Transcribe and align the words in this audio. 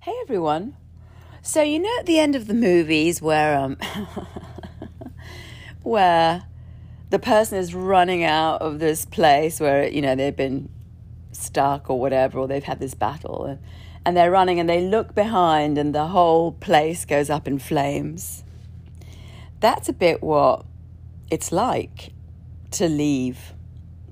Hey 0.00 0.14
everyone. 0.22 0.76
So 1.42 1.60
you 1.60 1.80
know 1.80 1.92
at 1.98 2.06
the 2.06 2.20
end 2.20 2.36
of 2.36 2.46
the 2.46 2.54
movies 2.54 3.20
where 3.20 3.58
um 3.58 3.78
where 5.82 6.44
the 7.10 7.18
person 7.18 7.58
is 7.58 7.74
running 7.74 8.22
out 8.22 8.62
of 8.62 8.78
this 8.78 9.04
place 9.04 9.58
where 9.58 9.88
you 9.88 10.00
know 10.00 10.14
they've 10.14 10.36
been 10.36 10.68
stuck 11.32 11.90
or 11.90 11.98
whatever 11.98 12.38
or 12.38 12.46
they've 12.46 12.62
had 12.62 12.78
this 12.78 12.94
battle 12.94 13.44
and, 13.44 13.58
and 14.06 14.16
they're 14.16 14.30
running 14.30 14.60
and 14.60 14.68
they 14.68 14.80
look 14.80 15.16
behind 15.16 15.76
and 15.76 15.92
the 15.92 16.06
whole 16.06 16.52
place 16.52 17.04
goes 17.04 17.28
up 17.28 17.48
in 17.48 17.58
flames. 17.58 18.44
That's 19.58 19.88
a 19.88 19.92
bit 19.92 20.22
what 20.22 20.64
it's 21.28 21.50
like 21.50 22.12
to 22.70 22.88
leave, 22.88 23.52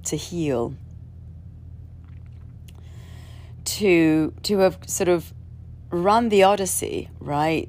to 0.02 0.16
heal. 0.16 0.74
To 3.66 4.34
to 4.42 4.58
have 4.58 4.78
sort 4.88 5.08
of 5.08 5.32
run 5.90 6.28
the 6.28 6.42
odyssey, 6.42 7.10
right? 7.20 7.68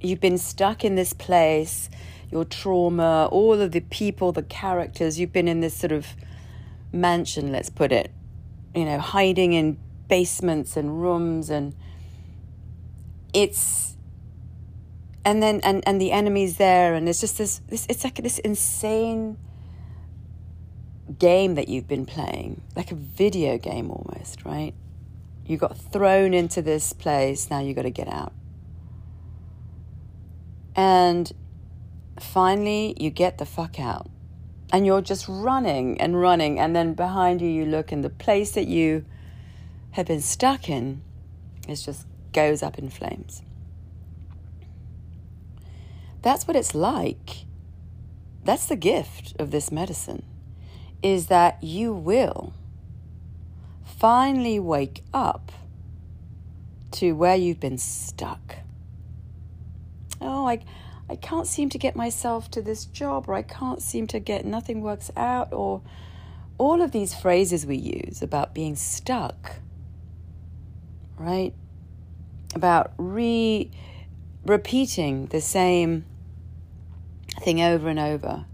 You've 0.00 0.20
been 0.20 0.38
stuck 0.38 0.84
in 0.84 0.94
this 0.94 1.12
place, 1.12 1.88
your 2.30 2.44
trauma, 2.44 3.28
all 3.30 3.60
of 3.60 3.72
the 3.72 3.80
people, 3.80 4.32
the 4.32 4.42
characters, 4.42 5.18
you've 5.18 5.32
been 5.32 5.48
in 5.48 5.60
this 5.60 5.74
sort 5.74 5.92
of 5.92 6.06
mansion, 6.92 7.52
let's 7.52 7.70
put 7.70 7.92
it, 7.92 8.10
you 8.74 8.84
know, 8.84 8.98
hiding 8.98 9.52
in 9.52 9.78
basements 10.08 10.76
and 10.76 11.00
rooms 11.02 11.50
and 11.50 11.74
it's 13.34 13.96
and 15.24 15.42
then 15.42 15.60
and 15.64 15.82
and 15.86 16.00
the 16.00 16.12
enemy's 16.12 16.56
there 16.56 16.94
and 16.94 17.08
it's 17.08 17.20
just 17.20 17.38
this, 17.38 17.60
this 17.68 17.86
it's 17.88 18.04
like 18.04 18.14
this 18.22 18.38
insane 18.38 19.36
game 21.18 21.54
that 21.56 21.68
you've 21.68 21.88
been 21.88 22.06
playing 22.06 22.62
like 22.76 22.92
a 22.92 22.94
video 22.94 23.58
game 23.58 23.90
almost 23.90 24.44
right 24.44 24.74
you 25.48 25.56
got 25.56 25.76
thrown 25.76 26.34
into 26.34 26.62
this 26.62 26.92
place, 26.92 27.50
now 27.50 27.60
you 27.60 27.74
got 27.74 27.82
to 27.82 27.90
get 27.90 28.08
out. 28.08 28.32
And 30.74 31.32
finally, 32.20 32.94
you 32.98 33.10
get 33.10 33.38
the 33.38 33.46
fuck 33.46 33.80
out. 33.80 34.10
And 34.72 34.84
you're 34.84 35.00
just 35.00 35.26
running 35.28 36.00
and 36.00 36.20
running. 36.20 36.58
And 36.58 36.74
then 36.74 36.94
behind 36.94 37.40
you, 37.40 37.48
you 37.48 37.64
look, 37.64 37.92
and 37.92 38.04
the 38.04 38.10
place 38.10 38.52
that 38.52 38.66
you 38.66 39.04
have 39.92 40.06
been 40.06 40.20
stuck 40.20 40.68
in 40.68 41.02
is 41.68 41.84
just 41.84 42.06
goes 42.32 42.62
up 42.62 42.78
in 42.78 42.90
flames. 42.90 43.42
That's 46.22 46.46
what 46.46 46.56
it's 46.56 46.74
like. 46.74 47.46
That's 48.44 48.66
the 48.66 48.76
gift 48.76 49.34
of 49.38 49.50
this 49.50 49.72
medicine, 49.72 50.24
is 51.02 51.28
that 51.28 51.62
you 51.62 51.92
will 51.92 52.52
finally 53.96 54.60
wake 54.60 55.02
up 55.14 55.50
to 56.90 57.12
where 57.12 57.36
you've 57.36 57.60
been 57.60 57.78
stuck. 57.78 58.56
Oh, 60.20 60.46
I, 60.46 60.64
I 61.08 61.16
can't 61.16 61.46
seem 61.46 61.68
to 61.70 61.78
get 61.78 61.96
myself 61.96 62.50
to 62.52 62.62
this 62.62 62.84
job, 62.84 63.28
or 63.28 63.34
I 63.34 63.42
can't 63.42 63.82
seem 63.82 64.06
to 64.08 64.18
get, 64.18 64.44
nothing 64.44 64.80
works 64.80 65.10
out, 65.16 65.52
or 65.52 65.82
all 66.58 66.82
of 66.82 66.92
these 66.92 67.14
phrases 67.14 67.66
we 67.66 67.76
use 67.76 68.22
about 68.22 68.54
being 68.54 68.76
stuck, 68.76 69.56
right? 71.18 71.54
About 72.54 72.92
re 72.96 73.70
repeating 74.44 75.26
the 75.26 75.40
same 75.40 76.04
thing 77.40 77.60
over 77.60 77.88
and 77.88 77.98
over 77.98 78.46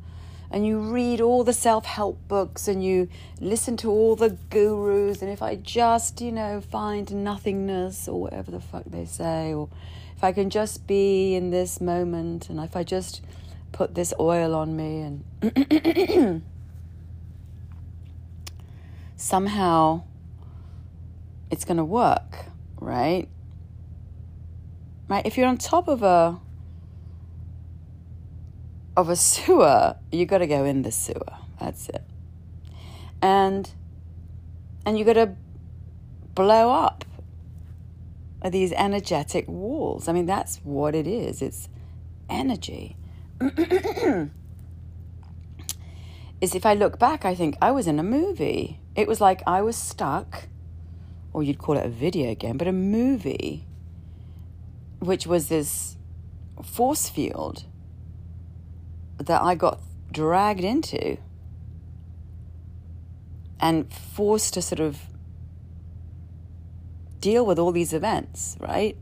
and 0.53 0.67
you 0.67 0.78
read 0.78 1.22
all 1.22 1.45
the 1.45 1.55
self 1.55 1.86
help 1.86 2.28
books 2.28 2.69
and 2.69 2.84
you 2.84 3.08
listen 3.41 3.77
to 3.78 3.91
all 3.91 4.14
the 4.14 4.36
gurus. 4.50 5.22
And 5.22 5.31
if 5.31 5.41
I 5.41 5.56
just, 5.56 6.20
you 6.20 6.31
know, 6.31 6.61
find 6.61 7.25
nothingness 7.25 8.06
or 8.06 8.20
whatever 8.20 8.50
the 8.50 8.61
fuck 8.61 8.84
they 8.86 9.06
say, 9.06 9.55
or 9.55 9.70
if 10.14 10.23
I 10.23 10.30
can 10.33 10.50
just 10.50 10.86
be 10.86 11.34
in 11.34 11.50
this 11.50 11.80
moment 11.80 12.50
and 12.50 12.61
if 12.61 12.77
I 12.77 12.84
just 12.84 13.23
put 13.73 13.95
this 13.95 14.12
oil 14.20 14.55
on 14.55 14.77
me 14.77 15.00
and 15.42 16.42
somehow 19.17 20.02
it's 21.51 21.64
going 21.64 21.79
to 21.79 21.85
work, 21.85 22.45
right? 22.79 23.27
Right? 25.08 25.24
If 25.24 25.39
you're 25.39 25.48
on 25.48 25.57
top 25.57 25.89
of 25.89 26.02
a 26.02 26.39
of 28.97 29.08
a 29.08 29.17
sewer, 29.17 29.97
you 30.11 30.27
got 30.27 30.39
to 30.39 30.47
go 30.47 30.64
in 30.64 30.83
the 30.83 30.92
sewer. 30.92 31.39
That's 31.61 31.89
it. 31.89 32.03
And 33.20 33.70
and 34.85 34.98
you 34.98 35.05
got 35.05 35.13
to 35.14 35.36
blow 36.35 36.70
up 36.70 37.05
these 38.51 38.73
energetic 38.73 39.47
walls. 39.48 40.08
I 40.08 40.13
mean, 40.13 40.27
that's 40.27 40.57
what 40.64 40.95
it 40.95 41.07
is. 41.07 41.41
It's 41.41 41.69
energy. 42.29 42.97
is 46.41 46.55
if 46.55 46.67
I 46.67 46.74
look 46.74 46.98
back, 46.98 47.24
I 47.24 47.35
think 47.36 47.57
I 47.63 47.70
was 47.70 47.86
in 47.86 48.01
a 48.01 48.03
movie. 48.03 48.80
It 48.97 49.07
was 49.07 49.20
like 49.20 49.42
I 49.47 49.63
was 49.63 49.77
stuck, 49.77 50.48
or 51.33 51.42
you'd 51.45 51.59
call 51.59 51.77
it 51.79 51.86
a 51.86 51.89
video 51.89 52.35
game, 52.35 52.59
but 52.59 52.67
a 52.67 52.73
movie, 52.73 53.64
which 54.98 55.27
was 55.27 55.48
this 55.48 55.97
force 56.63 57.09
field 57.09 57.64
that 59.27 59.42
I 59.42 59.55
got 59.55 59.80
dragged 60.10 60.64
into 60.64 61.16
and 63.60 63.92
forced 63.92 64.55
to 64.55 64.62
sort 64.62 64.80
of 64.80 64.98
deal 67.20 67.46
with 67.46 67.58
all 67.58 67.72
these 67.72 67.92
events, 67.92 68.56
right? 68.61 68.96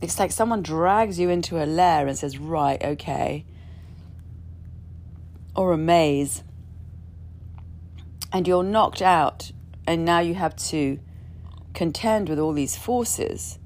It's 0.00 0.18
like 0.18 0.30
someone 0.32 0.62
drags 0.62 1.18
you 1.18 1.30
into 1.30 1.62
a 1.62 1.64
lair 1.64 2.06
and 2.06 2.16
says, 2.16 2.38
right, 2.38 2.82
okay, 2.82 3.46
or 5.56 5.72
a 5.72 5.78
maze, 5.78 6.42
and 8.32 8.46
you're 8.46 8.62
knocked 8.62 9.00
out, 9.00 9.52
and 9.86 10.04
now 10.04 10.18
you 10.18 10.34
have 10.34 10.56
to 10.56 10.98
contend 11.72 12.28
with 12.28 12.38
all 12.38 12.52
these 12.52 12.76
forces, 12.76 13.58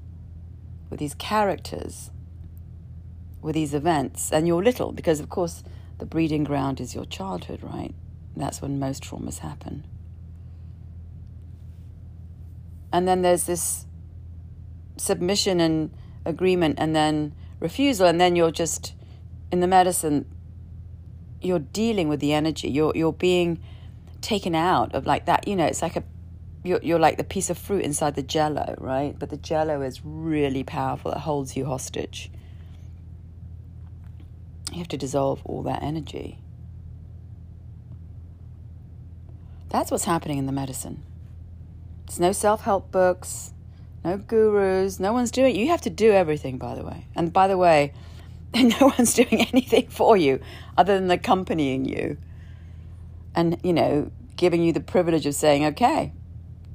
with 0.89 0.99
these 0.99 1.15
characters 1.15 2.11
with 3.41 3.55
these 3.55 3.73
events, 3.73 4.31
and 4.31 4.47
you're 4.47 4.63
little, 4.63 4.91
because 4.91 5.19
of 5.19 5.29
course 5.29 5.63
the 5.99 6.05
breeding 6.05 6.43
ground 6.43 6.79
is 6.79 6.93
your 6.93 7.05
childhood, 7.05 7.61
right? 7.63 7.93
That's 8.35 8.61
when 8.61 8.79
most 8.79 9.03
traumas 9.03 9.39
happen. 9.39 9.85
And 12.91 13.07
then 13.07 13.21
there's 13.21 13.43
this 13.45 13.85
submission 14.97 15.59
and 15.59 15.91
agreement, 16.25 16.75
and 16.79 16.95
then 16.95 17.33
refusal, 17.59 18.07
and 18.07 18.19
then 18.19 18.35
you're 18.35 18.51
just 18.51 18.93
in 19.51 19.59
the 19.59 19.67
medicine. 19.67 20.25
You're 21.41 21.59
dealing 21.59 22.09
with 22.09 22.19
the 22.19 22.33
energy. 22.33 22.69
You're 22.69 22.93
you're 22.95 23.13
being 23.13 23.59
taken 24.21 24.55
out 24.55 24.95
of 24.95 25.05
like 25.05 25.25
that. 25.25 25.47
You 25.47 25.55
know, 25.55 25.65
it's 25.65 25.81
like 25.81 25.95
a 25.95 26.03
you're, 26.63 26.79
you're 26.81 26.99
like 26.99 27.17
the 27.17 27.23
piece 27.23 27.49
of 27.49 27.57
fruit 27.57 27.83
inside 27.83 28.15
the 28.15 28.23
jello, 28.23 28.75
right? 28.79 29.17
But 29.17 29.29
the 29.29 29.37
jello 29.37 29.81
is 29.81 30.01
really 30.03 30.63
powerful. 30.63 31.11
It 31.11 31.19
holds 31.19 31.55
you 31.55 31.65
hostage. 31.65 32.31
You 34.77 34.81
have 34.81 34.89
to 34.89 34.97
dissolve 34.97 35.41
all 35.43 35.63
that 35.63 35.81
energy. 35.81 36.37
That's 39.69 39.89
what's 39.89 40.03
happening 40.03 40.37
in 40.37 40.45
the 40.45 40.51
medicine. 40.51 41.01
There's 42.05 42.19
no 42.19 42.31
self 42.31 42.61
help 42.61 42.91
books, 42.91 43.55
no 44.05 44.17
gurus, 44.17 44.99
no 44.99 45.13
one's 45.13 45.31
doing 45.31 45.55
You 45.55 45.69
have 45.69 45.81
to 45.81 45.89
do 45.89 46.11
everything, 46.11 46.59
by 46.59 46.75
the 46.75 46.83
way. 46.85 47.07
And 47.15 47.33
by 47.33 47.47
the 47.47 47.57
way, 47.57 47.91
no 48.53 48.93
one's 48.95 49.15
doing 49.15 49.47
anything 49.51 49.87
for 49.87 50.15
you 50.15 50.41
other 50.77 50.99
than 50.99 51.09
accompanying 51.09 51.85
you 51.85 52.17
and, 53.33 53.57
you 53.63 53.73
know, 53.73 54.11
giving 54.35 54.61
you 54.61 54.73
the 54.73 54.79
privilege 54.79 55.25
of 55.25 55.33
saying, 55.33 55.65
okay, 55.65 56.13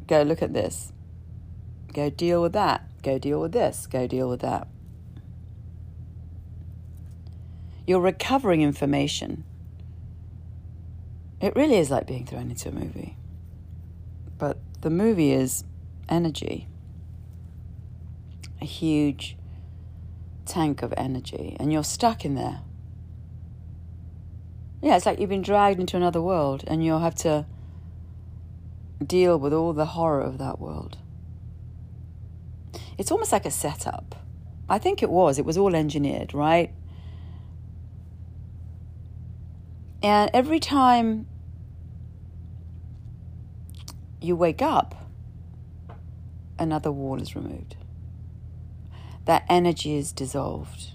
go 0.09 0.23
look 0.23 0.43
at 0.43 0.53
this, 0.53 0.93
go 1.93 2.11
deal 2.11 2.43
with 2.43 2.55
that, 2.55 2.82
go 3.05 3.17
deal 3.17 3.41
with 3.41 3.53
this, 3.53 3.87
go 3.87 4.09
deal 4.09 4.29
with 4.29 4.41
that. 4.41 4.67
You're 7.87 8.00
recovering 8.00 8.62
information. 8.62 9.44
It 11.40 11.56
really 11.56 11.76
is 11.76 11.90
like 11.90 12.06
being 12.06 12.26
thrown 12.26 12.50
into 12.50 12.69
a 12.69 12.73
movie. 12.73 13.17
But 14.38 14.58
the 14.81 14.90
movie 14.90 15.32
is 15.32 15.64
energy 16.08 16.69
a 18.62 18.64
huge 18.64 19.37
tank 20.46 20.82
of 20.82 20.94
energy, 20.96 21.56
and 21.58 21.73
you're 21.73 21.84
stuck 21.84 22.25
in 22.25 22.37
there. 22.37 22.61
Yeah, 24.81 24.96
it's 24.96 25.05
like 25.05 25.19
you've 25.19 25.28
been 25.28 25.43
dragged 25.43 25.81
into 25.81 25.96
another 25.96 26.23
world, 26.23 26.64
and 26.67 26.85
you'll 26.85 27.00
have 27.00 27.17
to 27.17 27.46
deal 29.05 29.37
with 29.38 29.52
all 29.52 29.73
the 29.73 29.87
horror 29.87 30.20
of 30.20 30.38
that 30.38 30.61
world. 30.61 30.96
It's 32.96 33.11
almost 33.11 33.32
like 33.32 33.44
a 33.44 33.50
setup. 33.50 34.14
I 34.69 34.78
think 34.78 35.02
it 35.02 35.11
was. 35.11 35.38
It 35.38 35.44
was 35.44 35.58
all 35.58 35.75
engineered, 35.75 36.32
right? 36.32 36.73
And 40.02 40.31
every 40.34 40.58
time 40.58 41.26
you 44.20 44.37
wake 44.37 44.62
up 44.62 44.94
another 46.58 46.93
wall 46.93 47.20
is 47.20 47.34
removed. 47.34 47.76
That 49.25 49.44
energy 49.49 49.96
is 49.96 50.12
dissolved. 50.12 50.94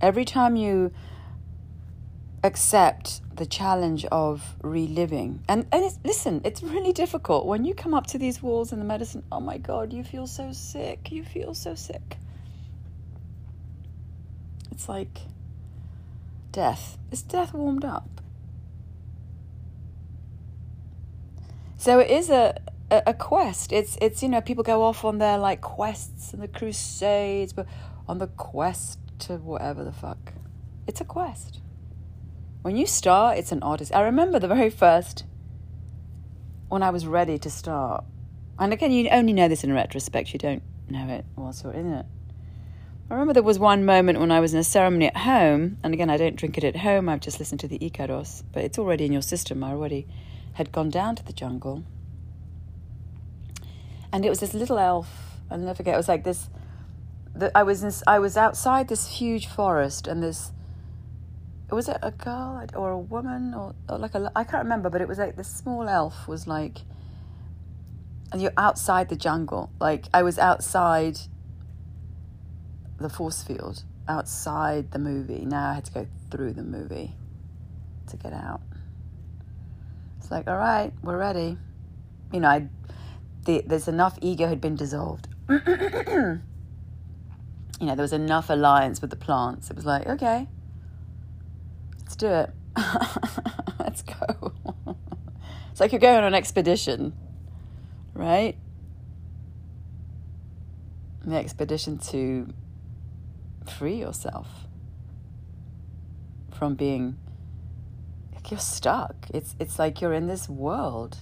Every 0.00 0.24
time 0.24 0.56
you 0.56 0.92
accept 2.44 3.20
the 3.34 3.46
challenge 3.46 4.04
of 4.06 4.54
reliving, 4.62 5.42
and, 5.48 5.66
and 5.72 5.84
it's, 5.84 5.98
listen, 6.04 6.40
it's 6.44 6.62
really 6.62 6.92
difficult. 6.92 7.46
When 7.46 7.64
you 7.64 7.74
come 7.74 7.94
up 7.94 8.06
to 8.08 8.18
these 8.18 8.42
walls 8.42 8.72
in 8.72 8.78
the 8.78 8.84
medicine, 8.84 9.24
oh 9.32 9.40
my 9.40 9.58
God, 9.58 9.92
you 9.92 10.04
feel 10.04 10.26
so 10.26 10.52
sick. 10.52 11.10
You 11.10 11.24
feel 11.24 11.54
so 11.54 11.74
sick. 11.74 12.18
It's 14.70 14.88
like 14.88 15.18
death. 16.58 16.98
Is 17.12 17.22
death 17.22 17.54
warmed 17.54 17.84
up? 17.84 18.20
So 21.76 22.00
it 22.00 22.10
is 22.10 22.30
a, 22.30 22.60
a, 22.90 23.02
a 23.06 23.14
quest. 23.14 23.70
It's 23.72 23.96
it's 24.00 24.24
you 24.24 24.28
know 24.28 24.40
people 24.40 24.64
go 24.64 24.82
off 24.82 25.04
on 25.04 25.18
their 25.18 25.38
like 25.38 25.60
quests 25.60 26.32
and 26.32 26.42
the 26.42 26.48
crusades, 26.48 27.52
but 27.52 27.66
on 28.08 28.18
the 28.18 28.26
quest 28.26 28.98
to 29.20 29.36
whatever 29.36 29.84
the 29.84 29.92
fuck. 29.92 30.32
It's 30.88 31.00
a 31.00 31.04
quest. 31.04 31.60
When 32.62 32.76
you 32.76 32.86
start, 32.86 33.38
it's 33.38 33.52
an 33.52 33.62
odyssey. 33.62 33.94
I 33.94 34.00
remember 34.00 34.40
the 34.40 34.48
very 34.48 34.70
first 34.70 35.24
when 36.68 36.82
I 36.82 36.90
was 36.90 37.06
ready 37.06 37.38
to 37.38 37.50
start. 37.50 38.02
And 38.58 38.72
again, 38.72 38.90
you 38.90 39.08
only 39.10 39.32
know 39.32 39.46
this 39.46 39.62
in 39.62 39.72
retrospect. 39.72 40.32
You 40.32 40.40
don't 40.40 40.64
know 40.88 41.08
it 41.08 41.24
whilst 41.36 41.62
you're 41.62 41.72
in 41.72 41.92
it. 41.92 42.06
I 43.10 43.14
remember 43.14 43.32
there 43.32 43.42
was 43.42 43.58
one 43.58 43.86
moment 43.86 44.20
when 44.20 44.30
I 44.30 44.40
was 44.40 44.52
in 44.52 44.60
a 44.60 44.64
ceremony 44.64 45.06
at 45.06 45.16
home, 45.16 45.78
and 45.82 45.94
again, 45.94 46.10
I 46.10 46.18
don't 46.18 46.36
drink 46.36 46.58
it 46.58 46.64
at 46.64 46.76
home. 46.76 47.08
I've 47.08 47.20
just 47.20 47.38
listened 47.38 47.60
to 47.60 47.68
the 47.68 47.78
Icaros, 47.78 48.42
but 48.52 48.64
it's 48.64 48.78
already 48.78 49.06
in 49.06 49.12
your 49.12 49.22
system. 49.22 49.64
I 49.64 49.70
already 49.70 50.06
had 50.54 50.72
gone 50.72 50.90
down 50.90 51.16
to 51.16 51.24
the 51.24 51.32
jungle. 51.32 51.84
And 54.12 54.26
it 54.26 54.28
was 54.28 54.40
this 54.40 54.52
little 54.52 54.78
elf, 54.78 55.38
I'll 55.50 55.56
never 55.56 55.74
forget, 55.74 55.94
it 55.94 55.96
was 55.96 56.08
like 56.08 56.24
this. 56.24 56.50
The, 57.34 57.56
I 57.56 57.62
was 57.62 57.82
in, 57.82 57.92
I 58.06 58.18
was 58.18 58.36
outside 58.36 58.88
this 58.88 59.06
huge 59.06 59.46
forest, 59.46 60.06
and 60.06 60.22
this 60.22 60.52
was 61.70 61.88
it 61.88 61.98
a 62.02 62.10
girl 62.10 62.66
or 62.74 62.90
a 62.90 62.98
woman 62.98 63.54
or, 63.54 63.74
or 63.88 63.98
like 63.98 64.14
a 64.14 64.30
I 64.34 64.44
can't 64.44 64.64
remember, 64.64 64.90
but 64.90 65.00
it 65.00 65.08
was 65.08 65.18
like 65.18 65.36
this 65.36 65.48
small 65.48 65.88
elf 65.88 66.28
was 66.28 66.46
like, 66.46 66.78
and 68.32 68.42
you're 68.42 68.52
outside 68.56 69.08
the 69.08 69.16
jungle. 69.16 69.70
Like 69.80 70.06
I 70.12 70.22
was 70.22 70.38
outside 70.38 71.18
the 72.98 73.08
force 73.08 73.42
field, 73.42 73.82
outside 74.08 74.90
the 74.90 74.98
movie. 74.98 75.44
Now 75.44 75.70
I 75.70 75.74
had 75.74 75.84
to 75.86 75.92
go 75.92 76.06
through 76.30 76.54
the 76.54 76.62
movie 76.62 77.14
to 78.08 78.16
get 78.16 78.32
out. 78.32 78.60
It's 80.18 80.30
like, 80.30 80.48
all 80.48 80.56
right, 80.56 80.92
we're 81.02 81.18
ready. 81.18 81.56
You 82.32 82.40
know, 82.40 82.48
I, 82.48 82.68
the, 83.44 83.62
there's 83.66 83.88
enough 83.88 84.18
ego 84.20 84.48
had 84.48 84.60
been 84.60 84.76
dissolved. 84.76 85.28
you 85.48 85.56
know, 87.80 87.94
there 87.94 88.02
was 88.02 88.12
enough 88.12 88.50
alliance 88.50 89.00
with 89.00 89.10
the 89.10 89.16
plants. 89.16 89.70
It 89.70 89.76
was 89.76 89.86
like, 89.86 90.06
okay, 90.06 90.48
let's 92.00 92.16
do 92.16 92.26
it. 92.26 92.50
let's 93.78 94.02
go. 94.02 94.52
it's 95.70 95.80
like 95.80 95.92
you're 95.92 96.00
going 96.00 96.18
on 96.18 96.24
an 96.24 96.34
expedition, 96.34 97.12
right? 98.14 98.56
The 101.24 101.36
expedition 101.36 101.98
to 101.98 102.52
free 103.70 103.96
yourself 103.96 104.48
from 106.50 106.74
being 106.74 107.16
you're 108.50 108.58
stuck. 108.58 109.14
It's 109.32 109.54
it's 109.58 109.78
like 109.78 110.00
you're 110.00 110.12
in 110.12 110.26
this 110.26 110.48
world 110.48 111.18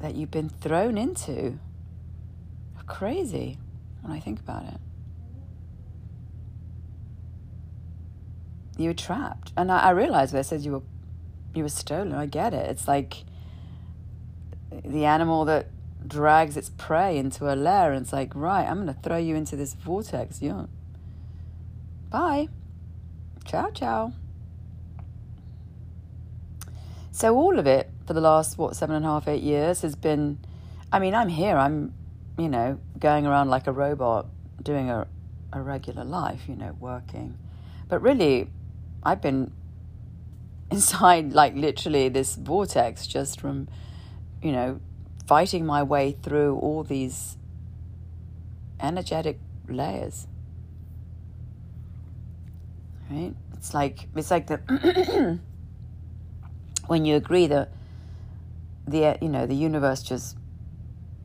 that 0.00 0.14
you've 0.14 0.30
been 0.30 0.48
thrown 0.48 0.98
into. 0.98 1.58
Crazy 2.86 3.58
when 4.00 4.16
I 4.16 4.18
think 4.18 4.40
about 4.40 4.64
it. 4.64 4.80
You 8.78 8.88
were 8.88 8.94
trapped, 8.94 9.52
and 9.58 9.70
I, 9.70 9.78
I 9.78 9.90
realized 9.90 10.32
when 10.32 10.38
I 10.38 10.42
said 10.42 10.62
you 10.62 10.72
were 10.72 10.82
you 11.54 11.64
were 11.64 11.68
stolen. 11.68 12.14
I 12.14 12.24
get 12.24 12.54
it. 12.54 12.70
It's 12.70 12.88
like 12.88 13.24
the 14.70 15.04
animal 15.04 15.44
that 15.44 15.66
drags 16.06 16.56
its 16.56 16.70
prey 16.70 17.18
into 17.18 17.52
a 17.52 17.54
lair, 17.54 17.92
and 17.92 18.02
it's 18.02 18.12
like, 18.12 18.34
right, 18.34 18.66
I'm 18.66 18.84
going 18.84 18.94
to 18.94 19.00
throw 19.00 19.16
you 19.16 19.34
into 19.34 19.56
this 19.56 19.74
vortex. 19.74 20.40
You, 20.40 20.68
bye, 22.10 22.48
ciao, 23.44 23.70
ciao. 23.70 24.12
So 27.10 27.36
all 27.36 27.58
of 27.58 27.66
it 27.66 27.90
for 28.06 28.12
the 28.12 28.20
last 28.20 28.58
what 28.58 28.76
seven 28.76 28.94
and 28.94 29.04
a 29.04 29.08
half, 29.08 29.26
eight 29.26 29.42
years 29.42 29.82
has 29.82 29.96
been. 29.96 30.38
I 30.92 30.98
mean, 31.00 31.14
I'm 31.14 31.28
here. 31.28 31.56
I'm, 31.56 31.92
you 32.38 32.48
know, 32.48 32.78
going 32.98 33.26
around 33.26 33.48
like 33.48 33.66
a 33.66 33.72
robot, 33.72 34.26
doing 34.62 34.88
a, 34.88 35.06
a 35.52 35.60
regular 35.60 36.04
life. 36.04 36.42
You 36.48 36.54
know, 36.54 36.76
working, 36.78 37.36
but 37.88 38.00
really, 38.02 38.48
I've 39.02 39.20
been 39.20 39.52
inside 40.70 41.32
like 41.32 41.54
literally 41.54 42.08
this 42.08 42.36
vortex 42.36 43.06
just 43.06 43.40
from, 43.40 43.68
you 44.40 44.52
know, 44.52 44.80
fighting 45.28 45.66
my 45.66 45.82
way 45.82 46.12
through 46.22 46.56
all 46.56 46.82
these 46.82 47.36
energetic 48.80 49.38
layers. 49.68 50.26
Right? 53.10 53.34
It's 53.52 53.74
like 53.74 54.08
it's 54.16 54.30
like 54.30 54.46
the 54.46 55.38
when 56.86 57.04
you 57.04 57.14
agree 57.14 57.46
that 57.46 57.70
the 58.86 59.18
you 59.20 59.28
know 59.28 59.44
the 59.44 59.54
universe 59.54 60.02
just 60.02 60.36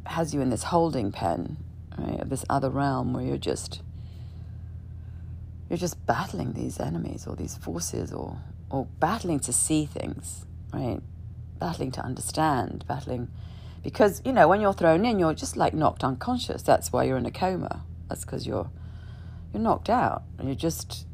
has 0.06 0.34
you 0.34 0.42
in 0.42 0.50
this 0.50 0.64
holding 0.64 1.14
pen, 1.14 1.56
right, 1.98 2.20
of 2.20 2.30
this 2.30 2.44
other 2.50 2.70
realm 2.70 3.14
where 3.14 3.24
you're 3.24 3.38
just 3.38 3.82
you're 5.70 5.78
just 5.78 6.06
battling 6.06 6.54
these 6.54 6.78
enemies 6.78 7.26
or 7.26 7.38
these 7.38 7.56
forces 7.56 8.12
or 8.12 8.38
or 8.70 8.86
battling 9.00 9.40
to 9.40 9.54
see 9.54 9.86
things, 9.86 10.46
right? 10.74 11.00
Battling 11.58 11.92
to 11.92 12.02
understand, 12.02 12.84
battling 12.86 13.30
because 13.84 14.22
you 14.26 14.34
know 14.34 14.48
when 14.48 14.62
you're 14.62 14.74
thrown 14.74 15.06
in, 15.06 15.20
you're 15.20 15.34
just 15.34 15.58
like 15.58 15.74
knocked 15.74 16.04
unconscious. 16.04 16.64
That's 16.64 16.92
why 16.92 17.04
you're 17.04 17.18
in 17.18 17.26
a 17.26 17.32
coma. 17.32 17.84
That's 18.10 18.26
because 18.26 18.48
you're 18.48 18.70
you're 19.54 19.62
knocked 19.62 19.90
out 19.90 20.24
and 20.38 20.48
you're 20.48 20.56
just 20.56 21.06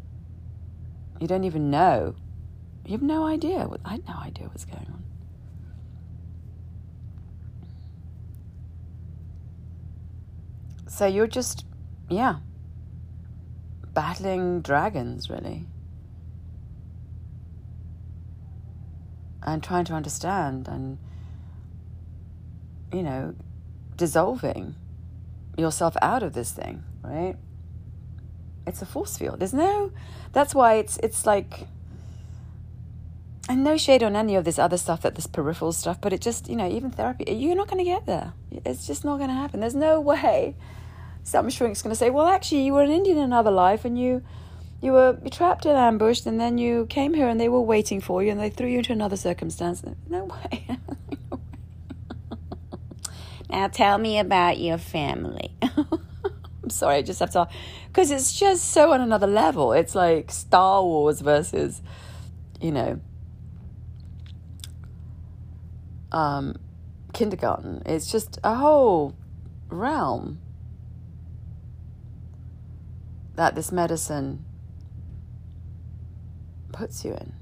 you 1.19 1.27
don't 1.27 1.43
even 1.43 1.69
know 1.69 2.15
you 2.89 2.93
have 2.93 3.03
no 3.03 3.23
idea. 3.27 3.67
What, 3.67 3.81
I 3.85 3.91
had 3.91 4.07
no 4.07 4.15
idea 4.15 4.47
what's 4.47 4.65
going 4.65 4.87
on. 4.87 5.03
So 10.87 11.05
you're 11.05 11.27
just, 11.27 11.65
yeah, 12.09 12.37
battling 13.93 14.61
dragons, 14.61 15.29
really. 15.29 15.67
And 19.43 19.63
trying 19.63 19.85
to 19.85 19.93
understand 19.93 20.67
and, 20.67 20.97
you 22.91 23.03
know, 23.03 23.35
dissolving 23.95 24.75
yourself 25.57 25.95
out 26.01 26.23
of 26.23 26.33
this 26.33 26.51
thing, 26.51 26.83
right? 27.03 27.35
It's 28.65 28.81
a 28.81 28.85
force 28.85 29.17
field. 29.17 29.39
There's 29.39 29.53
no, 29.53 29.91
that's 30.31 30.55
why 30.55 30.75
it's, 30.75 30.97
it's 30.97 31.25
like, 31.25 31.67
and 33.49 33.63
no 33.63 33.75
shade 33.75 34.03
on 34.03 34.15
any 34.15 34.35
of 34.35 34.45
this 34.45 34.59
other 34.59 34.77
stuff 34.77 35.01
that 35.01 35.15
this 35.15 35.25
peripheral 35.25 35.71
stuff 35.71 35.99
but 35.99 36.13
it 36.13 36.21
just 36.21 36.47
you 36.47 36.55
know 36.55 36.69
even 36.69 36.91
therapy 36.91 37.25
you're 37.33 37.55
not 37.55 37.67
going 37.67 37.79
to 37.79 37.83
get 37.83 38.05
there 38.05 38.31
it's 38.51 38.85
just 38.85 39.03
not 39.03 39.17
going 39.17 39.27
to 39.29 39.33
happen 39.33 39.59
there's 39.59 39.75
no 39.75 39.99
way 39.99 40.55
some 41.23 41.49
shrink's 41.49 41.81
going 41.81 41.89
to 41.91 41.97
say 41.97 42.11
well 42.11 42.27
actually 42.27 42.61
you 42.61 42.73
were 42.73 42.83
an 42.83 42.91
indian 42.91 43.17
in 43.17 43.23
another 43.23 43.51
life 43.51 43.83
and 43.83 43.99
you 43.99 44.23
you 44.81 44.93
were 44.93 45.17
trapped 45.31 45.65
and 45.65 45.75
ambushed 45.75 46.25
and 46.25 46.39
then 46.39 46.57
you 46.57 46.85
came 46.85 47.13
here 47.15 47.27
and 47.27 47.41
they 47.41 47.49
were 47.49 47.59
waiting 47.59 47.99
for 47.99 48.23
you 48.23 48.29
and 48.31 48.39
they 48.39 48.49
threw 48.51 48.67
you 48.67 48.77
into 48.77 48.93
another 48.93 49.17
circumstance 49.17 49.83
no 50.07 50.25
way 50.25 50.77
now 53.49 53.67
tell 53.67 53.97
me 53.97 54.19
about 54.19 54.59
your 54.59 54.77
family 54.77 55.51
i'm 55.61 56.69
sorry 56.69 56.95
i 56.97 57.01
just 57.01 57.19
have 57.19 57.31
to 57.31 57.47
because 57.87 58.11
it's 58.11 58.37
just 58.37 58.71
so 58.71 58.91
on 58.91 59.01
another 59.01 59.27
level 59.27 59.73
it's 59.73 59.95
like 59.95 60.31
star 60.31 60.83
wars 60.83 61.21
versus 61.21 61.81
you 62.61 62.71
know 62.71 62.99
um, 66.11 66.55
kindergarten. 67.13 67.81
It's 67.85 68.11
just 68.11 68.39
a 68.43 68.55
whole 68.55 69.15
realm 69.69 70.39
that 73.35 73.55
this 73.55 73.71
medicine 73.71 74.45
puts 76.71 77.05
you 77.05 77.13
in. 77.13 77.33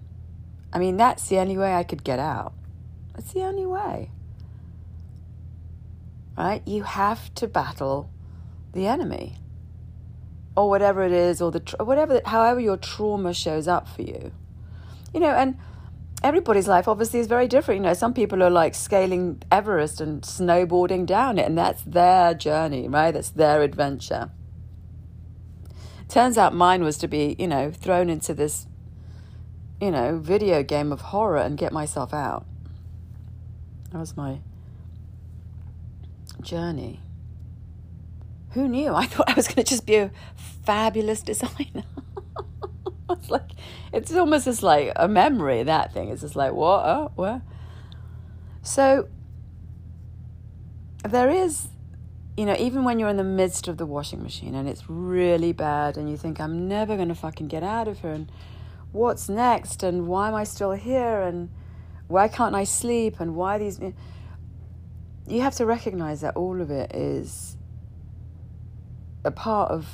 I 0.72 0.80
mean, 0.80 0.98
that's 0.98 1.28
the 1.28 1.40
only 1.40 1.58
way 1.58 1.74
I 1.74 1.84
could 1.84 2.04
get 2.04 2.20
out. 2.20 2.54
That's 3.16 3.34
the 3.34 3.42
only 3.42 3.66
way. 3.66 4.12
Right? 6.38 6.62
You 6.68 6.84
have 6.84 7.34
to 7.36 7.48
battle 7.48 8.12
the 8.74 8.88
enemy 8.88 9.38
or 10.56 10.70
whatever 10.70 11.04
it 11.04 11.12
is 11.12 11.42
or 11.42 11.52
the 11.52 11.62
whatever 11.80 12.22
however 12.26 12.60
your 12.60 12.78
trauma 12.78 13.34
shows 13.34 13.68
up 13.68 13.88
for 13.88 14.04
you. 14.04 14.32
You 15.14 15.20
know, 15.20 15.32
and 15.32 15.58
everybody's 16.24 16.68
life 16.68 16.88
obviously 16.88 17.20
is 17.20 17.28
very 17.28 17.48
different. 17.48 17.80
You 17.80 17.88
know, 17.88 17.94
some 17.94 18.14
people 18.14 18.44
are 18.44 18.50
like 18.50 18.76
scaling 18.76 19.42
Everest 19.52 20.02
and 20.02 20.22
snowboarding 20.22 21.06
down 21.06 21.38
it, 21.38 21.46
and 21.46 21.58
that's 21.58 21.82
their 21.84 22.34
journey, 22.34 22.88
right? 22.88 23.12
That's 23.12 23.30
their 23.30 23.62
adventure. 23.62 24.32
Turns 26.08 26.38
out 26.38 26.54
mine 26.54 26.84
was 26.84 26.98
to 27.00 27.08
be, 27.08 27.36
you 27.38 27.48
know, 27.48 27.72
thrown 27.72 28.10
into 28.10 28.34
this, 28.34 28.66
you 29.82 29.92
know, 29.92 30.18
video 30.18 30.64
game 30.64 30.92
of 30.92 31.02
horror 31.02 31.38
and 31.38 31.58
get 31.58 31.74
myself 31.74 32.14
out. 32.14 32.46
That 33.92 34.00
was 34.00 34.16
my 34.16 34.40
journey. 36.42 37.02
Who 38.52 38.68
knew? 38.68 38.94
I 38.94 39.06
thought 39.06 39.30
I 39.30 39.34
was 39.34 39.48
going 39.48 39.64
to 39.64 39.70
just 39.70 39.86
be 39.86 39.96
a 39.96 40.12
fabulous 40.66 41.22
designer. 41.22 41.84
it's 43.10 43.30
like 43.30 43.52
it's 43.94 44.14
almost 44.14 44.46
just 44.46 44.64
like 44.64 44.92
a 44.96 45.08
memory. 45.08 45.64
That 45.64 45.94
thing. 45.94 46.10
It's 46.10 46.22
just 46.22 46.36
like 46.36 46.54
what? 46.54 46.86
Oh, 46.86 47.12
where? 47.16 47.42
So 48.62 49.08
there 51.08 51.30
is, 51.30 51.70
you 52.36 52.46
know, 52.46 52.56
even 52.60 52.84
when 52.84 53.00
you're 53.00 53.10
in 53.10 53.18
the 53.18 53.24
midst 53.24 53.68
of 53.68 53.78
the 53.78 53.86
washing 53.86 54.22
machine 54.22 54.56
and 54.56 54.68
it's 54.68 54.90
really 54.90 55.54
bad, 55.54 55.98
and 55.98 56.10
you 56.10 56.18
think 56.18 56.40
I'm 56.40 56.68
never 56.68 56.96
going 56.96 57.08
to 57.10 57.16
fucking 57.16 57.48
get 57.48 57.64
out 57.64 57.88
of 57.88 58.00
here, 58.02 58.12
and 58.12 58.32
what's 58.92 59.30
next, 59.30 59.84
and 59.84 60.08
why 60.08 60.28
am 60.30 60.36
I 60.36 60.44
still 60.44 60.72
here, 60.72 61.22
and 61.22 61.50
why 62.08 62.28
can't 62.28 62.56
I 62.56 62.64
sleep, 62.64 63.20
and 63.20 63.36
why 63.36 63.58
these. 63.58 63.80
You 63.80 63.94
have 65.36 65.56
to 65.56 65.66
recognize 65.66 66.22
that 66.22 66.36
all 66.36 66.62
of 66.62 66.72
it 66.72 66.96
is 66.96 67.58
a 69.24 69.32
part 69.32 69.72
of 69.72 69.88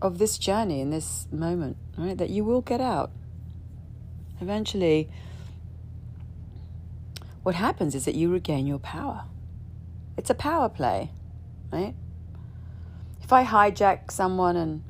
of 0.00 0.18
this 0.18 0.36
journey 0.36 0.80
in 0.80 0.90
this 0.90 1.28
moment, 1.30 1.76
right? 1.96 2.18
That 2.18 2.30
you 2.30 2.44
will 2.44 2.60
get 2.60 2.80
out. 2.80 3.12
Eventually, 4.40 5.08
what 7.42 7.54
happens 7.54 7.94
is 7.94 8.04
that 8.04 8.14
you 8.14 8.32
regain 8.32 8.66
your 8.66 8.78
power. 8.78 9.24
It's 10.16 10.30
a 10.30 10.34
power 10.34 10.68
play, 10.68 11.10
right? 11.72 11.94
If 13.22 13.32
I 13.32 13.44
hijack 13.44 14.10
someone 14.10 14.56
and 14.56 14.82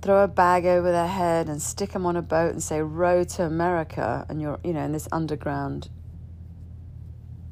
throw 0.00 0.24
a 0.24 0.28
bag 0.28 0.64
over 0.64 0.90
their 0.90 1.08
head 1.08 1.48
and 1.48 1.60
stick 1.60 1.92
them 1.92 2.06
on 2.06 2.16
a 2.16 2.22
boat 2.22 2.52
and 2.52 2.62
say 2.62 2.80
row 2.80 3.24
to 3.24 3.44
America, 3.44 4.24
and 4.28 4.40
you're 4.40 4.58
you 4.64 4.72
know 4.72 4.84
in 4.84 4.92
this 4.92 5.08
underground, 5.12 5.88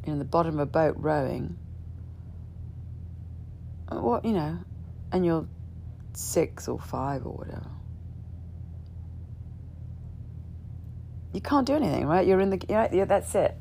you 0.09 0.15
know, 0.15 0.19
the 0.19 0.25
bottom 0.25 0.55
of 0.55 0.61
a 0.61 0.67
boat 0.67 0.95
rowing. 0.97 1.59
Uh, 3.93 3.97
what 3.97 4.25
you 4.25 4.33
know, 4.33 4.59
and 5.13 5.27
you're 5.27 5.47
six 6.15 6.67
or 6.67 6.79
five 6.79 7.27
or 7.27 7.35
whatever. 7.35 7.71
You 11.35 11.43
can't 11.43 11.67
do 11.67 11.75
anything, 11.75 12.07
right? 12.07 12.27
You're 12.27 12.41
in 12.41 12.49
the 12.49 12.59
yeah, 12.71 12.89
yeah 12.91 13.05
that's 13.05 13.35
it. 13.35 13.55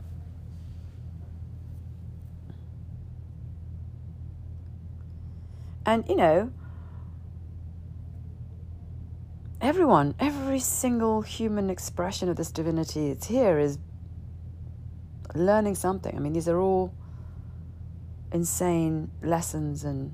And 5.85 6.07
you 6.07 6.15
know, 6.15 6.53
everyone, 9.59 10.15
every 10.17 10.59
single 10.59 11.23
human 11.23 11.69
expression 11.69 12.29
of 12.29 12.37
this 12.37 12.51
divinity 12.51 13.09
it's 13.09 13.27
here 13.27 13.59
is 13.59 13.79
learning 15.37 15.75
something. 15.75 16.15
I 16.15 16.19
mean, 16.19 16.33
these 16.33 16.47
are 16.47 16.59
all 16.59 16.93
insane 18.33 19.09
lessons 19.23 19.85
and 19.85 20.13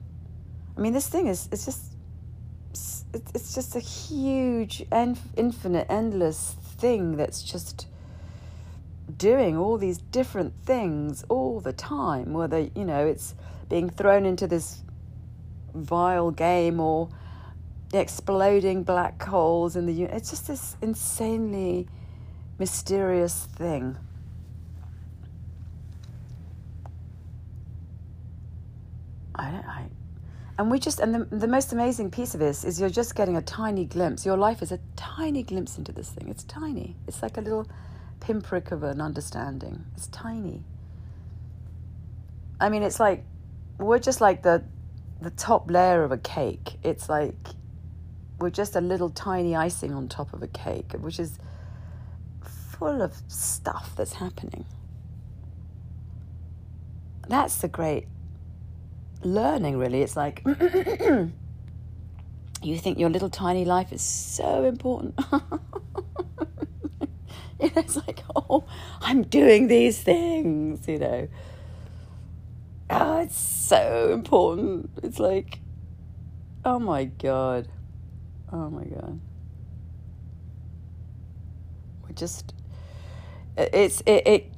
I 0.78 0.82
mean 0.82 0.94
this 0.94 1.08
thing 1.08 1.26
is 1.26 1.50
it's 1.52 1.66
just 1.66 1.94
it's 3.14 3.54
just 3.54 3.76
a 3.76 3.80
huge, 3.80 4.84
infinite, 4.92 5.88
endless 5.90 6.56
thing 6.78 7.16
that's 7.18 7.44
just 7.44 7.88
doing 9.18 9.58
all 9.58 9.78
these 9.78 9.98
different 9.98 10.54
things 10.66 11.24
all 11.30 11.60
the 11.60 11.74
time. 11.74 12.34
Whether, 12.34 12.70
you 12.76 12.86
know, 12.86 13.06
it's 13.06 13.36
being 13.70 13.90
thrown 13.90 14.26
into 14.26 14.48
this 14.48 14.82
vile 15.74 16.32
game 16.32 16.80
or 16.80 17.10
exploding 17.94 18.84
black 18.84 19.22
holes 19.22 19.76
in 19.76 19.86
the. 19.86 20.04
It's 20.04 20.32
just 20.32 20.48
this 20.48 20.76
insanely 20.82 21.88
mysterious 22.58 23.46
thing. 23.56 23.98
I 29.36 29.52
don't, 29.52 29.66
I, 29.66 29.86
and 30.58 30.70
we 30.70 30.80
just, 30.80 31.00
and 31.00 31.14
the, 31.16 31.36
the 31.36 31.48
most 31.48 31.74
amazing 31.74 32.12
piece 32.12 32.34
of 32.34 32.40
this 32.40 32.64
is 32.64 32.80
you're 32.80 32.90
just 32.90 33.16
getting 33.16 33.38
a 33.38 33.42
tiny 33.42 33.86
glimpse. 33.86 34.26
Your 34.26 34.38
life 34.38 34.62
is 34.62 34.72
a 34.72 34.80
tiny 34.96 35.42
glimpse 35.42 35.78
into 35.78 35.92
this 35.92 36.10
thing. 36.10 36.30
It's 36.30 36.44
tiny. 36.44 36.96
It's 37.08 37.24
like 37.24 37.38
a 37.38 37.42
little 37.42 37.68
pinprick 38.20 38.72
of 38.72 38.84
an 38.84 39.02
understanding. 39.02 39.86
It's 39.96 40.08
tiny. 40.08 40.64
I 42.60 42.70
mean, 42.70 42.84
it's 42.84 43.00
like, 43.00 43.24
we're 43.80 44.00
just 44.00 44.22
like 44.22 44.44
the, 44.44 44.64
the 45.22 45.32
top 45.32 45.72
layer 45.72 46.04
of 46.04 46.12
a 46.12 46.18
cake. 46.20 46.74
It's 46.84 47.10
like, 47.10 47.36
we're 48.40 48.52
just 48.52 48.76
a 48.76 48.82
little 48.82 49.10
tiny 49.10 49.56
icing 49.56 49.94
on 49.94 50.08
top 50.08 50.34
of 50.34 50.44
a 50.44 50.48
cake, 50.48 50.94
which 51.00 51.20
is 51.20 51.40
full 52.78 53.02
of 53.02 53.16
stuff 53.28 53.94
that's 53.96 54.14
happening. 54.14 54.66
That's 57.28 57.56
the 57.56 57.70
great 57.70 58.08
learning, 59.26 59.78
really. 59.78 60.02
It's 60.02 60.16
like 60.16 60.44
you 62.64 62.78
think 62.78 63.00
your 63.00 63.10
little 63.10 63.30
tiny 63.30 63.66
life 63.66 63.92
is 63.92 64.02
so 64.02 64.66
important. 64.66 65.20
you 65.32 65.40
know, 67.68 67.72
it's 67.76 67.96
like, 67.96 68.24
oh, 68.36 68.66
I'm 69.02 69.24
doing 69.24 69.68
these 69.68 70.02
things, 70.02 70.88
you 70.88 71.00
know. 71.00 71.28
Oh, 72.90 73.20
it's 73.20 73.38
so 73.38 74.12
important. 74.14 74.90
It's 75.02 75.20
like, 75.20 75.60
oh 76.64 76.80
my 76.80 77.06
God. 77.06 77.68
Oh 78.52 78.70
my 78.70 78.84
God. 78.84 79.20
We're 82.04 82.16
just, 82.16 82.54
it's, 83.58 84.02
it, 84.06 84.28
it 84.28 84.52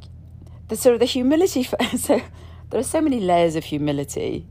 the 0.68 0.76
sort 0.76 0.94
of 0.94 1.00
the 1.00 1.06
humility, 1.06 1.64
for, 1.64 1.78
so 1.98 2.22
there 2.70 2.80
are 2.80 2.84
so 2.84 3.02
many 3.02 3.20
layers 3.20 3.56
of 3.56 3.66
humility 3.66 4.48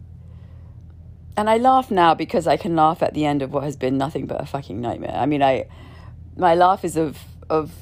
and 1.36 1.50
I 1.50 1.58
laugh 1.58 1.90
now 1.90 2.14
because 2.14 2.46
I 2.46 2.56
can 2.56 2.76
laugh 2.76 3.02
at 3.02 3.14
the 3.14 3.24
end 3.24 3.42
of 3.42 3.52
what 3.52 3.64
has 3.64 3.76
been 3.76 3.98
nothing 3.98 4.26
but 4.26 4.40
a 4.40 4.46
fucking 4.46 4.80
nightmare. 4.80 5.14
I 5.14 5.26
mean, 5.26 5.42
I 5.42 5.66
my 6.36 6.54
laugh 6.54 6.84
is 6.84 6.96
of 6.96 7.18
of, 7.50 7.72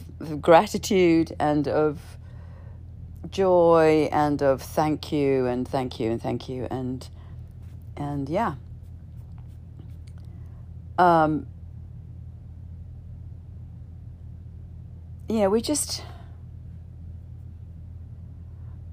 gratitude 0.41 1.35
and 1.41 1.67
of 1.67 1.99
joy 3.29 4.09
and 4.13 4.41
of 4.41 4.63
thank 4.63 5.11
you 5.11 5.47
and 5.47 5.67
thank 5.67 5.99
you 5.99 6.13
and 6.13 6.23
thank 6.23 6.49
you 6.49 6.69
and 6.71 7.09
and 7.97 8.29
yeah. 8.29 8.55
Um, 10.99 11.47
yeah, 15.29 15.49
we 15.49 15.61
just. 15.61 16.05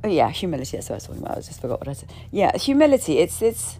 Oh 0.03 0.07
yeah, 0.07 0.29
humility. 0.29 0.77
That's 0.77 0.89
what 0.89 0.95
I 0.95 0.97
was 0.97 1.03
talking 1.05 1.21
about. 1.21 1.37
I 1.37 1.41
just 1.41 1.61
forgot 1.61 1.79
what 1.79 1.87
I 1.89 1.93
said. 1.93 2.11
Yeah, 2.31 2.57
humility. 2.57 3.19
It's 3.19 3.41
it's 3.41 3.79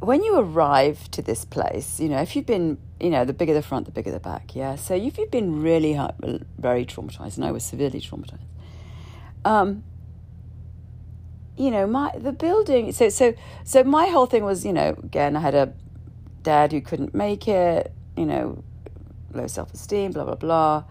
when 0.00 0.22
you 0.22 0.38
arrive 0.38 1.10
to 1.12 1.22
this 1.22 1.44
place, 1.44 1.98
you 1.98 2.08
know, 2.08 2.20
if 2.20 2.36
you've 2.36 2.46
been, 2.46 2.78
you 3.00 3.10
know, 3.10 3.24
the 3.24 3.32
bigger 3.32 3.54
the 3.54 3.62
front, 3.62 3.86
the 3.86 3.92
bigger 3.92 4.10
the 4.10 4.20
back, 4.20 4.54
yeah. 4.54 4.76
So 4.76 4.94
if 4.94 5.18
you've 5.18 5.30
been 5.30 5.62
really 5.62 5.94
very 6.58 6.84
traumatized, 6.84 7.36
and 7.36 7.44
I 7.44 7.52
was 7.52 7.64
severely 7.64 8.00
traumatized, 8.00 8.44
um, 9.44 9.84
you 11.56 11.70
know, 11.70 11.86
my 11.86 12.12
the 12.16 12.32
building. 12.32 12.92
So 12.92 13.08
so 13.08 13.34
so 13.64 13.84
my 13.84 14.06
whole 14.06 14.26
thing 14.26 14.44
was, 14.44 14.66
you 14.66 14.72
know, 14.72 14.90
again, 15.02 15.34
I 15.34 15.40
had 15.40 15.54
a 15.54 15.72
dad 16.42 16.72
who 16.72 16.80
couldn't 16.80 17.14
make 17.14 17.48
it, 17.48 17.92
you 18.16 18.26
know, 18.26 18.62
low 19.32 19.46
self 19.46 19.72
esteem, 19.72 20.12
blah 20.12 20.24
blah 20.24 20.34
blah, 20.34 20.84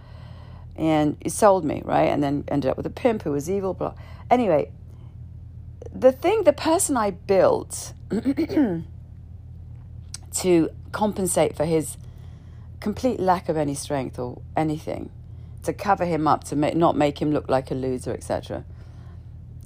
and 0.76 1.16
he 1.22 1.30
sold 1.30 1.64
me 1.64 1.84
right, 1.86 2.10
and 2.10 2.24
then 2.24 2.44
ended 2.48 2.72
up 2.72 2.78
with 2.78 2.88
a 2.88 2.92
pimp 2.92 3.22
who 3.22 3.32
was 3.32 3.50
evil, 3.52 3.76
blah. 3.76 3.94
Anyway, 4.32 4.72
the 5.94 6.12
thing, 6.12 6.44
the 6.44 6.54
person 6.54 6.98
I 6.98 7.12
built. 7.12 7.94
to 10.36 10.70
compensate 10.92 11.56
for 11.56 11.66
his 11.66 11.98
complete 12.80 13.20
lack 13.20 13.50
of 13.50 13.58
any 13.58 13.74
strength 13.74 14.20
or 14.20 14.42
anything, 14.56 15.10
to 15.64 15.74
cover 15.74 16.06
him 16.06 16.28
up, 16.28 16.44
to 16.46 16.56
make, 16.56 16.76
not 16.76 16.96
make 16.96 17.22
him 17.22 17.32
look 17.32 17.50
like 17.50 17.72
a 17.72 17.76
loser, 17.76 18.12
etc. 18.12 18.66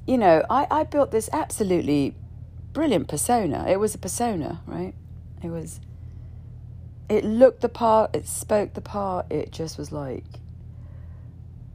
You 0.05 0.17
know, 0.17 0.43
I, 0.49 0.67
I 0.71 0.83
built 0.83 1.11
this 1.11 1.29
absolutely 1.33 2.15
brilliant 2.73 3.07
persona. 3.07 3.65
It 3.67 3.79
was 3.79 3.95
a 3.95 3.97
persona, 3.97 4.61
right? 4.65 4.93
It 5.43 5.49
was. 5.49 5.79
It 7.09 7.25
looked 7.25 7.61
the 7.61 7.69
part. 7.69 8.15
It 8.15 8.27
spoke 8.27 8.73
the 8.73 8.81
part. 8.81 9.31
It 9.31 9.51
just 9.51 9.77
was 9.77 9.91
like. 9.91 10.25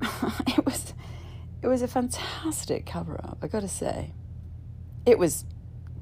it 0.46 0.64
was. 0.64 0.94
It 1.62 1.66
was 1.66 1.82
a 1.82 1.88
fantastic 1.88 2.86
cover 2.86 3.20
up. 3.22 3.38
I 3.42 3.48
got 3.48 3.60
to 3.60 3.68
say. 3.68 4.12
It 5.06 5.18
was 5.18 5.44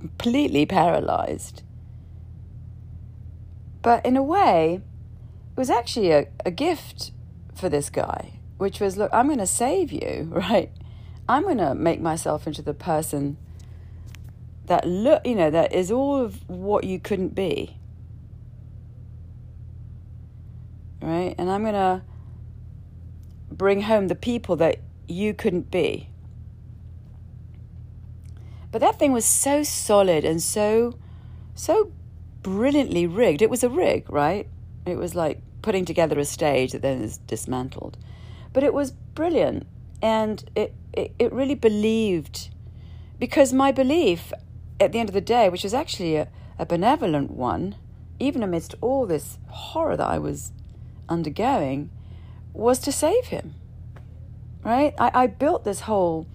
completely 0.01 0.67
paralyzed 0.67 1.63
but 3.83 4.05
in 4.07 4.17
a 4.17 4.23
way, 4.23 4.81
it 5.51 5.59
was 5.59 5.71
actually 5.71 6.13
a, 6.13 6.29
a 6.47 6.51
gift 6.51 7.13
for 7.55 7.69
this 7.69 7.91
guy, 7.91 8.41
which 8.57 8.81
was 8.81 8.97
look, 8.97 9.11
I'm 9.13 9.27
going 9.27 9.39
to 9.39 9.47
save 9.47 9.93
you, 9.93 10.29
right? 10.33 10.71
I'm 11.29 11.43
going 11.43 11.59
to 11.59 11.75
make 11.75 12.01
myself 12.01 12.47
into 12.47 12.63
the 12.63 12.75
person 12.75 13.37
that 14.67 14.87
look, 14.87 15.27
you 15.27 15.35
know, 15.35 15.51
that 15.51 15.73
is 15.73 15.91
all 15.91 16.17
of 16.17 16.49
what 16.49 16.85
you 16.85 16.99
couldn't 16.99 17.35
be. 17.35 17.77
Right? 21.01 21.35
And 21.37 21.51
I'm 21.51 21.63
going 21.63 21.75
to 21.75 22.03
bring 23.51 23.83
home 23.83 24.09
the 24.09 24.15
people 24.15 24.57
that 24.57 24.79
you 25.09 25.35
couldn't 25.35 25.71
be. 25.71 26.09
But 28.71 28.81
that 28.81 28.99
thing 28.99 29.13
was 29.13 29.25
so 29.25 29.63
solid 29.63 30.25
and 30.25 30.41
so 30.41 30.99
so 31.55 31.93
brilliantly 32.43 33.07
rigged. 33.07 33.43
It 33.43 33.51
was 33.51 33.63
a 33.63 33.69
rig, 33.69 34.11
right? 34.11 34.49
It 34.87 34.97
was 34.97 35.15
like 35.15 35.41
putting 35.63 35.85
together 35.85 36.19
a 36.19 36.25
stage 36.25 36.73
that 36.73 36.83
then 36.83 37.01
is 37.01 37.19
dismantled. 37.19 37.97
But 38.53 38.65
it 38.65 38.75
was 38.75 38.91
brilliant 38.91 39.67
and 40.03 40.45
it, 40.55 40.75
it, 40.93 41.15
it 41.19 41.33
really 41.33 41.55
believed 41.55 42.51
because 43.19 43.53
my 43.53 43.71
belief 43.71 44.33
at 44.81 44.93
the 44.93 44.99
end 44.99 45.09
of 45.09 45.15
the 45.15 45.21
day, 45.21 45.49
which 45.49 45.63
was 45.63 45.73
actually 45.73 46.17
a, 46.17 46.29
a 46.59 46.67
benevolent 46.67 47.31
one, 47.31 47.77
even 48.19 48.43
amidst 48.43 48.75
all 48.81 49.07
this 49.07 49.39
horror 49.49 49.97
that 49.97 50.07
I 50.07 50.19
was 50.19 50.53
undergoing, 51.09 51.91
was 52.53 52.79
to 52.81 52.93
save 52.93 53.27
him. 53.27 53.55
Right? 54.65 54.95
I, 54.99 55.11
I 55.15 55.27
built 55.29 55.65
this 55.65 55.81
whole 55.81 56.27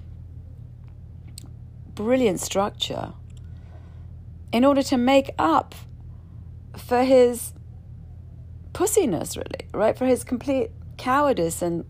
brilliant 1.94 2.40
structure 2.40 3.14
in 4.52 4.64
order 4.64 4.84
to 4.84 4.98
make 4.98 5.32
up 5.38 5.76
for 6.78 7.04
his 7.04 7.54
pussiness, 8.74 9.36
really, 9.36 9.68
right? 9.74 9.98
For 9.98 10.06
his 10.06 10.24
complete 10.24 10.72
cowardice 10.98 11.62
and 11.62 11.86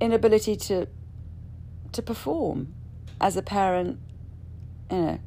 inability 0.00 0.56
to 0.56 0.86
to 1.92 2.02
perform 2.02 2.74
as 3.20 3.36
a 3.36 3.42
parent, 3.42 3.98
you 4.90 4.96
know. 4.96 5.20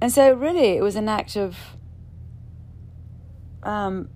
And 0.00 0.12
so, 0.12 0.34
really, 0.34 0.76
it 0.76 0.82
was 0.82 0.96
an 0.96 1.08
act 1.08 1.36
of 1.36 1.56
um, 3.62 4.08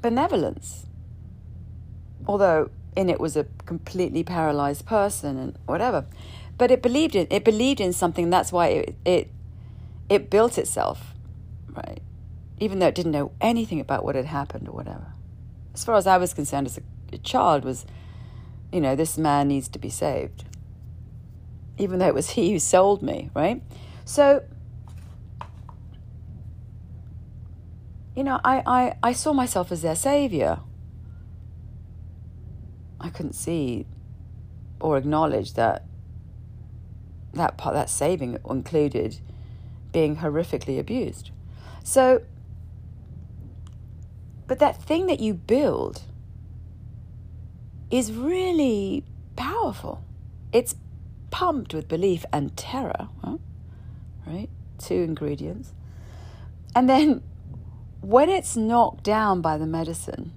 benevolence. 0.00 0.86
Although 2.26 2.70
in 2.96 3.08
it 3.08 3.20
was 3.20 3.36
a 3.36 3.46
completely 3.64 4.24
paralyzed 4.24 4.84
person 4.84 5.38
and 5.38 5.58
whatever, 5.66 6.04
but 6.58 6.70
it 6.70 6.82
believed 6.82 7.14
in 7.14 7.26
it 7.30 7.44
believed 7.44 7.80
in 7.80 7.92
something. 7.92 8.28
That's 8.28 8.52
why 8.52 8.68
it 8.68 8.96
it 9.04 9.30
it 10.08 10.30
built 10.30 10.58
itself, 10.58 11.14
right? 11.74 12.00
Even 12.58 12.78
though 12.78 12.88
it 12.88 12.94
didn't 12.94 13.12
know 13.12 13.32
anything 13.40 13.80
about 13.80 14.04
what 14.04 14.14
had 14.14 14.26
happened 14.26 14.68
or 14.68 14.72
whatever. 14.72 15.12
As 15.74 15.84
far 15.84 15.94
as 15.94 16.06
I 16.06 16.16
was 16.18 16.34
concerned, 16.34 16.66
as 16.66 16.78
a, 17.12 17.18
child, 17.18 17.64
was 17.64 17.86
you 18.72 18.80
know 18.80 18.94
this 18.94 19.16
man 19.16 19.48
needs 19.48 19.68
to 19.68 19.78
be 19.78 19.88
saved. 19.88 20.44
Even 21.78 21.98
though 21.98 22.08
it 22.08 22.14
was 22.14 22.30
he 22.30 22.52
who 22.52 22.58
sold 22.58 23.02
me, 23.02 23.30
right? 23.34 23.62
So, 24.04 24.42
you 28.16 28.24
know, 28.24 28.40
I, 28.44 28.62
I, 28.66 28.96
I 29.02 29.12
saw 29.12 29.32
myself 29.32 29.70
as 29.70 29.82
their 29.82 29.94
savior. 29.94 30.58
I 33.00 33.10
couldn't 33.10 33.34
see 33.34 33.86
or 34.80 34.96
acknowledge 34.96 35.54
that 35.54 35.84
that 37.34 37.56
part, 37.56 37.74
that 37.74 37.90
saving 37.90 38.38
included 38.48 39.20
being 39.92 40.16
horrifically 40.16 40.78
abused. 40.78 41.30
So, 41.88 42.20
but 44.46 44.58
that 44.58 44.82
thing 44.82 45.06
that 45.06 45.20
you 45.20 45.32
build 45.32 46.02
is 47.90 48.12
really 48.12 49.04
powerful. 49.36 50.04
It's 50.52 50.74
pumped 51.30 51.72
with 51.72 51.88
belief 51.88 52.26
and 52.30 52.54
terror. 52.58 53.08
Huh? 53.24 53.38
right? 54.26 54.50
Two 54.76 54.96
ingredients. 54.96 55.72
And 56.76 56.90
then 56.90 57.22
when 58.02 58.28
it's 58.28 58.54
knocked 58.54 59.02
down 59.02 59.40
by 59.40 59.56
the 59.56 59.66
medicine, 59.66 60.32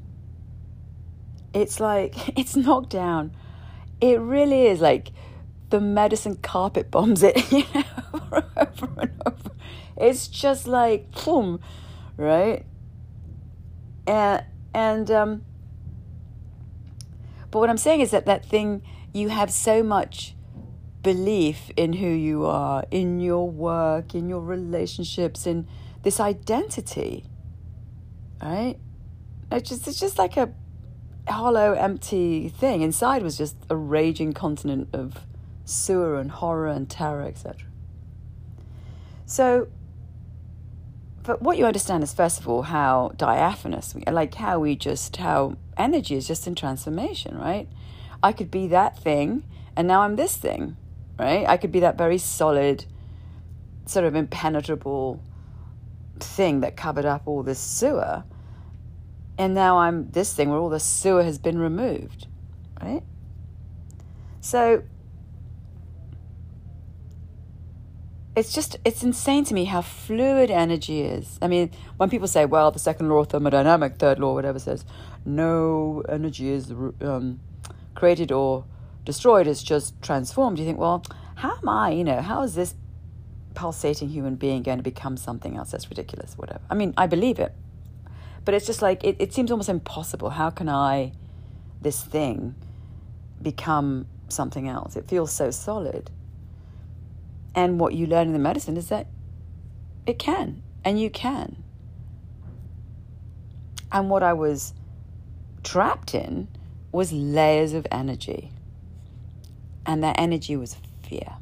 it's 1.53 1.81
like, 1.81 2.15
it's 2.39 2.55
knocked 2.55 2.91
down. 2.91 3.35
It 3.99 4.21
really 4.21 4.67
is 4.67 4.79
like 4.79 5.11
the 5.69 5.81
medicine 5.81 6.37
carpet 6.37 6.89
bombs 6.89 7.23
it, 7.23 7.51
you 7.51 7.65
know, 7.75 7.83
over 8.55 9.01
and 9.01 9.21
over. 9.25 9.51
It's 9.97 10.27
just 10.27 10.67
like, 10.67 11.11
boom, 11.23 11.59
right? 12.17 12.65
And, 14.07 14.43
and, 14.73 15.11
um, 15.11 15.45
but 17.51 17.59
what 17.59 17.69
I'm 17.69 17.77
saying 17.77 18.01
is 18.01 18.11
that 18.11 18.25
that 18.25 18.45
thing, 18.45 18.81
you 19.13 19.29
have 19.29 19.51
so 19.51 19.83
much 19.83 20.35
belief 21.03 21.71
in 21.75 21.93
who 21.93 22.07
you 22.07 22.45
are, 22.45 22.85
in 22.91 23.19
your 23.19 23.49
work, 23.49 24.15
in 24.15 24.29
your 24.29 24.41
relationships, 24.41 25.45
in 25.45 25.67
this 26.03 26.19
identity. 26.19 27.25
Right? 28.41 28.77
It's 29.51 29.69
just 29.69 29.87
it's 29.87 29.99
just 29.99 30.17
like 30.17 30.37
a 30.37 30.53
hollow, 31.27 31.73
empty 31.73 32.49
thing. 32.49 32.81
Inside 32.81 33.23
was 33.23 33.37
just 33.37 33.55
a 33.69 33.75
raging 33.75 34.33
continent 34.33 34.89
of 34.93 35.25
sewer 35.65 36.19
and 36.19 36.31
horror 36.31 36.67
and 36.67 36.89
terror, 36.89 37.23
etc. 37.23 37.67
So, 39.25 39.67
but 41.23 41.41
what 41.41 41.57
you 41.57 41.65
understand 41.65 42.03
is 42.03 42.13
first 42.13 42.39
of 42.39 42.47
all 42.47 42.63
how 42.63 43.11
diaphanous, 43.15 43.95
we, 43.95 44.03
like 44.11 44.35
how 44.35 44.59
we 44.59 44.75
just 44.75 45.17
how 45.17 45.57
energy 45.77 46.15
is 46.15 46.27
just 46.27 46.47
in 46.47 46.55
transformation, 46.55 47.37
right? 47.37 47.67
I 48.23 48.31
could 48.31 48.51
be 48.51 48.67
that 48.67 48.97
thing, 48.97 49.43
and 49.75 49.87
now 49.87 50.01
I'm 50.01 50.15
this 50.15 50.35
thing 50.37 50.77
right? 51.21 51.47
I 51.47 51.57
could 51.57 51.71
be 51.71 51.81
that 51.81 51.99
very 51.99 52.17
solid, 52.17 52.85
sort 53.85 54.05
of 54.05 54.15
impenetrable 54.15 55.21
thing 56.19 56.61
that 56.61 56.75
covered 56.75 57.05
up 57.05 57.23
all 57.27 57.43
this 57.43 57.59
sewer. 57.59 58.23
And 59.37 59.53
now 59.53 59.77
I'm 59.77 60.09
this 60.09 60.33
thing 60.33 60.49
where 60.49 60.57
all 60.57 60.69
the 60.69 60.79
sewer 60.79 61.23
has 61.23 61.37
been 61.37 61.59
removed, 61.59 62.27
right? 62.81 63.03
So 64.39 64.81
it's 68.35 68.53
just 68.53 68.77
it's 68.85 69.03
insane 69.03 69.43
to 69.45 69.53
me 69.53 69.65
how 69.65 69.81
fluid 69.81 70.49
energy 70.49 71.01
is. 71.01 71.37
I 71.41 71.47
mean, 71.47 71.71
when 71.97 72.09
people 72.09 72.27
say, 72.27 72.45
"Well, 72.45 72.71
the 72.71 72.79
second 72.79 73.09
law 73.09 73.19
of 73.19 73.29
thermodynamic, 73.29 73.97
third 73.97 74.19
law, 74.19 74.33
whatever 74.33 74.59
says, 74.59 74.85
no 75.25 76.03
energy 76.07 76.49
is 76.49 76.71
um, 76.71 77.39
created 77.93 78.31
or 78.31 78.65
destroyed, 79.05 79.47
it's 79.47 79.63
just 79.63 79.99
transformed. 80.01 80.59
You 80.59 80.65
think, 80.65 80.79
well, 80.79 81.03
how 81.35 81.57
am 81.57 81.69
I, 81.69 81.91
you 81.91 82.03
know, 82.03 82.21
how 82.21 82.43
is 82.43 82.55
this 82.55 82.75
pulsating 83.53 84.09
human 84.09 84.35
being 84.35 84.63
going 84.63 84.77
to 84.77 84.83
become 84.83 85.17
something 85.17 85.57
else? 85.57 85.71
That's 85.71 85.89
ridiculous, 85.89 86.37
whatever. 86.37 86.61
I 86.69 86.75
mean, 86.75 86.93
I 86.97 87.07
believe 87.07 87.39
it. 87.39 87.53
But 88.43 88.53
it's 88.53 88.65
just 88.65 88.81
like, 88.81 89.03
it, 89.03 89.15
it 89.19 89.33
seems 89.33 89.51
almost 89.51 89.69
impossible. 89.69 90.31
How 90.31 90.49
can 90.49 90.67
I, 90.67 91.13
this 91.81 92.03
thing, 92.03 92.55
become 93.41 94.07
something 94.29 94.67
else? 94.67 94.95
It 94.95 95.07
feels 95.07 95.31
so 95.31 95.51
solid. 95.51 96.09
And 97.53 97.79
what 97.79 97.93
you 97.93 98.07
learn 98.07 98.27
in 98.27 98.33
the 98.33 98.39
medicine 98.39 98.77
is 98.77 98.89
that 98.89 99.07
it 100.05 100.17
can, 100.17 100.63
and 100.85 100.99
you 100.99 101.09
can. 101.09 101.63
And 103.91 104.09
what 104.09 104.23
I 104.23 104.33
was 104.33 104.73
trapped 105.63 106.15
in 106.15 106.47
was 106.91 107.11
layers 107.11 107.73
of 107.73 107.85
energy 107.91 108.51
and 109.85 110.03
that 110.03 110.19
energy 110.19 110.55
was 110.55 110.75
fear. 111.03 111.33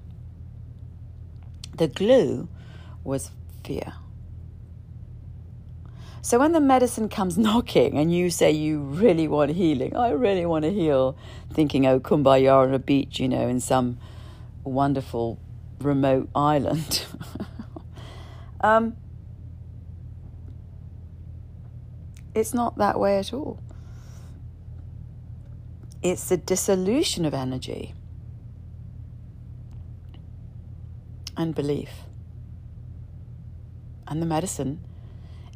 The 1.75 1.87
glue 1.87 2.47
was 3.03 3.31
fear. 3.63 3.93
So 6.21 6.39
when 6.39 6.51
the 6.51 6.59
medicine 6.59 7.09
comes 7.09 7.37
knocking 7.47 7.97
and 7.97 8.13
you 8.13 8.29
say 8.29 8.51
you 8.51 8.79
really 8.79 9.27
want 9.27 9.51
healing, 9.51 9.95
I 9.95 10.09
really 10.11 10.45
want 10.45 10.63
to 10.65 10.71
heal, 10.71 11.17
thinking, 11.53 11.85
oh, 11.85 11.99
kumbaya 11.99 12.67
on 12.67 12.73
a 12.73 12.79
beach, 12.79 13.19
you 13.19 13.27
know, 13.27 13.47
in 13.47 13.59
some 13.59 13.97
wonderful 14.63 15.39
remote 15.79 16.29
island. 16.35 17.05
um, 18.61 18.95
it's 22.35 22.53
not 22.53 22.77
that 22.77 22.99
way 22.99 23.17
at 23.17 23.33
all. 23.33 23.59
It's 26.01 26.29
the 26.29 26.37
dissolution 26.37 27.25
of 27.25 27.33
energy. 27.33 27.93
and 31.39 31.55
belief 31.55 32.03
and 34.05 34.21
the 34.21 34.25
medicine 34.25 34.81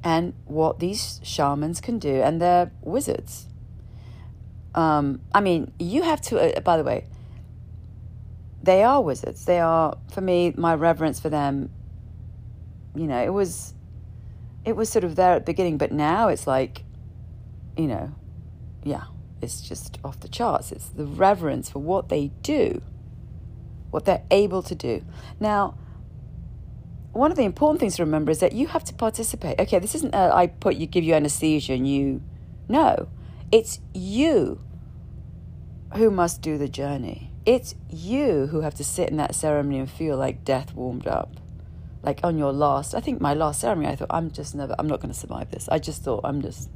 and 0.01 0.33
what 0.45 0.79
these 0.79 1.19
shamans 1.23 1.81
can 1.81 1.99
do 1.99 2.21
and 2.21 2.41
they're 2.41 2.71
wizards 2.81 3.47
um, 4.75 5.19
i 5.35 5.41
mean 5.41 5.71
you 5.77 6.01
have 6.01 6.21
to 6.21 6.39
uh, 6.39 6.59
by 6.61 6.77
the 6.77 6.83
way 6.83 7.05
they 8.63 8.81
are 8.83 9.01
wizards 9.01 9.45
they 9.45 9.59
are 9.59 9.97
for 10.11 10.21
me 10.21 10.53
my 10.57 10.73
reverence 10.73 11.19
for 11.19 11.29
them 11.29 11.69
you 12.95 13.05
know 13.05 13.21
it 13.21 13.33
was 13.33 13.73
it 14.65 14.75
was 14.75 14.89
sort 14.89 15.03
of 15.03 15.15
there 15.15 15.33
at 15.33 15.45
the 15.45 15.51
beginning, 15.51 15.77
but 15.77 15.91
now 15.91 16.29
it's 16.29 16.47
like, 16.47 16.83
you 17.77 17.87
know, 17.87 18.13
yeah, 18.83 19.03
it's 19.41 19.61
just 19.61 19.97
off 20.03 20.19
the 20.19 20.27
charts. 20.27 20.71
It's 20.71 20.87
the 20.87 21.05
reverence 21.05 21.69
for 21.69 21.79
what 21.79 22.09
they 22.09 22.31
do, 22.41 22.81
what 23.91 24.05
they're 24.05 24.23
able 24.31 24.63
to 24.63 24.75
do. 24.75 25.03
Now, 25.39 25.77
one 27.11 27.29
of 27.29 27.37
the 27.37 27.43
important 27.43 27.79
things 27.79 27.97
to 27.97 28.03
remember 28.03 28.31
is 28.31 28.39
that 28.39 28.53
you 28.53 28.67
have 28.67 28.83
to 28.85 28.93
participate. 28.93 29.59
Okay, 29.59 29.79
this 29.79 29.95
isn't 29.95 30.15
a, 30.15 30.33
I 30.33 30.47
put 30.47 30.75
you 30.75 30.87
give 30.87 31.03
you 31.03 31.13
anesthesia 31.13 31.73
and 31.73 31.87
you 31.87 32.21
no. 32.67 33.09
It's 33.51 33.79
you 33.93 34.61
who 35.95 36.09
must 36.09 36.41
do 36.41 36.57
the 36.57 36.67
journey. 36.67 37.32
It's 37.45 37.75
you 37.89 38.47
who 38.47 38.61
have 38.61 38.75
to 38.75 38.83
sit 38.83 39.09
in 39.09 39.17
that 39.17 39.35
ceremony 39.35 39.79
and 39.79 39.89
feel 39.89 40.15
like 40.15 40.45
death 40.45 40.73
warmed 40.73 41.07
up. 41.07 41.35
Like 42.01 42.21
on 42.23 42.37
your 42.37 42.51
last, 42.53 42.95
I 42.95 42.99
think 42.99 43.21
my 43.21 43.33
last 43.33 43.61
ceremony, 43.61 43.87
I 43.87 43.95
thought, 43.95 44.09
I'm 44.09 44.31
just 44.31 44.55
never, 44.55 44.75
I'm 44.79 44.87
not 44.87 44.99
going 44.99 45.13
to 45.13 45.19
survive 45.19 45.51
this. 45.51 45.67
I 45.69 45.79
just 45.79 46.03
thought, 46.03 46.21
I'm 46.23 46.41
just, 46.41 46.69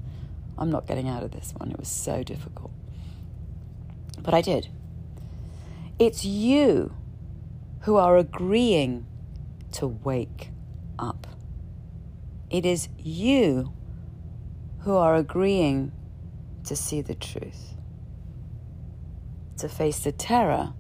I'm 0.58 0.70
not 0.70 0.88
getting 0.88 1.08
out 1.08 1.24
of 1.24 1.32
this 1.32 1.54
one. 1.58 1.72
It 1.72 1.80
was 1.80 1.90
so 1.90 2.24
difficult. 2.24 2.72
But 4.22 4.34
I 4.34 4.42
did. 4.42 4.70
It's 6.00 6.26
you 6.26 6.94
who 7.82 7.96
are 7.96 8.18
agreeing 8.18 9.06
to 9.74 9.88
wake 9.88 10.50
up. 11.00 11.28
It 12.50 12.66
is 12.66 12.90
you 12.98 13.74
who 14.80 14.96
are 14.96 15.16
agreeing 15.16 15.92
to 16.66 16.76
see 16.76 17.02
the 17.02 17.16
truth, 17.16 17.74
to 19.58 19.70
face 19.70 20.00
the 20.00 20.12
terror, 20.12 20.74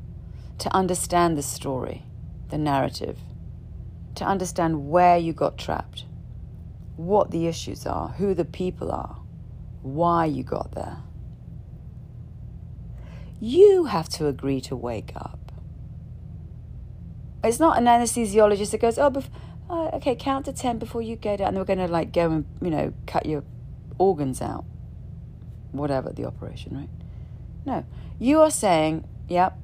to 0.59 0.73
understand 0.73 1.37
the 1.37 1.43
story, 1.43 2.03
the 2.49 2.57
narrative, 2.57 3.17
to 4.15 4.25
understand 4.25 4.89
where 4.89 5.17
you 5.17 5.33
got 5.33 5.57
trapped, 5.57 6.05
what 6.95 7.31
the 7.31 7.47
issues 7.47 7.85
are, 7.85 8.09
who 8.09 8.33
the 8.33 8.45
people 8.45 8.91
are, 8.91 9.21
why 9.81 10.25
you 10.25 10.43
got 10.43 10.71
there. 10.73 10.97
You 13.39 13.85
have 13.85 14.09
to 14.09 14.27
agree 14.27 14.61
to 14.61 14.75
wake 14.75 15.11
up. 15.15 15.51
It's 17.43 17.59
not 17.59 17.77
an 17.77 17.85
anesthesiologist 17.85 18.71
that 18.71 18.81
goes, 18.81 18.97
oh, 18.97 19.11
bef- 19.11 19.29
uh, 19.69 19.95
okay, 19.95 20.15
count 20.15 20.45
to 20.45 20.53
10 20.53 20.79
before 20.79 21.01
you 21.01 21.15
go 21.15 21.37
down. 21.37 21.49
And 21.49 21.57
we're 21.57 21.65
going 21.65 21.79
to 21.79 21.87
like 21.87 22.11
go 22.11 22.31
and, 22.31 22.45
you 22.61 22.71
know, 22.71 22.93
cut 23.05 23.27
your 23.27 23.43
organs 23.99 24.41
out. 24.41 24.65
Whatever 25.71 26.11
the 26.11 26.25
operation, 26.25 26.75
right? 26.75 26.89
No. 27.67 27.85
You 28.17 28.39
are 28.39 28.49
saying, 28.49 29.05
yep. 29.27 29.57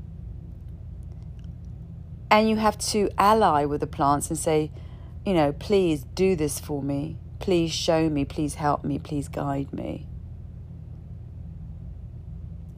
And 2.29 2.49
you 2.49 2.57
have 2.57 2.77
to 2.89 3.09
ally 3.17 3.63
with 3.63 3.79
the 3.79 3.87
plants 3.87 4.29
and 4.29 4.37
say, 4.37 4.71
you 5.25 5.33
know, 5.33 5.53
please 5.53 6.03
do 6.03 6.35
this 6.35 6.59
for 6.59 6.83
me. 6.83 7.17
Please 7.39 7.71
show 7.71 8.09
me. 8.09 8.25
Please 8.25 8.55
help 8.55 8.83
me. 8.83 8.99
Please 8.99 9.29
guide 9.29 9.71
me. 9.71 10.05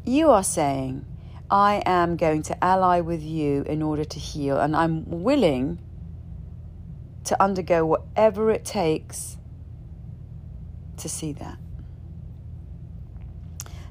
You 0.05 0.29
are 0.29 0.43
saying, 0.43 1.07
I 1.49 1.81
am 1.87 2.17
going 2.17 2.43
to 2.43 2.63
ally 2.63 2.99
with 2.99 3.23
you 3.23 3.63
in 3.63 3.81
order 3.81 4.05
to 4.05 4.19
heal, 4.19 4.59
and 4.59 4.75
I'm 4.75 5.23
willing 5.23 5.79
to 7.23 7.41
undergo 7.41 7.83
whatever 7.83 8.51
it 8.51 8.63
takes 8.63 9.37
to 10.97 11.09
see 11.09 11.33
that. 11.33 11.57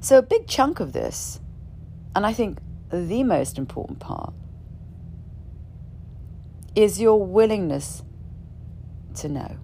So, 0.05 0.19
a 0.19 0.23
big 0.23 0.47
chunk 0.47 0.81
of 0.81 0.93
this, 0.93 1.41
and 2.15 2.27
I 2.27 2.35
think 2.35 2.59
the 2.91 3.25
most 3.25 3.57
important 3.57 4.01
part, 4.01 4.35
is 6.77 7.01
your 7.01 7.25
willingness 7.25 8.03
to 9.15 9.31
know. 9.31 9.57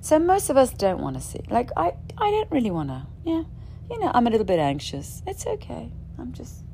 So, 0.00 0.18
most 0.18 0.50
of 0.50 0.56
us 0.56 0.72
don't 0.72 0.98
want 0.98 1.14
to 1.14 1.22
see. 1.22 1.42
Like, 1.48 1.70
I, 1.76 1.92
I 2.18 2.30
don't 2.32 2.50
really 2.50 2.72
want 2.72 2.88
to. 2.88 3.06
Yeah. 3.24 3.44
You 3.88 4.00
know, 4.00 4.10
I'm 4.12 4.26
a 4.26 4.30
little 4.30 4.44
bit 4.44 4.58
anxious. 4.58 5.22
It's 5.28 5.46
okay. 5.46 5.92
I'm 6.18 6.32
just 6.32 6.64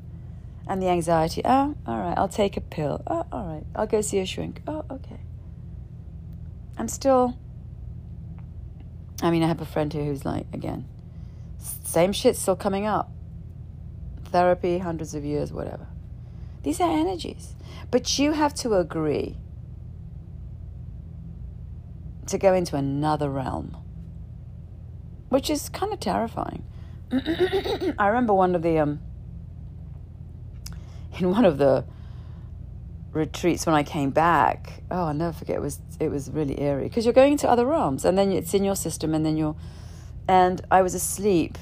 and 0.67 0.83
the 0.83 0.89
anxiety. 0.89 1.43
Oh, 1.45 1.75
all 1.87 1.99
right, 1.99 2.17
I'll 2.17 2.27
take 2.27 2.57
a 2.57 2.63
pill. 2.63 3.03
Oh, 3.07 3.27
all 3.31 3.45
right, 3.45 3.65
I'll 3.75 3.87
go 3.87 4.01
see 4.01 4.19
a 4.21 4.25
shrink. 4.25 4.63
Oh, 4.67 4.87
okay. 4.91 5.21
I'm 6.79 6.89
still. 6.89 7.37
I 9.21 9.31
mean, 9.31 9.43
I 9.43 9.47
have 9.47 9.61
a 9.61 9.67
friend 9.67 9.93
here 9.93 10.05
who's 10.05 10.25
like, 10.25 10.47
again, 10.55 10.89
same 11.59 12.13
shit 12.13 12.37
still 12.37 12.57
coming 12.57 12.87
up. 12.87 13.11
Therapy, 14.27 14.79
hundreds 14.79 15.15
of 15.15 15.25
years, 15.25 15.53
whatever. 15.53 15.87
These 16.63 16.81
are 16.81 16.91
energies. 16.91 17.55
But 17.91 18.19
you 18.19 18.33
have 18.33 18.55
to 18.57 18.75
agree 18.75 19.37
to 22.27 22.39
go 22.39 22.53
into 22.53 22.77
another 22.77 23.31
realm, 23.31 23.77
which 25.29 25.49
is 25.49 25.69
kind 25.71 25.93
of 25.93 26.01
terrifying. 26.01 26.63
I 27.13 28.09
remember 28.09 28.35
one 28.35 28.55
of 28.55 28.63
the 28.63 28.79
um, 28.79 29.01
in 31.19 31.31
one 31.31 31.45
of 31.45 31.59
the 31.59 31.85
retreats 33.13 33.65
when 33.67 33.75
I 33.75 33.83
came 33.83 34.11
back. 34.11 34.83
Oh, 34.91 35.05
I'll 35.05 35.15
never 35.15 35.33
forget. 35.33 35.57
It 35.57 35.63
was 35.63 35.81
it 35.99 36.11
was 36.11 36.31
really 36.31 36.61
eerie 36.61 36.85
because 36.85 37.07
you're 37.07 37.15
going 37.15 37.33
into 37.33 37.49
other 37.49 37.67
realms, 37.67 38.05
and 38.05 38.19
then 38.19 38.31
it's 38.31 38.53
in 38.53 38.65
your 38.65 38.77
system, 38.77 39.15
and 39.15 39.25
then 39.25 39.37
you're. 39.37 39.57
And 40.29 40.61
I 40.71 40.83
was 40.83 40.95
asleep, 40.95 41.57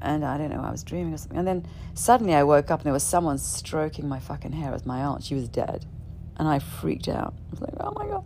and 0.00 0.24
I 0.24 0.38
don't 0.38 0.50
know, 0.50 0.60
I 0.60 0.70
was 0.70 0.84
dreaming 0.84 1.12
or 1.12 1.16
something, 1.16 1.38
and 1.38 1.46
then 1.46 1.66
suddenly 1.92 2.34
I 2.34 2.44
woke 2.44 2.70
up 2.70 2.80
and 2.80 2.86
there 2.86 2.92
was 2.92 3.02
someone 3.02 3.36
stroking 3.36 4.08
my 4.08 4.20
fucking 4.20 4.52
hair. 4.52 4.70
It 4.70 4.74
was 4.74 4.86
my 4.86 5.02
aunt. 5.02 5.24
She 5.24 5.34
was 5.34 5.48
dead, 5.48 5.84
and 6.36 6.46
I 6.46 6.60
freaked 6.60 7.08
out. 7.08 7.34
I 7.34 7.50
was 7.50 7.60
like, 7.60 7.74
oh 7.80 7.92
my 7.96 8.06
god. 8.06 8.24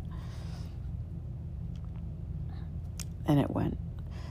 And 3.27 3.41
it 3.41 3.51
went. 3.51 3.79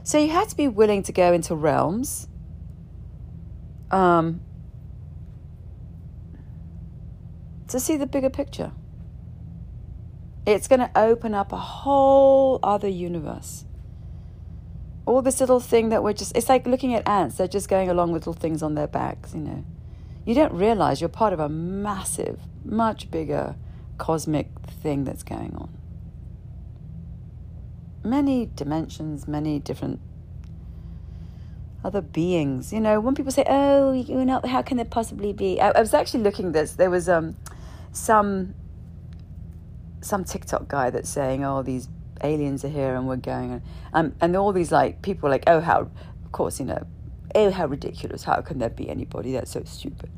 So 0.03 0.19
you 0.19 0.29
had 0.29 0.49
to 0.49 0.55
be 0.55 0.67
willing 0.67 1.01
to 1.03 1.11
go 1.11 1.33
into 1.33 1.55
realms. 1.55 2.27
Um, 3.89 4.41
to 7.67 7.79
see 7.79 7.97
the 7.97 8.05
bigger 8.05 8.29
picture. 8.29 8.71
It's 10.45 10.67
going 10.67 10.79
to 10.79 10.91
open 10.95 11.33
up 11.33 11.51
a 11.51 11.57
whole 11.57 12.59
other 12.61 12.87
universe. 12.87 13.65
All 15.11 15.21
this 15.21 15.41
little 15.41 15.59
thing 15.59 15.89
that 15.89 16.03
we're 16.03 16.13
just, 16.13 16.37
it's 16.37 16.47
like 16.47 16.65
looking 16.65 16.93
at 16.93 17.05
ants. 17.05 17.35
They're 17.35 17.45
just 17.45 17.67
going 17.67 17.89
along 17.89 18.13
with 18.13 18.21
little 18.21 18.41
things 18.41 18.63
on 18.63 18.75
their 18.75 18.87
backs, 18.87 19.33
you 19.33 19.41
know. 19.41 19.65
You 20.23 20.33
don't 20.33 20.53
realize 20.53 21.01
you're 21.01 21.09
part 21.09 21.33
of 21.33 21.39
a 21.41 21.49
massive, 21.49 22.39
much 22.63 23.11
bigger 23.11 23.57
cosmic 23.97 24.47
thing 24.81 25.03
that's 25.03 25.23
going 25.23 25.53
on. 25.57 25.69
Many 28.05 28.45
dimensions, 28.55 29.27
many 29.27 29.59
different 29.59 29.99
other 31.83 31.99
beings. 31.99 32.71
You 32.71 32.79
know, 32.79 33.01
when 33.01 33.13
people 33.13 33.33
say, 33.33 33.43
"Oh, 33.49 33.91
you 33.91 34.23
know, 34.23 34.39
how 34.45 34.61
can 34.61 34.77
there 34.77 34.85
possibly 34.85 35.33
be?" 35.33 35.59
I, 35.59 35.71
I 35.71 35.81
was 35.81 35.93
actually 35.93 36.23
looking 36.23 36.53
this. 36.53 36.75
There 36.75 36.89
was 36.89 37.09
um, 37.09 37.35
some 37.91 38.55
some 39.99 40.23
TikTok 40.23 40.69
guy 40.69 40.89
that's 40.89 41.09
saying, 41.09 41.43
"Oh, 41.43 41.63
these 41.63 41.89
aliens 42.23 42.63
are 42.65 42.69
here 42.69 42.95
and 42.95 43.07
we're 43.07 43.17
going," 43.17 43.51
and 43.51 43.61
um, 43.93 44.15
and 44.21 44.35
all 44.35 44.51
these 44.53 44.71
like 44.71 45.01
people 45.01 45.29
like, 45.29 45.43
"Oh, 45.47 45.59
how 45.59 45.89
of 46.25 46.31
course 46.31 46.59
you 46.59 46.65
know, 46.65 46.85
oh 47.35 47.51
how 47.51 47.65
ridiculous! 47.65 48.23
How 48.23 48.41
can 48.41 48.59
there 48.59 48.69
be 48.69 48.89
anybody 48.89 49.33
that's 49.33 49.51
so 49.51 49.63
stupid?" 49.65 50.09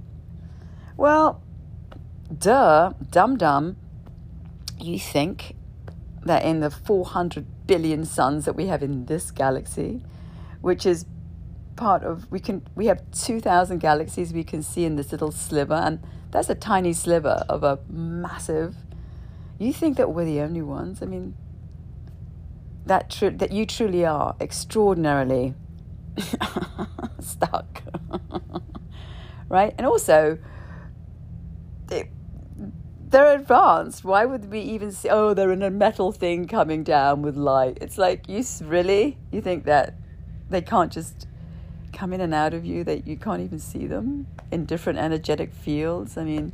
Well, 0.97 1.41
duh, 2.37 2.93
dum 3.09 3.37
dum. 3.37 3.77
You 4.79 4.99
think 4.99 5.55
that 6.25 6.43
in 6.43 6.59
the 6.59 6.69
400 6.69 7.67
billion 7.67 8.05
suns 8.05 8.45
that 8.45 8.55
we 8.55 8.67
have 8.67 8.83
in 8.83 9.05
this 9.05 9.31
galaxy, 9.31 10.01
which 10.61 10.85
is 10.85 11.05
part 11.75 12.03
of 12.03 12.31
we 12.31 12.39
can 12.39 12.61
we 12.75 12.85
have 12.85 13.01
2000 13.11 13.79
galaxies 13.79 14.31
we 14.31 14.43
can 14.43 14.61
see 14.61 14.85
in 14.85 14.95
this 14.95 15.11
little 15.11 15.31
sliver 15.31 15.73
and 15.73 15.99
that's 16.31 16.49
a 16.49 16.55
tiny 16.55 16.93
sliver 16.93 17.45
of 17.47 17.63
a 17.63 17.79
massive. 17.87 18.75
You 19.59 19.71
think 19.71 19.97
that 19.97 20.11
we're 20.11 20.25
the 20.25 20.41
only 20.41 20.63
ones? 20.63 21.01
I 21.03 21.05
mean, 21.05 21.35
that 22.85 23.09
tr- 23.09 23.29
that 23.29 23.51
you 23.51 23.65
truly 23.65 24.05
are 24.05 24.35
extraordinarily 24.41 25.53
stuck, 27.19 27.83
right? 29.49 29.73
And 29.77 29.87
also, 29.87 30.37
it, 31.89 32.09
they're 33.09 33.35
advanced. 33.35 34.03
Why 34.03 34.25
would 34.25 34.51
we 34.51 34.59
even 34.59 34.91
see? 34.91 35.09
Oh, 35.09 35.33
they're 35.33 35.51
in 35.51 35.63
a 35.63 35.69
metal 35.69 36.11
thing 36.11 36.47
coming 36.47 36.83
down 36.83 37.21
with 37.21 37.35
light. 37.37 37.77
It's 37.81 37.97
like 37.97 38.27
you 38.27 38.43
really 38.63 39.17
you 39.31 39.41
think 39.41 39.65
that 39.65 39.95
they 40.49 40.61
can't 40.61 40.91
just 40.91 41.27
come 41.93 42.11
in 42.11 42.21
and 42.21 42.33
out 42.33 42.53
of 42.53 42.65
you 42.65 42.83
that 42.83 43.07
you 43.07 43.15
can't 43.15 43.41
even 43.41 43.59
see 43.59 43.85
them 43.87 44.27
in 44.51 44.65
different 44.65 44.99
energetic 44.99 45.53
fields. 45.53 46.17
I 46.17 46.23
mean, 46.23 46.51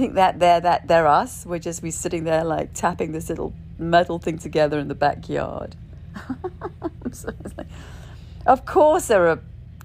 you 0.00 0.06
think 0.06 0.14
that 0.14 0.38
they're 0.38 0.60
that 0.60 0.88
they're 0.88 1.06
us? 1.06 1.44
We're 1.46 1.58
just 1.58 1.82
we 1.82 1.90
sitting 1.90 2.24
there 2.24 2.44
like 2.44 2.72
tapping 2.74 3.12
this 3.12 3.28
little 3.28 3.52
metal 3.78 4.18
thing 4.18 4.38
together 4.38 4.78
in 4.78 4.88
the 4.88 4.94
backyard. 4.94 5.76
so 7.12 7.32
like, 7.56 7.68
of 8.46 8.64
course, 8.64 9.08
there 9.08 9.28
are 9.28 9.40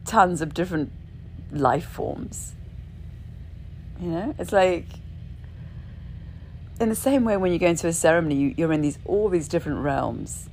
tons 0.05 0.41
of 0.41 0.53
different 0.53 0.91
life 1.51 1.85
forms. 1.85 2.53
You 3.99 4.09
know, 4.09 4.35
it's 4.37 4.51
like 4.51 4.85
in 6.79 6.89
the 6.89 6.95
same 6.95 7.23
way 7.23 7.37
when 7.37 7.51
you 7.51 7.59
go 7.59 7.67
into 7.67 7.87
a 7.87 7.93
ceremony, 7.93 8.35
you, 8.35 8.55
you're 8.57 8.73
in 8.73 8.81
these 8.81 8.99
all 9.05 9.29
these 9.29 9.47
different 9.47 9.79
realms 9.79 10.49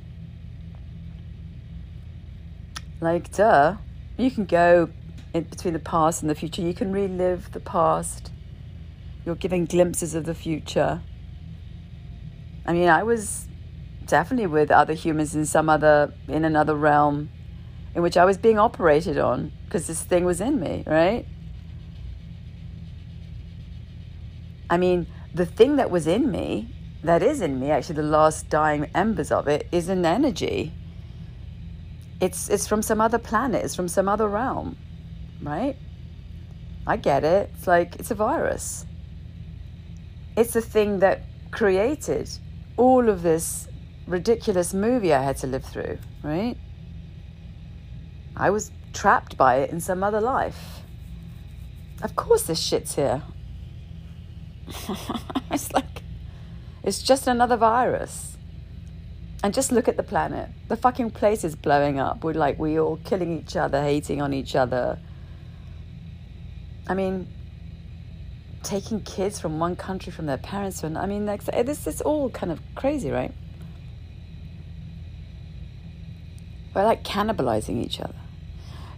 Like, 3.01 3.33
duh. 3.33 3.77
You 4.19 4.31
can 4.31 4.45
go 4.45 4.91
in 5.33 5.45
between 5.45 5.73
the 5.73 5.81
past 5.81 6.23
and 6.23 6.29
the 6.29 6.35
future. 6.35 6.61
You 6.61 6.75
can 6.75 6.93
relive 6.93 7.53
the 7.53 7.61
past. 7.61 8.30
You're 9.25 9.35
giving 9.35 9.67
glimpses 9.67 10.15
of 10.15 10.25
the 10.25 10.35
future. 10.35 11.03
I 12.67 12.73
mean, 12.73 12.89
I 12.89 13.03
was 13.03 13.47
definitely 14.07 14.47
with 14.47 14.71
other 14.71 14.95
humans 14.95 15.35
in 15.35 15.47
some 15.47 15.69
other, 15.69 16.13
in 16.29 16.45
another 16.45 16.75
realm 16.75 17.31
in 17.95 18.03
which 18.03 18.17
I 18.17 18.25
was 18.25 18.39
being 18.39 18.59
operated 18.59 19.19
on 19.19 19.53
because 19.65 19.87
this 19.87 20.03
thing 20.03 20.25
was 20.25 20.41
in 20.41 20.61
me, 20.61 20.85
right? 20.87 21.27
I 24.69 24.77
mean, 24.77 25.07
the 25.35 25.47
thing 25.47 25.77
that 25.77 25.91
was 25.91 26.07
in 26.07 26.31
me, 26.31 26.73
that 27.03 27.23
is 27.23 27.41
in 27.41 27.59
me, 27.59 27.71
actually, 27.71 27.97
the 27.97 28.03
last 28.03 28.49
dying 28.49 28.89
embers 28.95 29.33
of 29.33 29.49
it, 29.49 29.67
is 29.73 29.89
an 29.89 30.05
energy. 30.05 30.73
It's, 32.21 32.49
it's 32.49 32.69
from 32.69 32.83
some 32.83 33.01
other 33.01 33.19
planet, 33.19 33.65
it's 33.65 33.75
from 33.75 33.89
some 33.89 34.09
other 34.09 34.29
realm, 34.29 34.77
right? 35.43 35.77
I 36.87 36.97
get 36.97 37.25
it. 37.25 37.51
It's 37.57 37.67
like, 37.67 37.97
it's 37.97 38.11
a 38.11 38.15
virus. 38.15 38.87
It's 40.37 40.53
the 40.53 40.61
thing 40.61 41.01
that 41.01 41.23
created 41.51 42.31
all 42.77 43.09
of 43.09 43.23
this 43.23 43.69
ridiculous 44.07 44.73
movie 44.75 45.13
I 45.13 45.23
had 45.23 45.37
to 45.39 45.47
live 45.47 45.65
through, 45.65 45.99
right? 46.23 46.57
I 48.37 48.51
was 48.51 48.71
trapped 48.93 49.37
by 49.37 49.57
it 49.57 49.71
in 49.71 49.81
some 49.81 50.03
other 50.03 50.21
life. 50.21 50.81
Of 52.03 52.17
course, 52.17 52.43
this 52.43 52.59
shit's 52.59 52.95
here. 52.95 53.23
it's 55.51 55.73
like, 55.73 56.03
it's 56.83 57.03
just 57.03 57.27
another 57.27 57.57
virus. 57.57 58.37
And 59.43 59.55
just 59.55 59.73
look 59.73 59.89
at 59.89 59.97
the 59.97 60.03
planet. 60.03 60.51
The 60.69 60.77
fucking 60.77 61.13
place 61.13 61.45
is 61.45 61.55
blowing 61.55 61.99
up. 61.99 62.25
We're 62.25 62.35
like, 62.35 62.59
we 62.59 62.79
all 62.79 62.99
killing 63.05 63.39
each 63.39 63.57
other, 63.57 63.83
hating 63.83 64.21
on 64.21 64.33
each 64.33 64.55
other. 64.55 64.99
I 66.87 66.95
mean, 66.95 67.27
taking 68.63 69.01
kids 69.01 69.41
from 69.41 69.59
one 69.59 69.77
country 69.77 70.13
from 70.13 70.27
their 70.27 70.39
parents. 70.39 70.83
And 70.83 70.99
I 70.99 71.07
mean, 71.07 71.27
like, 71.27 71.43
eh, 71.53 71.63
this 71.63 71.87
is 71.87 72.01
all 72.01 72.31
kind 72.31 72.53
of 72.53 72.61
crazy, 72.75 73.11
right? 73.11 73.33
We're 76.75 76.85
like 76.85 77.03
cannibalizing 77.03 77.83
each 77.83 78.01
other. 78.01 78.15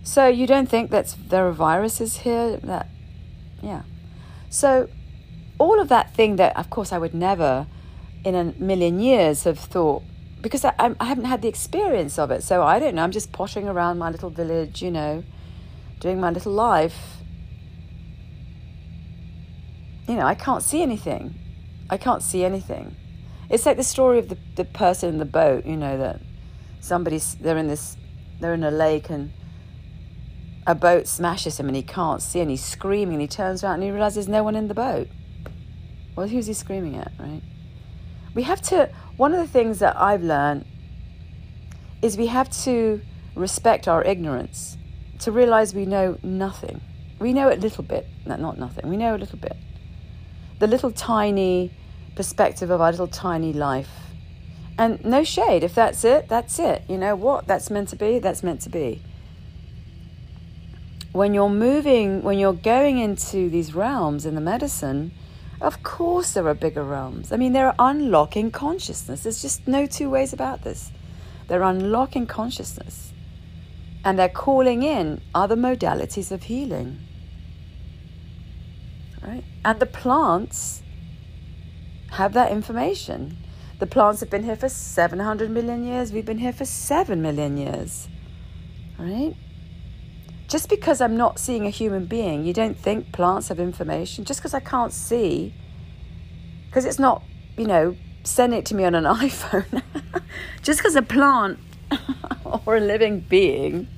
So 0.02 0.26
you 0.26 0.46
don't 0.46 0.68
think 0.68 0.90
that 0.90 1.14
there 1.28 1.46
are 1.46 1.52
viruses 1.52 2.18
here? 2.18 2.56
That, 2.58 2.88
yeah. 3.62 3.82
So 4.50 4.88
all 5.58 5.80
of 5.80 5.88
that 5.88 6.14
thing 6.14 6.36
that, 6.36 6.56
of 6.56 6.70
course, 6.70 6.92
I 6.92 6.98
would 6.98 7.14
never 7.14 7.66
in 8.24 8.34
a 8.34 8.44
million 8.58 9.00
years 9.00 9.44
have 9.44 9.58
thought 9.58 10.02
because 10.40 10.64
I, 10.64 10.74
I 10.78 11.04
haven't 11.04 11.24
had 11.24 11.40
the 11.40 11.48
experience 11.48 12.18
of 12.18 12.30
it. 12.30 12.42
So 12.42 12.62
I 12.64 12.78
don't 12.78 12.96
know. 12.96 13.02
I'm 13.02 13.12
just 13.12 13.32
pottering 13.32 13.68
around 13.68 13.98
my 13.98 14.10
little 14.10 14.30
village, 14.30 14.82
you 14.82 14.90
know, 14.90 15.22
doing 16.00 16.20
my 16.20 16.30
little 16.30 16.52
life. 16.52 17.21
You 20.08 20.16
know, 20.16 20.26
I 20.26 20.34
can't 20.34 20.62
see 20.62 20.82
anything. 20.82 21.34
I 21.88 21.96
can't 21.96 22.22
see 22.22 22.44
anything. 22.44 22.96
It's 23.50 23.66
like 23.66 23.76
the 23.76 23.84
story 23.84 24.18
of 24.18 24.28
the, 24.28 24.38
the 24.56 24.64
person 24.64 25.10
in 25.10 25.18
the 25.18 25.24
boat, 25.24 25.66
you 25.66 25.76
know, 25.76 25.98
that 25.98 26.20
somebody's, 26.80 27.34
they're 27.34 27.58
in 27.58 27.68
this, 27.68 27.96
they're 28.40 28.54
in 28.54 28.64
a 28.64 28.70
lake 28.70 29.10
and 29.10 29.32
a 30.66 30.74
boat 30.74 31.06
smashes 31.06 31.58
him 31.58 31.66
and 31.66 31.76
he 31.76 31.82
can't 31.82 32.22
see 32.22 32.40
and 32.40 32.50
he's 32.50 32.64
screaming 32.64 33.14
and 33.14 33.22
he 33.22 33.28
turns 33.28 33.62
around 33.62 33.74
and 33.74 33.84
he 33.84 33.90
realizes 33.90 34.26
there's 34.26 34.28
no 34.28 34.42
one 34.42 34.56
in 34.56 34.68
the 34.68 34.74
boat. 34.74 35.08
Well, 36.16 36.28
who's 36.28 36.46
he 36.46 36.52
screaming 36.52 36.96
at, 36.96 37.12
right? 37.18 37.42
We 38.34 38.44
have 38.44 38.62
to, 38.62 38.90
one 39.16 39.32
of 39.34 39.40
the 39.40 39.46
things 39.46 39.80
that 39.80 39.96
I've 39.96 40.22
learned 40.22 40.64
is 42.00 42.16
we 42.16 42.26
have 42.28 42.50
to 42.64 43.00
respect 43.34 43.88
our 43.88 44.02
ignorance, 44.02 44.76
to 45.20 45.32
realize 45.32 45.74
we 45.74 45.86
know 45.86 46.18
nothing. 46.22 46.80
We 47.18 47.32
know 47.32 47.52
a 47.52 47.54
little 47.54 47.84
bit, 47.84 48.06
no, 48.26 48.36
not 48.36 48.58
nothing, 48.58 48.88
we 48.88 48.96
know 48.96 49.14
a 49.14 49.18
little 49.18 49.38
bit. 49.38 49.56
The 50.62 50.68
little 50.68 50.92
tiny 50.92 51.72
perspective 52.14 52.70
of 52.70 52.80
our 52.80 52.92
little 52.92 53.08
tiny 53.08 53.52
life. 53.52 53.90
And 54.78 55.04
no 55.04 55.24
shade, 55.24 55.64
if 55.64 55.74
that's 55.74 56.04
it, 56.04 56.28
that's 56.28 56.60
it. 56.60 56.84
You 56.88 56.98
know 56.98 57.16
what? 57.16 57.48
That's 57.48 57.68
meant 57.68 57.88
to 57.88 57.96
be, 57.96 58.20
that's 58.20 58.44
meant 58.44 58.60
to 58.60 58.68
be. 58.68 59.02
When 61.10 61.34
you're 61.34 61.48
moving, 61.48 62.22
when 62.22 62.38
you're 62.38 62.52
going 62.52 62.98
into 62.98 63.50
these 63.50 63.74
realms 63.74 64.24
in 64.24 64.36
the 64.36 64.40
medicine, 64.40 65.10
of 65.60 65.82
course, 65.82 66.30
there 66.34 66.46
are 66.46 66.54
bigger 66.54 66.84
realms. 66.84 67.32
I 67.32 67.38
mean, 67.38 67.54
they're 67.54 67.74
unlocking 67.80 68.52
consciousness. 68.52 69.24
There's 69.24 69.42
just 69.42 69.66
no 69.66 69.86
two 69.86 70.08
ways 70.08 70.32
about 70.32 70.62
this. 70.62 70.92
They're 71.48 71.62
unlocking 71.62 72.28
consciousness. 72.28 73.12
And 74.04 74.16
they're 74.16 74.28
calling 74.28 74.84
in 74.84 75.22
other 75.34 75.56
modalities 75.56 76.30
of 76.30 76.44
healing. 76.44 77.00
Right? 79.22 79.44
And 79.64 79.80
the 79.80 79.86
plants 79.86 80.82
have 82.12 82.32
that 82.32 82.52
information. 82.52 83.38
The 83.78 83.86
plants 83.86 84.20
have 84.20 84.30
been 84.30 84.44
here 84.44 84.56
for 84.56 84.68
700 84.68 85.50
million 85.50 85.84
years. 85.84 86.12
We've 86.12 86.26
been 86.26 86.38
here 86.38 86.52
for 86.52 86.64
7 86.64 87.20
million 87.22 87.56
years. 87.56 88.08
Right? 88.98 89.34
just 90.52 90.68
because 90.68 91.00
I'm 91.00 91.16
not 91.16 91.38
seeing 91.38 91.64
a 91.64 91.70
human 91.70 92.04
being, 92.04 92.44
you 92.44 92.52
don't 92.52 92.76
think 92.76 93.10
plants 93.10 93.48
have 93.48 93.58
information. 93.58 94.26
Just 94.26 94.40
because 94.40 94.52
I 94.52 94.60
can't 94.60 94.92
see, 94.92 95.54
because 96.66 96.84
it's 96.84 96.98
not, 96.98 97.22
you 97.56 97.66
know, 97.66 97.96
send 98.22 98.52
it 98.52 98.66
to 98.66 98.74
me 98.74 98.84
on 98.84 98.94
an 98.94 99.04
iPhone. 99.24 99.82
just 100.60 100.80
because 100.80 100.94
a 100.94 101.00
plant 101.00 101.58
or 102.66 102.76
a 102.76 102.80
living 102.80 103.20
being 103.20 103.88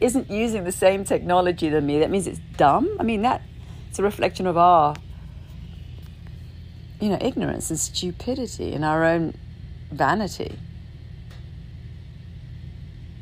isn't 0.00 0.30
using 0.30 0.62
the 0.62 0.70
same 0.70 1.04
technology 1.04 1.68
than 1.68 1.84
me, 1.86 1.98
that 1.98 2.08
means 2.08 2.28
it's 2.28 2.40
dumb. 2.56 2.88
I 3.00 3.02
mean, 3.02 3.22
that 3.22 3.42
it's 3.94 4.00
a 4.00 4.02
reflection 4.02 4.48
of 4.48 4.56
our, 4.56 4.96
you 7.00 7.10
know, 7.10 7.18
ignorance 7.20 7.70
and 7.70 7.78
stupidity 7.78 8.74
and 8.74 8.84
our 8.84 9.04
own 9.04 9.36
vanity 9.92 10.58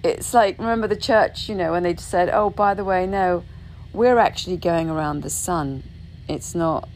it's 0.02 0.32
like 0.32 0.58
remember 0.58 0.88
the 0.88 0.96
church, 0.96 1.46
you 1.50 1.54
know, 1.54 1.72
when 1.72 1.82
they 1.82 1.94
said, 1.96 2.30
"Oh, 2.32 2.48
by 2.48 2.72
the 2.72 2.84
way, 2.84 3.06
no, 3.06 3.44
we're 3.92 4.18
actually 4.18 4.56
going 4.56 4.88
around 4.88 5.20
the 5.20 5.30
sun. 5.30 5.82
It's 6.26 6.54
not 6.54 6.88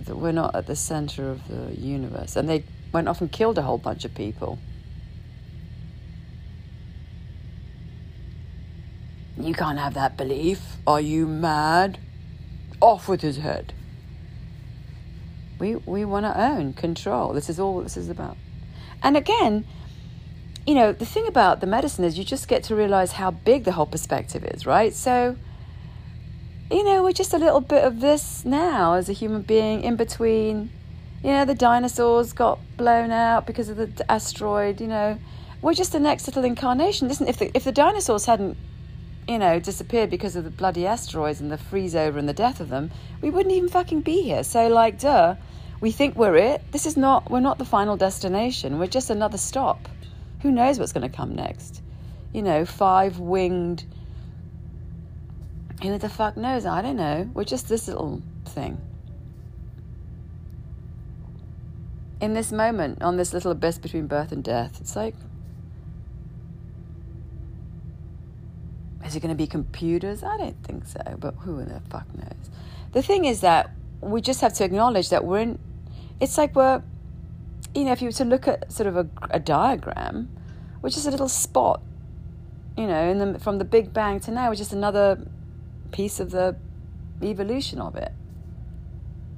that 0.00 0.16
we're 0.16 0.32
not 0.32 0.54
at 0.54 0.66
the 0.66 0.76
center 0.76 1.28
of 1.28 1.48
the 1.48 1.78
universe." 1.78 2.36
And 2.36 2.48
they 2.48 2.64
went 2.92 3.08
off 3.08 3.20
and 3.20 3.30
killed 3.30 3.58
a 3.58 3.62
whole 3.62 3.78
bunch 3.78 4.04
of 4.04 4.14
people. 4.14 4.58
You 9.36 9.52
can't 9.52 9.78
have 9.78 9.94
that 9.94 10.16
belief. 10.16 10.76
Are 10.86 11.00
you 11.00 11.26
mad? 11.26 11.98
Off 12.86 13.08
with 13.08 13.20
his 13.20 13.38
head. 13.38 13.72
We 15.58 15.74
we 15.74 16.04
want 16.04 16.24
to 16.24 16.40
own 16.40 16.72
control. 16.72 17.32
This 17.32 17.48
is 17.50 17.58
all 17.58 17.80
this 17.80 17.96
is 17.96 18.08
about. 18.08 18.36
And 19.02 19.16
again, 19.16 19.64
you 20.66 20.74
know, 20.74 20.92
the 20.92 21.04
thing 21.04 21.26
about 21.26 21.60
the 21.60 21.66
medicine 21.66 22.04
is 22.04 22.16
you 22.16 22.22
just 22.22 22.46
get 22.46 22.62
to 22.64 22.76
realize 22.76 23.12
how 23.12 23.32
big 23.32 23.64
the 23.64 23.72
whole 23.72 23.86
perspective 23.86 24.44
is, 24.44 24.66
right? 24.66 24.94
So, 24.94 25.36
you 26.70 26.84
know, 26.84 27.02
we're 27.02 27.12
just 27.12 27.34
a 27.34 27.38
little 27.38 27.60
bit 27.60 27.82
of 27.82 28.00
this 28.00 28.44
now 28.44 28.94
as 28.94 29.08
a 29.08 29.12
human 29.12 29.42
being 29.42 29.82
in 29.82 29.96
between. 29.96 30.70
You 31.24 31.30
know, 31.30 31.44
the 31.44 31.54
dinosaurs 31.56 32.32
got 32.32 32.60
blown 32.76 33.10
out 33.10 33.46
because 33.46 33.68
of 33.68 33.76
the 33.76 34.10
asteroid, 34.10 34.80
you 34.80 34.86
know. 34.86 35.18
We're 35.60 35.74
just 35.74 35.90
the 35.90 36.00
next 36.00 36.26
little 36.28 36.44
incarnation. 36.44 37.08
Listen, 37.08 37.26
if 37.26 37.38
the, 37.38 37.50
if 37.52 37.64
the 37.64 37.72
dinosaurs 37.72 38.26
hadn't, 38.26 38.56
you 39.28 39.38
know, 39.38 39.58
disappeared 39.58 40.10
because 40.10 40.36
of 40.36 40.44
the 40.44 40.50
bloody 40.50 40.86
asteroids 40.86 41.40
and 41.40 41.50
the 41.50 41.58
freeze 41.58 41.96
over 41.96 42.18
and 42.18 42.28
the 42.28 42.32
death 42.32 42.60
of 42.60 42.68
them, 42.68 42.90
we 43.20 43.30
wouldn't 43.30 43.54
even 43.54 43.68
fucking 43.68 44.02
be 44.02 44.22
here. 44.22 44.44
So, 44.44 44.68
like, 44.68 45.00
duh, 45.00 45.34
we 45.80 45.90
think 45.90 46.16
we're 46.16 46.36
it. 46.36 46.62
This 46.70 46.86
is 46.86 46.96
not, 46.96 47.30
we're 47.30 47.40
not 47.40 47.58
the 47.58 47.64
final 47.64 47.96
destination. 47.96 48.78
We're 48.78 48.86
just 48.86 49.10
another 49.10 49.38
stop. 49.38 49.88
Who 50.42 50.52
knows 50.52 50.78
what's 50.78 50.92
going 50.92 51.10
to 51.10 51.14
come 51.14 51.34
next? 51.34 51.82
You 52.32 52.42
know, 52.42 52.64
five 52.64 53.18
winged. 53.18 53.84
Who 55.82 55.98
the 55.98 56.08
fuck 56.08 56.36
knows? 56.36 56.64
I 56.64 56.80
don't 56.82 56.96
know. 56.96 57.28
We're 57.34 57.44
just 57.44 57.68
this 57.68 57.88
little 57.88 58.22
thing. 58.46 58.80
In 62.20 62.32
this 62.32 62.52
moment, 62.52 63.02
on 63.02 63.16
this 63.16 63.34
little 63.34 63.50
abyss 63.50 63.78
between 63.78 64.06
birth 64.06 64.32
and 64.32 64.42
death, 64.42 64.78
it's 64.80 64.96
like, 64.96 65.14
is 69.06 69.16
it 69.16 69.20
going 69.20 69.30
to 69.30 69.36
be 69.36 69.46
computers? 69.46 70.22
I 70.22 70.36
don't 70.36 70.62
think 70.64 70.86
so, 70.86 71.00
but 71.18 71.34
who 71.40 71.64
the 71.64 71.80
fuck 71.88 72.06
knows? 72.16 72.50
The 72.92 73.02
thing 73.02 73.24
is 73.24 73.40
that 73.40 73.70
we 74.00 74.20
just 74.20 74.40
have 74.40 74.52
to 74.54 74.64
acknowledge 74.64 75.08
that 75.10 75.24
we're 75.24 75.40
in, 75.40 75.58
it's 76.20 76.36
like 76.38 76.54
we're 76.54 76.82
you 77.76 77.84
know, 77.84 77.92
if 77.92 78.00
you 78.00 78.08
were 78.08 78.12
to 78.12 78.24
look 78.24 78.48
at 78.48 78.72
sort 78.72 78.86
of 78.86 78.96
a, 78.96 79.06
a 79.30 79.38
diagram, 79.38 80.30
which 80.80 80.96
is 80.96 81.06
a 81.06 81.10
little 81.10 81.28
spot, 81.28 81.82
you 82.76 82.86
know, 82.86 83.10
in 83.10 83.18
the, 83.18 83.38
from 83.38 83.58
the 83.58 83.64
Big 83.64 83.92
Bang 83.92 84.18
to 84.20 84.30
now, 84.30 84.48
which 84.48 84.60
is 84.60 84.72
another 84.72 85.20
piece 85.92 86.18
of 86.18 86.30
the 86.30 86.56
evolution 87.22 87.80
of 87.80 87.94
it. 87.96 88.12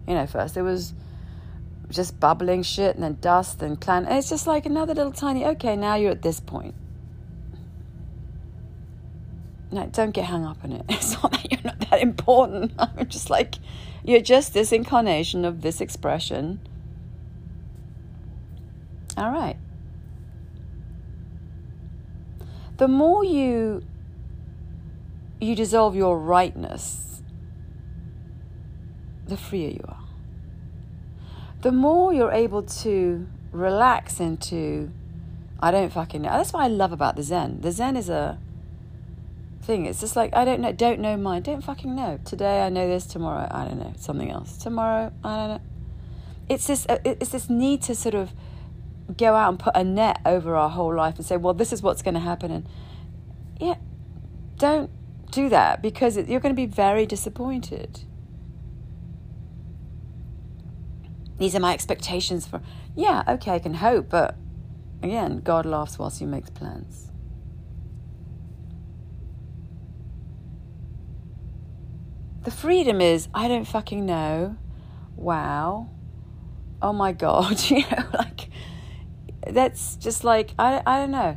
You 0.06 0.14
know, 0.14 0.26
first 0.26 0.54
there 0.54 0.64
was 0.64 0.94
just 1.90 2.20
bubbling 2.20 2.62
shit 2.62 2.94
and 2.94 3.02
then 3.02 3.18
dust 3.20 3.60
and 3.60 3.80
planet. 3.80 4.12
It's 4.12 4.28
just 4.28 4.46
like 4.46 4.66
another 4.66 4.94
little 4.94 5.12
tiny, 5.12 5.44
okay, 5.44 5.74
now 5.74 5.96
you're 5.96 6.12
at 6.12 6.22
this 6.22 6.38
point. 6.38 6.74
No, 9.70 9.86
don't 9.86 10.12
get 10.12 10.26
hung 10.26 10.44
up 10.44 10.58
on 10.64 10.72
it. 10.72 10.84
It's 10.88 11.12
not 11.22 11.32
that 11.32 11.50
you're 11.50 11.60
not 11.62 11.80
that 11.90 12.00
important. 12.00 12.72
I'm 12.78 13.08
just 13.08 13.30
like, 13.30 13.56
you're 14.04 14.20
just 14.20 14.54
this 14.54 14.72
incarnation 14.72 15.44
of 15.44 15.62
this 15.62 15.80
expression. 15.80 16.60
All 19.16 19.30
right. 19.30 19.56
The 22.78 22.88
more 22.88 23.24
you 23.24 23.82
you 25.40 25.54
dissolve 25.54 25.94
your 25.94 26.18
rightness, 26.18 27.22
the 29.26 29.36
freer 29.36 29.70
you 29.70 29.84
are. 29.86 30.04
The 31.60 31.72
more 31.72 32.12
you're 32.12 32.32
able 32.32 32.62
to 32.62 33.26
relax 33.52 34.20
into, 34.20 34.90
I 35.60 35.70
don't 35.70 35.92
fucking 35.92 36.22
know. 36.22 36.30
That's 36.30 36.52
what 36.52 36.62
I 36.62 36.68
love 36.68 36.92
about 36.92 37.16
the 37.16 37.22
Zen. 37.22 37.60
The 37.60 37.72
Zen 37.72 37.96
is 37.96 38.08
a 38.08 38.38
thing. 39.68 39.86
It's 39.86 40.00
just 40.00 40.16
like 40.16 40.34
I 40.34 40.44
don't 40.44 40.60
know, 40.60 40.72
don't 40.72 40.98
know 40.98 41.16
mine, 41.16 41.42
don't 41.42 41.62
fucking 41.62 41.94
know. 41.94 42.18
Today 42.24 42.62
I 42.62 42.70
know 42.70 42.88
this, 42.88 43.06
tomorrow 43.06 43.46
I 43.50 43.64
don't 43.66 43.78
know 43.78 43.92
something 43.96 44.30
else. 44.30 44.56
Tomorrow 44.56 45.12
I 45.22 45.36
don't 45.36 45.48
know. 45.48 45.60
It's 46.48 46.66
this, 46.66 46.86
uh, 46.88 46.98
it's 47.04 47.28
this 47.28 47.50
need 47.50 47.82
to 47.82 47.94
sort 47.94 48.14
of 48.14 48.32
go 49.16 49.34
out 49.34 49.50
and 49.50 49.58
put 49.58 49.76
a 49.76 49.84
net 49.84 50.20
over 50.24 50.56
our 50.56 50.70
whole 50.70 50.94
life 50.94 51.16
and 51.16 51.26
say, 51.26 51.36
well, 51.36 51.52
this 51.52 51.72
is 51.72 51.82
what's 51.82 52.00
going 52.00 52.14
to 52.14 52.20
happen, 52.20 52.50
and 52.50 52.66
yeah, 53.60 53.74
don't 54.56 54.90
do 55.30 55.50
that 55.50 55.82
because 55.82 56.16
you're 56.16 56.40
going 56.40 56.54
to 56.54 56.60
be 56.60 56.66
very 56.66 57.04
disappointed. 57.04 58.00
These 61.38 61.54
are 61.54 61.60
my 61.60 61.74
expectations 61.74 62.46
for. 62.46 62.62
Yeah, 62.96 63.22
okay, 63.28 63.52
I 63.52 63.58
can 63.58 63.74
hope, 63.74 64.08
but 64.08 64.34
again, 65.02 65.40
God 65.40 65.66
laughs 65.66 65.98
whilst 65.98 66.18
He 66.18 66.26
makes 66.26 66.48
plans. 66.48 67.12
The 72.48 72.56
freedom 72.56 73.02
is, 73.02 73.28
I 73.34 73.46
don't 73.46 73.66
fucking 73.66 74.06
know. 74.06 74.56
Wow. 75.16 75.90
Oh 76.80 76.94
my 76.94 77.12
God. 77.12 77.60
you 77.70 77.80
know, 77.80 78.04
like, 78.14 78.48
that's 79.46 79.96
just 79.96 80.24
like, 80.24 80.54
I, 80.58 80.82
I 80.86 80.96
don't 81.00 81.10
know. 81.10 81.36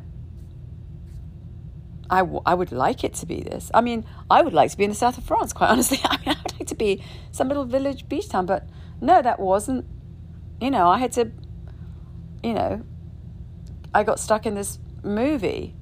I, 2.10 2.20
w- 2.20 2.42
I 2.46 2.54
would 2.54 2.72
like 2.72 3.04
it 3.04 3.14
to 3.16 3.26
be 3.26 3.42
this. 3.42 3.70
I 3.74 3.82
mean, 3.82 4.06
I 4.30 4.42
would 4.42 4.54
like 4.54 4.72
to 4.72 4.78
be 4.78 4.86
in 4.86 4.90
the 4.90 4.96
south 4.96 5.18
of 5.18 5.26
France, 5.26 5.52
quite 5.52 5.70
honestly. 5.72 6.00
I 6.02 6.16
mean, 6.16 6.30
I 6.30 6.42
would 6.44 6.60
like 6.62 6.68
to 6.70 6.76
be 6.76 7.04
some 7.34 7.50
little 7.50 7.66
village 7.66 8.08
beach 8.08 8.30
town, 8.30 8.46
but 8.46 8.70
no, 9.02 9.22
that 9.22 9.38
wasn't. 9.38 9.86
You 10.62 10.72
know, 10.72 10.88
I 10.88 10.98
had 10.98 11.12
to, 11.12 11.30
you 12.42 12.54
know, 12.54 12.86
I 13.94 14.04
got 14.04 14.18
stuck 14.18 14.46
in 14.46 14.56
this 14.56 14.80
movie 15.04 15.76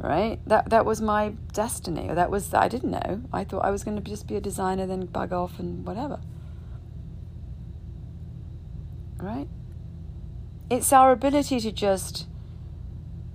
right? 0.00 0.40
That 0.46 0.70
that 0.70 0.84
was 0.84 1.00
my 1.00 1.34
destiny, 1.52 2.08
or 2.08 2.14
that 2.14 2.30
was 2.30 2.52
I 2.54 2.68
didn't 2.68 2.90
know. 2.90 3.22
I 3.32 3.44
thought 3.44 3.64
I 3.64 3.70
was 3.70 3.84
going 3.84 3.96
to 3.96 4.02
just 4.02 4.26
be 4.26 4.36
a 4.36 4.40
designer, 4.40 4.86
then 4.86 5.06
bug 5.06 5.32
off 5.32 5.58
and 5.58 5.86
whatever. 5.86 6.20
Right? 9.18 9.48
It's 10.70 10.92
our 10.92 11.12
ability 11.12 11.60
to 11.60 11.72
just 11.72 12.26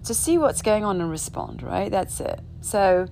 to 0.04 0.14
see 0.14 0.38
what's 0.38 0.62
going 0.62 0.84
on 0.84 1.00
and 1.02 1.10
respond. 1.10 1.62
Right? 1.62 1.92
That's 1.92 2.20
it. 2.20 2.42
So 2.62 3.08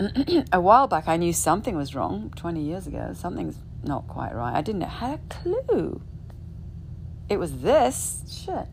a 0.52 0.60
while 0.60 0.86
back, 0.86 1.06
I 1.06 1.16
knew 1.16 1.32
something 1.32 1.76
was 1.76 1.94
wrong. 1.94 2.32
Twenty 2.34 2.62
years 2.62 2.86
ago, 2.86 3.12
something's 3.14 3.58
not 3.82 4.08
quite 4.08 4.34
right. 4.34 4.54
I 4.54 4.62
didn't 4.62 4.82
have 4.82 5.20
a 5.20 5.28
clue. 5.28 6.00
It 7.28 7.38
was 7.38 7.58
this 7.58 8.22
shit. 8.28 8.68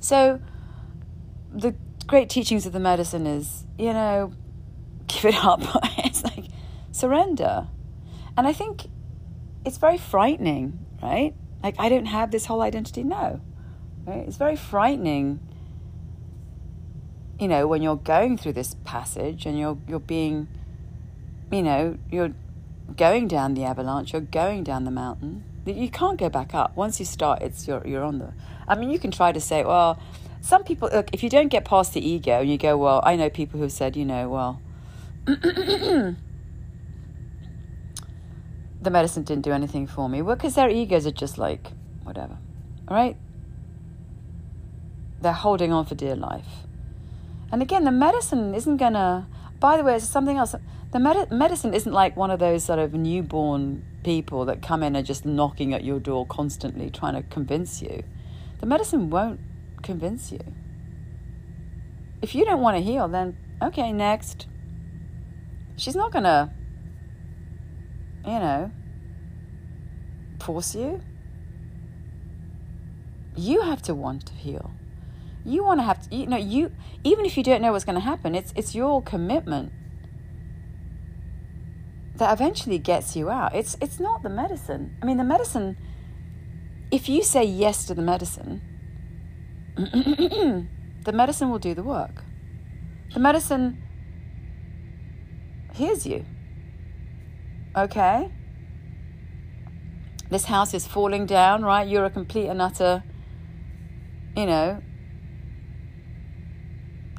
So 0.00 0.40
the 1.54 1.74
great 2.06 2.28
teachings 2.28 2.66
of 2.66 2.72
the 2.72 2.80
medicine 2.80 3.26
is, 3.26 3.64
you 3.78 3.92
know, 3.92 4.32
give 5.06 5.24
it 5.26 5.44
up. 5.44 5.60
it's 5.98 6.24
like 6.24 6.46
surrender. 6.92 7.68
And 8.36 8.46
I 8.46 8.52
think 8.52 8.86
it's 9.64 9.78
very 9.78 9.98
frightening, 9.98 10.78
right? 11.02 11.34
Like, 11.62 11.76
I 11.78 11.88
don't 11.88 12.06
have 12.06 12.30
this 12.30 12.46
whole 12.46 12.60
identity. 12.60 13.04
No. 13.04 13.40
Right? 14.04 14.24
It's 14.26 14.36
very 14.36 14.56
frightening, 14.56 15.40
you 17.40 17.48
know, 17.48 17.66
when 17.66 17.80
you're 17.80 17.96
going 17.96 18.36
through 18.36 18.52
this 18.52 18.74
passage 18.84 19.46
and 19.46 19.58
you're, 19.58 19.78
you're 19.88 20.00
being, 20.00 20.48
you 21.50 21.62
know, 21.62 21.98
you're 22.10 22.34
going 22.96 23.28
down 23.28 23.54
the 23.54 23.64
avalanche, 23.64 24.12
you're 24.12 24.20
going 24.20 24.64
down 24.64 24.84
the 24.84 24.90
mountain. 24.90 25.44
You 25.64 25.88
can't 25.88 26.18
go 26.18 26.28
back 26.28 26.54
up. 26.54 26.76
Once 26.76 27.00
you 27.00 27.06
start, 27.06 27.40
it's 27.40 27.66
you're, 27.66 27.86
you're 27.86 28.04
on 28.04 28.18
the. 28.18 28.34
I 28.68 28.74
mean, 28.74 28.90
you 28.90 28.98
can 28.98 29.10
try 29.10 29.32
to 29.32 29.40
say, 29.40 29.64
well, 29.64 29.98
some 30.44 30.62
people 30.62 30.90
look 30.92 31.08
if 31.14 31.22
you 31.22 31.30
don't 31.30 31.48
get 31.48 31.64
past 31.64 31.94
the 31.94 32.06
ego 32.06 32.40
and 32.40 32.50
you 32.50 32.58
go 32.58 32.76
well 32.76 33.00
i 33.04 33.16
know 33.16 33.30
people 33.30 33.58
who've 33.58 33.72
said 33.72 33.96
you 33.96 34.04
know 34.04 34.28
well 34.28 34.60
the 35.26 36.16
medicine 38.90 39.22
didn't 39.22 39.42
do 39.42 39.52
anything 39.52 39.86
for 39.86 40.06
me. 40.06 40.20
Well 40.20 40.36
because 40.36 40.54
their 40.54 40.68
egos 40.68 41.06
are 41.06 41.10
just 41.10 41.38
like 41.38 41.68
whatever 42.02 42.36
all 42.86 42.96
right 42.96 43.16
they're 45.22 45.32
holding 45.32 45.72
on 45.72 45.86
for 45.86 45.94
dear 45.94 46.14
life. 46.14 46.66
And 47.50 47.62
again 47.62 47.84
the 47.84 47.90
medicine 47.90 48.54
isn't 48.54 48.76
gonna 48.76 49.26
by 49.58 49.78
the 49.78 49.82
way 49.82 49.96
it's 49.96 50.06
something 50.06 50.36
else 50.36 50.54
the 50.92 50.98
med- 50.98 51.32
medicine 51.32 51.72
isn't 51.72 51.92
like 51.92 52.14
one 52.18 52.30
of 52.30 52.38
those 52.38 52.64
sort 52.64 52.78
of 52.78 52.92
newborn 52.92 53.82
people 54.04 54.44
that 54.44 54.60
come 54.60 54.82
in 54.82 54.94
and 54.94 55.06
just 55.06 55.24
knocking 55.24 55.72
at 55.72 55.82
your 55.82 55.98
door 55.98 56.26
constantly 56.26 56.90
trying 56.90 57.14
to 57.14 57.22
convince 57.22 57.80
you. 57.80 58.02
The 58.60 58.66
medicine 58.66 59.08
won't 59.08 59.40
convince 59.84 60.32
you. 60.32 60.40
If 62.22 62.34
you 62.34 62.44
don't 62.44 62.60
want 62.60 62.76
to 62.76 62.82
heal, 62.82 63.06
then 63.06 63.36
okay, 63.62 63.92
next. 63.92 64.46
She's 65.76 65.94
not 65.94 66.12
going 66.12 66.24
to, 66.24 66.50
you 68.24 68.38
know, 68.38 68.70
force 70.40 70.74
you. 70.74 71.00
You 73.36 73.62
have 73.62 73.82
to 73.82 73.94
want 73.94 74.26
to 74.26 74.32
heal. 74.32 74.70
You 75.44 75.64
want 75.64 75.80
to 75.80 75.84
have 75.84 76.08
to, 76.08 76.16
you 76.16 76.26
know, 76.26 76.36
you, 76.36 76.72
even 77.02 77.24
if 77.26 77.36
you 77.36 77.42
don't 77.42 77.60
know 77.60 77.72
what's 77.72 77.84
going 77.84 77.96
to 77.96 78.00
happen, 78.00 78.34
it's, 78.34 78.52
it's 78.56 78.74
your 78.74 79.02
commitment 79.02 79.72
that 82.16 82.32
eventually 82.32 82.78
gets 82.78 83.16
you 83.16 83.28
out. 83.28 83.54
It's, 83.54 83.76
it's 83.82 83.98
not 83.98 84.22
the 84.22 84.30
medicine. 84.30 84.96
I 85.02 85.06
mean, 85.06 85.16
the 85.16 85.24
medicine, 85.24 85.76
if 86.90 87.08
you 87.08 87.22
say 87.22 87.44
yes 87.44 87.84
to 87.86 87.94
the 87.94 88.02
medicine, 88.02 88.62
the 89.76 91.12
medicine 91.12 91.50
will 91.50 91.58
do 91.58 91.74
the 91.74 91.82
work. 91.82 92.22
The 93.12 93.20
medicine 93.20 93.82
hears 95.72 96.06
you. 96.06 96.24
Okay? 97.76 98.30
This 100.30 100.44
house 100.46 100.74
is 100.74 100.86
falling 100.86 101.26
down, 101.26 101.62
right? 101.62 101.86
You're 101.86 102.04
a 102.04 102.10
complete 102.10 102.48
and 102.48 102.62
utter, 102.62 103.02
you 104.36 104.46
know, 104.46 104.82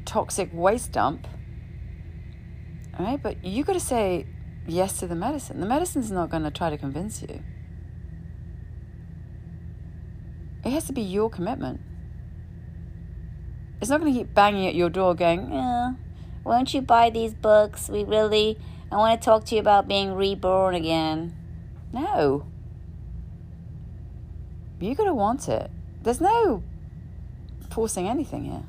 toxic 0.05 0.49
waste 0.53 0.91
dump. 0.91 1.27
All 2.97 3.05
right? 3.05 3.21
But 3.21 3.43
you 3.43 3.63
got 3.63 3.73
to 3.73 3.79
say 3.79 4.25
yes 4.67 4.99
to 4.99 5.07
the 5.07 5.15
medicine. 5.15 5.59
The 5.59 5.65
medicine's 5.65 6.11
not 6.11 6.29
going 6.29 6.43
to 6.43 6.51
try 6.51 6.69
to 6.69 6.77
convince 6.77 7.21
you. 7.21 7.43
It 10.63 10.71
has 10.71 10.85
to 10.85 10.93
be 10.93 11.01
your 11.01 11.29
commitment. 11.29 11.81
It's 13.81 13.89
not 13.89 13.99
going 13.99 14.13
to 14.13 14.19
keep 14.19 14.33
banging 14.33 14.67
at 14.67 14.75
your 14.75 14.89
door 14.89 15.15
going, 15.15 15.51
yeah, 15.51 15.93
won't 16.43 16.73
you 16.73 16.81
buy 16.81 17.09
these 17.09 17.33
books? 17.33 17.89
We 17.89 18.03
really, 18.03 18.57
I 18.91 18.97
want 18.97 19.19
to 19.19 19.25
talk 19.25 19.45
to 19.45 19.55
you 19.55 19.61
about 19.61 19.88
being 19.88 20.13
reborn 20.13 20.75
again. 20.75 21.35
No. 21.91 22.45
You're 24.79 24.95
going 24.95 25.09
to 25.09 25.13
want 25.13 25.47
it. 25.49 25.71
There's 26.01 26.21
no 26.21 26.63
forcing 27.71 28.08
anything 28.08 28.45
here. 28.45 28.63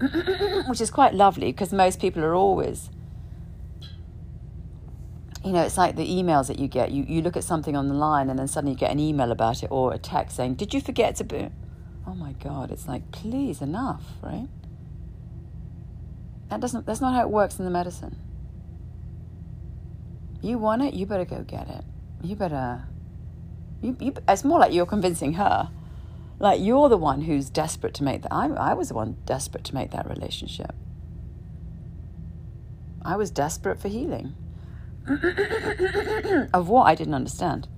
Which 0.68 0.80
is 0.80 0.90
quite 0.90 1.14
lovely 1.14 1.52
because 1.52 1.72
most 1.72 2.00
people 2.00 2.24
are 2.24 2.34
always 2.34 2.90
you 5.44 5.52
know, 5.52 5.62
it's 5.62 5.78
like 5.78 5.96
the 5.96 6.06
emails 6.06 6.48
that 6.48 6.58
you 6.58 6.68
get. 6.68 6.90
You, 6.90 7.04
you 7.08 7.22
look 7.22 7.36
at 7.36 7.44
something 7.44 7.76
on 7.76 7.88
the 7.88 7.94
line 7.94 8.28
and 8.28 8.38
then 8.38 8.48
suddenly 8.48 8.72
you 8.72 8.78
get 8.78 8.90
an 8.90 8.98
email 8.98 9.30
about 9.30 9.62
it 9.62 9.70
or 9.70 9.94
a 9.94 9.98
text 9.98 10.36
saying, 10.36 10.54
Did 10.54 10.74
you 10.74 10.80
forget 10.80 11.16
to 11.16 11.24
be? 11.24 11.48
Oh 12.08 12.14
my 12.14 12.32
God, 12.32 12.70
it's 12.70 12.88
like, 12.88 13.12
please, 13.12 13.60
enough, 13.60 14.02
right? 14.22 14.48
That 16.48 16.60
doesn't, 16.60 16.86
that's 16.86 17.02
not 17.02 17.14
how 17.14 17.20
it 17.20 17.28
works 17.28 17.58
in 17.58 17.66
the 17.66 17.70
medicine. 17.70 18.16
You 20.40 20.56
want 20.56 20.80
it, 20.82 20.94
you 20.94 21.04
better 21.04 21.26
go 21.26 21.42
get 21.42 21.68
it. 21.68 21.84
You 22.22 22.34
better, 22.34 22.84
you, 23.82 23.94
you, 24.00 24.14
it's 24.26 24.42
more 24.42 24.58
like 24.58 24.72
you're 24.72 24.86
convincing 24.86 25.34
her. 25.34 25.70
Like 26.38 26.62
you're 26.62 26.88
the 26.88 26.96
one 26.96 27.22
who's 27.22 27.50
desperate 27.50 27.92
to 27.94 28.04
make 28.04 28.22
that. 28.22 28.32
I, 28.32 28.46
I 28.46 28.72
was 28.72 28.88
the 28.88 28.94
one 28.94 29.18
desperate 29.26 29.64
to 29.64 29.74
make 29.74 29.90
that 29.90 30.08
relationship. 30.08 30.74
I 33.02 33.16
was 33.16 33.30
desperate 33.30 33.80
for 33.80 33.88
healing. 33.88 34.34
of 36.54 36.68
what 36.68 36.84
I 36.84 36.94
didn't 36.94 37.14
understand. 37.14 37.68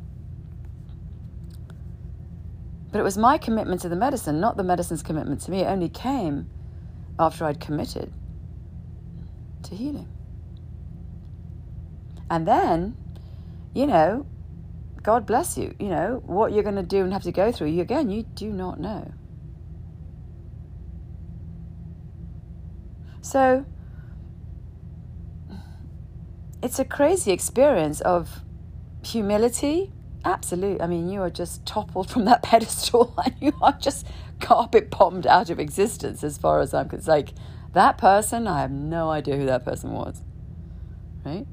But 2.93 2.99
it 2.99 3.03
was 3.03 3.17
my 3.17 3.39
commitment 3.39 3.81
to 3.83 3.89
the 3.89 3.97
medicine, 3.97 4.41
not 4.41 4.57
the 4.57 4.65
medicine's 4.65 5.03
commitment 5.03 5.41
to 5.43 5.51
me. 5.51 5.61
It 5.61 5.67
only 5.67 5.89
came 5.89 6.51
after 7.19 7.45
I'd 7.45 7.61
committed 7.61 8.13
to 9.63 9.75
healing. 9.77 10.09
And 12.29 12.47
then, 12.47 12.97
you 13.75 13.87
know, 13.87 14.27
God 15.03 15.27
bless 15.27 15.57
you, 15.57 15.75
you 15.79 15.89
know, 15.89 16.23
what 16.27 16.53
you're 16.53 16.63
going 16.63 16.77
to 16.77 16.83
do 16.83 17.03
and 17.03 17.13
have 17.13 17.23
to 17.23 17.33
go 17.33 17.51
through, 17.53 17.69
you, 17.69 17.83
again, 17.83 18.11
you 18.11 18.23
do 18.23 18.51
not 18.51 18.79
know. 18.79 19.13
So, 23.23 23.65
it's 26.63 26.79
a 26.79 26.85
crazy 26.85 27.33
experience 27.33 28.01
of 28.01 28.43
humility. 29.03 29.93
Absolute. 30.25 30.83
I 30.83 30.87
mean, 30.87 31.09
you 31.09 31.23
are 31.23 31.31
just 31.31 31.65
toppled 31.65 32.11
from 32.11 32.25
that 32.27 32.43
pedestal 32.45 33.15
and 33.25 33.35
you 33.41 33.53
are 33.63 33.77
just 33.81 34.07
carpet 34.41 34.91
bombed 34.91 35.27
out 35.27 35.51
of 35.51 35.59
existence 35.59 36.23
as 36.23 36.39
far 36.39 36.61
as 36.61 36.75
I'm 36.75 36.89
concerned. 36.89 37.09
Like, 37.09 37.35
that 37.73 37.99
person, 37.99 38.47
I 38.47 38.61
have 38.61 38.71
no 38.71 39.11
idea 39.11 39.37
who 39.37 39.47
that 39.47 39.65
person 39.65 39.93
was. 39.93 40.23
Right? 41.25 41.47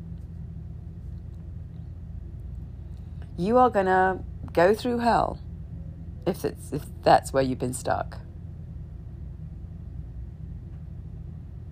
You 3.37 3.57
are 3.57 3.69
going 3.69 3.85
to 3.85 4.19
go 4.51 4.73
through 4.73 4.99
hell 4.99 5.39
if, 6.25 6.43
it's, 6.43 6.73
if 6.73 6.83
that's 7.03 7.31
where 7.31 7.43
you've 7.43 7.59
been 7.59 7.73
stuck. 7.73 8.17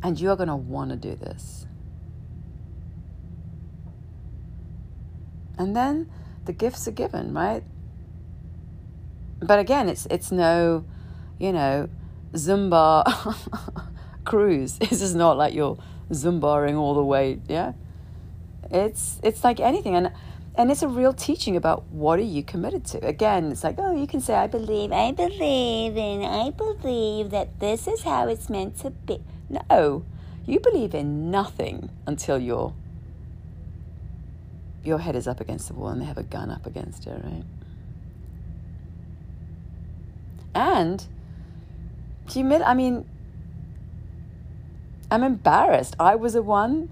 And 0.04 0.20
you 0.20 0.30
are 0.30 0.36
going 0.36 0.50
to 0.50 0.56
want 0.56 0.92
to 0.92 0.96
do 0.96 1.16
this. 1.16 1.66
And 5.58 5.76
then 5.76 6.12
the 6.46 6.54
gifts 6.54 6.88
are 6.88 6.92
given, 6.92 7.34
right? 7.34 7.64
But 9.40 9.60
again, 9.60 9.90
it's 9.90 10.06
it's 10.08 10.32
no, 10.32 10.86
you 11.40 11.52
know, 11.52 11.90
Zumba 12.34 13.04
cruise. 14.26 14.78
This 14.90 15.02
is 15.02 15.16
not 15.16 15.38
like 15.38 15.54
you're 15.54 15.78
Zumbaing 16.12 16.78
all 16.78 16.94
the 16.94 17.04
way, 17.04 17.40
yeah? 17.48 17.74
It's 18.72 19.20
it's 19.24 19.44
like 19.44 19.60
anything 19.60 19.96
and 19.96 20.12
and 20.58 20.72
it's 20.72 20.84
a 20.84 20.88
real 20.88 21.14
teaching 21.14 21.58
about 21.58 21.84
what 21.92 22.18
are 22.18 22.24
you 22.24 22.42
committed 22.44 22.86
to. 22.86 23.06
Again, 23.06 23.52
it's 23.52 23.64
like, 23.64 23.76
oh, 23.78 23.94
you 23.94 24.08
can 24.08 24.22
say, 24.22 24.36
I 24.36 24.48
believe, 24.48 24.92
I 24.94 25.12
believe, 25.12 25.98
and 25.98 26.26
I 26.26 26.52
believe 26.52 27.32
that 27.32 27.60
this 27.60 27.88
is 27.88 28.04
how 28.04 28.30
it's 28.30 28.50
meant 28.50 28.78
to 28.78 28.92
be. 28.92 29.22
No, 29.50 30.06
you 30.46 30.62
believe 30.62 30.96
in 30.96 31.30
nothing 31.30 31.90
until 32.08 32.40
you're 32.40 32.74
your 34.86 35.00
head 35.00 35.16
is 35.16 35.28
up 35.28 35.40
against 35.40 35.68
the 35.68 35.74
wall 35.74 35.90
and 35.90 36.02
they 36.02 36.06
have 36.06 36.18
a 36.18 36.24
gun 36.24 36.50
up 36.50 36.66
against 36.66 37.08
it, 37.08 37.22
right? 37.24 37.44
And 40.54 41.00
do 42.28 42.40
you 42.40 42.46
humid 42.46 42.62
I 42.62 42.74
mean 42.74 43.06
I'm 45.12 45.24
embarrassed. 45.24 45.96
I 46.00 46.16
was 46.16 46.36
a 46.36 46.42
one 46.42 46.90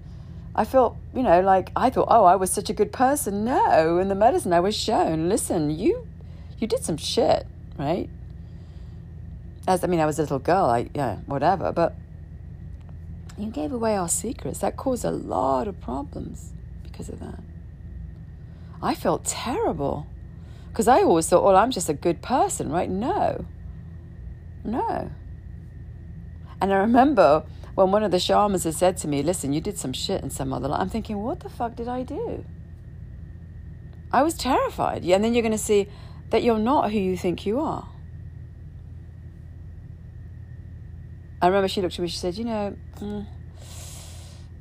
I 0.56 0.64
felt, 0.64 0.96
you 1.12 1.22
know, 1.22 1.40
like 1.40 1.72
I 1.74 1.90
thought, 1.90 2.06
oh, 2.10 2.24
I 2.24 2.36
was 2.36 2.52
such 2.52 2.70
a 2.70 2.72
good 2.72 2.92
person. 2.92 3.44
No, 3.44 3.98
in 3.98 4.08
the 4.08 4.14
medicine 4.14 4.52
I 4.52 4.60
was 4.60 4.76
shown, 4.76 5.28
listen, 5.28 5.70
you 5.70 6.06
you 6.58 6.66
did 6.66 6.84
some 6.84 6.96
shit, 6.96 7.46
right? 7.76 8.08
As 9.66 9.82
I 9.82 9.88
mean, 9.88 10.00
I 10.00 10.06
was 10.06 10.18
a 10.18 10.22
little 10.22 10.38
girl, 10.38 10.66
I 10.66 10.88
yeah, 10.94 11.16
whatever, 11.26 11.72
but 11.72 11.96
you 13.36 13.50
gave 13.50 13.72
away 13.72 13.96
our 13.96 14.08
secrets. 14.08 14.60
That 14.60 14.76
caused 14.76 15.04
a 15.04 15.10
lot 15.10 15.66
of 15.66 15.80
problems 15.80 16.52
because 16.84 17.08
of 17.08 17.18
that. 17.18 17.40
I 18.84 18.94
felt 18.94 19.24
terrible 19.24 20.06
because 20.68 20.88
I 20.88 21.02
always 21.02 21.26
thought, 21.26 21.42
well, 21.42 21.56
I'm 21.56 21.70
just 21.70 21.88
a 21.88 21.94
good 21.94 22.20
person, 22.20 22.70
right? 22.70 22.90
No, 22.90 23.46
no. 24.62 25.10
And 26.60 26.72
I 26.72 26.76
remember 26.76 27.44
when 27.74 27.90
one 27.90 28.02
of 28.02 28.10
the 28.10 28.18
shamans 28.18 28.64
had 28.64 28.74
said 28.74 28.98
to 28.98 29.08
me, 29.08 29.22
listen, 29.22 29.54
you 29.54 29.62
did 29.62 29.78
some 29.78 29.94
shit 29.94 30.22
in 30.22 30.28
some 30.28 30.52
other 30.52 30.68
life. 30.68 30.80
I'm 30.80 30.90
thinking, 30.90 31.22
what 31.22 31.40
the 31.40 31.48
fuck 31.48 31.76
did 31.76 31.88
I 31.88 32.02
do? 32.02 32.44
I 34.12 34.22
was 34.22 34.34
terrified. 34.34 35.02
And 35.02 35.24
then 35.24 35.32
you're 35.32 35.42
going 35.42 35.52
to 35.52 35.58
see 35.58 35.88
that 36.28 36.42
you're 36.42 36.58
not 36.58 36.92
who 36.92 36.98
you 36.98 37.16
think 37.16 37.46
you 37.46 37.60
are. 37.60 37.88
I 41.40 41.46
remember 41.46 41.68
she 41.68 41.80
looked 41.80 41.94
at 41.94 42.00
me, 42.00 42.08
she 42.08 42.18
said, 42.18 42.36
you 42.36 42.44
know, 42.44 42.76
mm, 43.00 43.26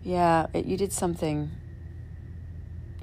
yeah, 0.03 0.47
it, 0.53 0.65
you 0.65 0.77
did 0.77 0.93
something 0.93 1.51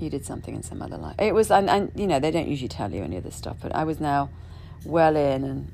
you 0.01 0.11
did 0.11 0.24
something 0.24 0.55
in 0.55 0.62
some 0.62 0.82
other 0.82 0.96
life. 0.96 1.16
It 1.18 1.34
was, 1.34 1.51
and, 1.51 1.68
and 1.68 1.92
you 1.94 2.07
know, 2.07 2.18
they 2.20 2.30
don't 2.30 2.48
usually 2.48 2.68
tell 2.68 2.92
you 2.92 3.03
any 3.03 3.16
of 3.16 3.24
this 3.24 3.36
stuff, 3.36 3.59
but 3.61 3.74
I 3.74 3.84
was 3.84 4.01
now 4.01 4.30
well 4.84 5.16
in 5.16 5.44
and 5.44 5.72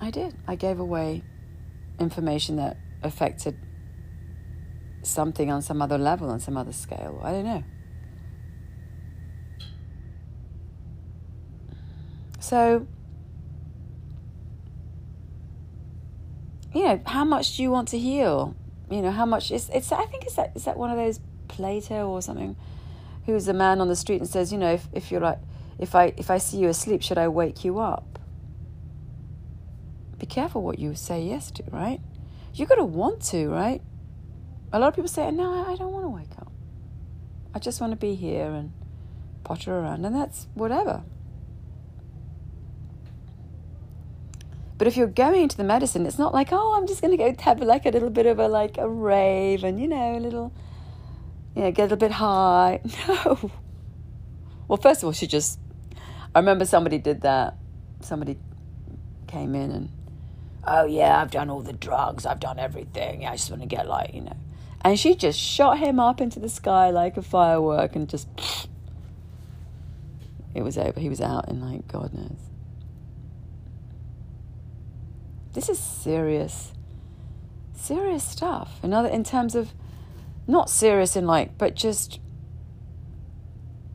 I 0.00 0.10
did. 0.10 0.34
I 0.46 0.54
gave 0.54 0.78
away 0.78 1.22
information 1.98 2.56
that 2.56 2.76
affected 3.02 3.56
something 5.02 5.50
on 5.50 5.62
some 5.62 5.80
other 5.80 5.98
level, 5.98 6.30
on 6.30 6.40
some 6.40 6.56
other 6.56 6.72
scale. 6.72 7.20
I 7.22 7.32
don't 7.32 7.44
know. 7.44 7.64
So, 12.40 12.86
you 16.74 16.84
know, 16.84 17.00
how 17.06 17.24
much 17.24 17.56
do 17.56 17.62
you 17.62 17.70
want 17.70 17.88
to 17.88 17.98
heal? 17.98 18.54
You 18.90 19.00
know, 19.00 19.10
how 19.10 19.24
much 19.24 19.50
is 19.50 19.70
it's 19.72 19.90
I 19.92 20.04
think 20.04 20.26
is 20.26 20.34
that 20.34 20.52
is 20.54 20.64
that 20.64 20.76
one 20.76 20.90
of 20.90 20.98
those 20.98 21.20
Plato 21.48 22.08
or 22.08 22.22
something, 22.22 22.56
who's 23.26 23.48
a 23.48 23.52
man 23.52 23.80
on 23.80 23.88
the 23.88 23.96
street 23.96 24.20
and 24.20 24.28
says, 24.28 24.52
you 24.52 24.58
know, 24.58 24.72
if, 24.72 24.88
if 24.92 25.10
you're 25.10 25.20
like, 25.20 25.38
if 25.78 25.94
I 25.94 26.14
if 26.16 26.30
I 26.30 26.38
see 26.38 26.58
you 26.58 26.68
asleep, 26.68 27.02
should 27.02 27.18
I 27.18 27.28
wake 27.28 27.64
you 27.64 27.78
up? 27.78 28.18
Be 30.18 30.26
careful 30.26 30.62
what 30.62 30.78
you 30.78 30.94
say 30.94 31.22
yes 31.22 31.50
to, 31.52 31.64
right? 31.70 32.00
You're 32.52 32.68
gonna 32.68 32.84
want 32.84 33.22
to, 33.26 33.48
right? 33.48 33.82
A 34.72 34.78
lot 34.78 34.88
of 34.88 34.94
people 34.94 35.08
say, 35.08 35.30
no, 35.30 35.64
I 35.66 35.76
don't 35.76 35.92
want 35.92 36.04
to 36.04 36.08
wake 36.08 36.36
up. 36.38 36.52
I 37.54 37.60
just 37.60 37.80
want 37.80 37.92
to 37.92 37.96
be 37.96 38.16
here 38.16 38.46
and 38.46 38.72
potter 39.44 39.78
around, 39.78 40.04
and 40.04 40.14
that's 40.16 40.48
whatever. 40.54 41.04
But 44.76 44.88
if 44.88 44.96
you're 44.96 45.06
going 45.06 45.42
into 45.44 45.56
the 45.56 45.64
medicine, 45.64 46.04
it's 46.06 46.18
not 46.18 46.34
like, 46.34 46.48
oh, 46.50 46.74
I'm 46.74 46.86
just 46.86 47.00
going 47.00 47.16
to 47.16 47.16
go 47.16 47.34
have 47.42 47.60
like 47.60 47.86
a 47.86 47.90
little 47.90 48.10
bit 48.10 48.26
of 48.26 48.38
a 48.38 48.48
like 48.48 48.78
a 48.78 48.88
rave 48.88 49.62
and 49.62 49.80
you 49.80 49.86
know 49.86 50.16
a 50.16 50.18
little 50.18 50.52
you 51.54 51.62
know, 51.62 51.70
get 51.70 51.82
a 51.82 51.84
little 51.84 51.98
bit 51.98 52.12
high. 52.12 52.80
No. 53.08 53.50
Well, 54.66 54.78
first 54.78 55.02
of 55.02 55.06
all, 55.06 55.12
she 55.12 55.26
just, 55.26 55.58
I 56.34 56.38
remember 56.38 56.64
somebody 56.64 56.98
did 56.98 57.20
that. 57.20 57.56
Somebody 58.00 58.38
came 59.26 59.54
in 59.54 59.70
and, 59.70 59.88
oh 60.66 60.86
yeah, 60.86 61.20
I've 61.20 61.30
done 61.30 61.50
all 61.50 61.60
the 61.60 61.74
drugs, 61.74 62.24
I've 62.24 62.40
done 62.40 62.58
everything. 62.58 63.26
I 63.26 63.32
just 63.32 63.50
want 63.50 63.62
to 63.62 63.68
get 63.68 63.86
like, 63.86 64.14
you 64.14 64.22
know. 64.22 64.36
And 64.82 64.98
she 64.98 65.14
just 65.14 65.38
shot 65.38 65.78
him 65.78 66.00
up 66.00 66.20
into 66.20 66.40
the 66.40 66.48
sky 66.48 66.90
like 66.90 67.16
a 67.16 67.22
firework 67.22 67.94
and 67.94 68.08
just, 68.08 68.28
it 70.54 70.62
was 70.62 70.78
over. 70.78 70.98
He 70.98 71.08
was 71.08 71.20
out 71.20 71.48
in 71.48 71.60
like, 71.60 71.86
God 71.88 72.12
knows. 72.14 72.38
This 75.52 75.68
is 75.68 75.78
serious, 75.78 76.72
serious 77.74 78.24
stuff. 78.24 78.80
Another, 78.82 79.08
in 79.08 79.24
terms 79.24 79.54
of, 79.54 79.72
not 80.46 80.70
serious 80.70 81.16
in 81.16 81.26
like, 81.26 81.56
but 81.58 81.74
just, 81.74 82.20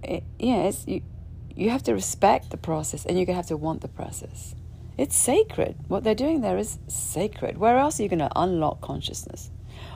it, 0.04 0.24
yeah, 0.38 0.72
you, 0.86 1.02
you 1.56 1.70
have 1.70 1.84
to 1.84 1.93
respect 1.93 2.50
the 2.50 2.58
process 2.58 3.06
and 3.06 3.18
you're 3.18 3.26
to 3.36 3.38
have 3.38 3.47
to 3.47 3.58
want 3.58 3.82
the 3.82 3.88
process. 3.88 4.56
It's 4.97 5.16
sacred. 5.16 5.76
What 5.88 6.04
they're 6.04 6.16
doing 6.16 6.41
there 6.41 6.58
is 6.58 6.80
sacred. 6.88 7.58
Where 7.58 7.78
else 7.78 8.00
are 8.00 8.04
you 8.04 8.10
to 8.20 8.32
unlock 8.36 8.82
consciousness? 8.82 9.50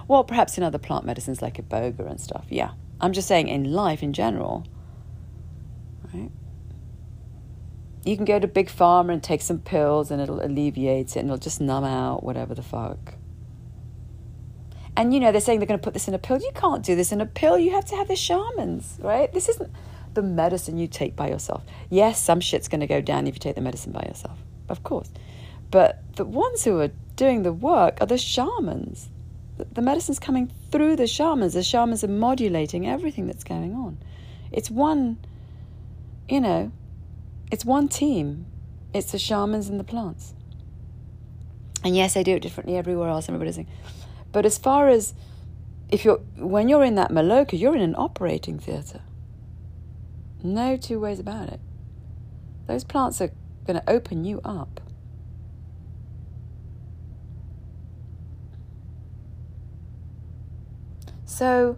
Well, 0.08 0.24
perhaps 0.24 0.58
in 0.58 0.64
other 0.64 0.78
plant 0.78 1.06
medicines 1.06 1.42
like 1.42 1.58
iboga 1.58 2.10
and 2.10 2.22
stuff. 2.22 2.46
Yeah. 2.50 2.72
I'm 3.02 3.12
just 3.12 3.28
saying 3.28 3.50
in 3.50 3.74
life 3.74 4.02
in 4.02 4.14
general, 4.14 4.66
right? 6.14 6.32
You 8.06 8.16
can 8.16 8.26
go 8.26 8.40
to 8.40 8.48
Big 8.48 8.70
Pharma 8.70 9.14
and 9.14 9.24
take 9.24 9.42
some 9.42 9.60
pills 9.60 10.12
and 10.12 10.22
it'll 10.22 10.42
alleviate 10.42 11.16
it 11.16 11.20
and 11.20 11.28
it'll 11.28 11.38
just 11.38 11.60
numb 11.60 11.84
out 11.84 12.24
whatever 12.24 12.54
the 12.54 12.64
fuck. 12.64 13.16
And 14.96 15.14
you 15.14 15.20
know, 15.20 15.32
they're 15.32 15.42
saying 15.42 15.60
they're 15.60 15.68
going 15.68 15.80
to 15.80 15.84
put 15.84 15.94
this 15.94 16.08
in 16.08 16.14
a 16.14 16.20
pill. 16.20 16.38
You 16.40 16.52
can't 16.54 16.84
do 16.84 16.96
this 16.96 17.12
in 17.12 17.20
a 17.22 17.26
pill. 17.26 17.58
You 17.58 17.72
have 17.72 17.86
to 17.86 17.96
have 17.96 18.08
the 18.08 18.16
shamans, 18.16 18.98
right? 19.02 19.32
This 19.34 19.50
isn't 19.50 19.72
the 20.14 20.22
medicine 20.22 20.78
you 20.78 20.88
take 20.88 21.16
by 21.16 21.30
yourself. 21.30 21.64
Yes, 21.90 22.22
some 22.22 22.40
shit's 22.40 22.68
going 22.68 22.82
to 22.82 22.88
go 22.88 23.02
down 23.02 23.26
if 23.28 23.36
you 23.36 23.40
take 23.40 23.56
the 23.56 23.62
medicine 23.62 23.92
by 23.92 24.04
yourself, 24.08 24.38
of 24.70 24.84
course. 24.84 25.10
But 25.72 26.04
the 26.16 26.26
ones 26.26 26.64
who 26.64 26.80
are 26.80 26.92
doing 27.16 27.42
the 27.42 27.54
work 27.54 27.98
are 28.02 28.06
the 28.06 28.18
shamans. 28.18 29.10
The 29.58 29.82
medicine's 29.82 30.20
coming 30.20 30.52
through 30.72 30.96
the 30.98 31.08
shamans. 31.08 31.54
The 31.54 31.64
shamans 31.64 32.04
are 32.04 32.08
modulating 32.08 32.88
everything 32.88 33.26
that's 33.28 33.44
going 33.44 33.74
on. 33.74 33.98
It's 34.52 34.70
one, 34.70 35.18
you 36.30 36.42
know, 36.42 36.72
it's 37.52 37.66
one 37.66 37.88
team. 37.88 38.46
It's 38.94 39.12
the 39.12 39.20
shamans 39.20 39.70
and 39.70 39.80
the 39.80 39.84
plants. 39.84 40.34
And 41.84 41.96
yes, 41.96 42.14
they 42.14 42.24
do 42.24 42.36
it 42.36 42.42
differently 42.42 42.78
everywhere 42.78 43.10
else. 43.10 43.28
Everybody's 43.28 43.56
saying, 43.56 43.68
but 44.34 44.46
as 44.46 44.58
far 44.58 44.90
as 44.90 45.14
if 45.90 46.04
you're 46.04 46.18
when 46.38 46.68
you're 46.68 46.84
in 46.84 46.96
that 46.96 47.12
maloka, 47.12 47.58
you're 47.58 47.76
in 47.76 47.82
an 47.82 47.96
operating 47.96 48.60
theatre. 48.60 49.02
No 50.44 50.76
two 50.76 51.00
ways 51.00 51.20
about 51.20 51.48
it. 51.50 51.62
Those 52.68 52.84
plants 52.84 53.22
are 53.22 53.32
going 53.66 53.80
to 53.80 53.90
open 53.90 54.26
you 54.26 54.42
up. 54.44 54.82
So, 61.26 61.78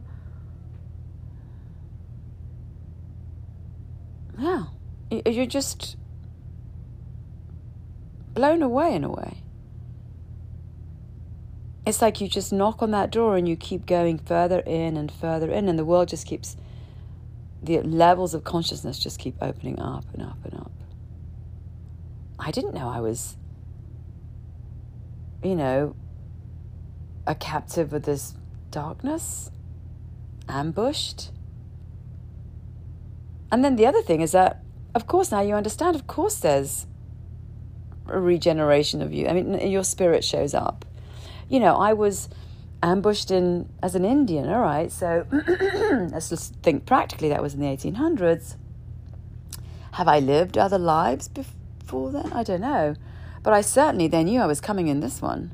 yeah, 4.37 4.65
you're 5.09 5.45
just 5.45 5.95
blown 8.33 8.61
away 8.61 8.95
in 8.95 9.03
a 9.03 9.09
way. 9.09 9.44
It's 11.85 12.01
like 12.01 12.19
you 12.19 12.27
just 12.27 12.51
knock 12.51 12.81
on 12.81 12.91
that 12.91 13.11
door 13.11 13.37
and 13.37 13.47
you 13.47 13.55
keep 13.55 13.85
going 13.85 14.17
further 14.17 14.59
in 14.61 14.97
and 14.97 15.11
further 15.11 15.51
in, 15.51 15.69
and 15.69 15.77
the 15.77 15.85
world 15.85 16.07
just 16.07 16.25
keeps, 16.25 16.57
the 17.61 17.81
levels 17.81 18.33
of 18.33 18.43
consciousness 18.43 18.97
just 18.97 19.19
keep 19.19 19.35
opening 19.41 19.79
up 19.79 20.05
and 20.13 20.23
up 20.23 20.37
and 20.43 20.55
up. 20.55 20.71
I 22.39 22.51
didn't 22.51 22.73
know 22.73 22.89
I 22.89 22.99
was, 23.01 23.37
you 25.43 25.55
know, 25.55 25.95
a 27.27 27.35
captive 27.35 27.93
of 27.93 28.03
this 28.03 28.33
darkness, 28.71 29.51
ambushed. 30.49 31.31
And 33.51 33.63
then 33.63 33.75
the 33.75 33.85
other 33.85 34.01
thing 34.01 34.21
is 34.21 34.31
that, 34.31 34.63
of 34.95 35.07
course, 35.07 35.31
now 35.31 35.41
you 35.41 35.53
understand, 35.53 35.95
of 35.95 36.07
course, 36.07 36.35
there's 36.35 36.87
a 38.07 38.19
regeneration 38.19 39.01
of 39.01 39.13
you. 39.13 39.27
I 39.27 39.33
mean, 39.33 39.59
your 39.69 39.83
spirit 39.83 40.23
shows 40.23 40.53
up. 40.53 40.84
You 41.47 41.59
know, 41.59 41.75
I 41.75 41.93
was 41.93 42.29
ambushed 42.81 43.31
in 43.31 43.69
as 43.81 43.95
an 43.95 44.05
Indian, 44.05 44.49
all 44.49 44.61
right, 44.61 44.91
so 44.91 45.25
let's 46.11 46.29
just 46.29 46.55
think 46.55 46.85
practically 46.85 47.29
that 47.29 47.41
was 47.41 47.53
in 47.53 47.59
the 47.59 47.67
1800s. 47.67 48.55
Have 49.93 50.07
I 50.07 50.19
lived 50.19 50.57
other 50.57 50.77
lives 50.77 51.27
before 51.27 52.11
then? 52.11 52.33
I 52.33 52.43
don't 52.43 52.61
know. 52.61 52.95
But 53.43 53.53
I 53.53 53.61
certainly 53.61 54.07
then 54.07 54.25
knew 54.25 54.41
I 54.41 54.47
was 54.47 54.59
coming 54.59 54.87
in 54.87 54.99
this 54.99 55.21
one. 55.21 55.51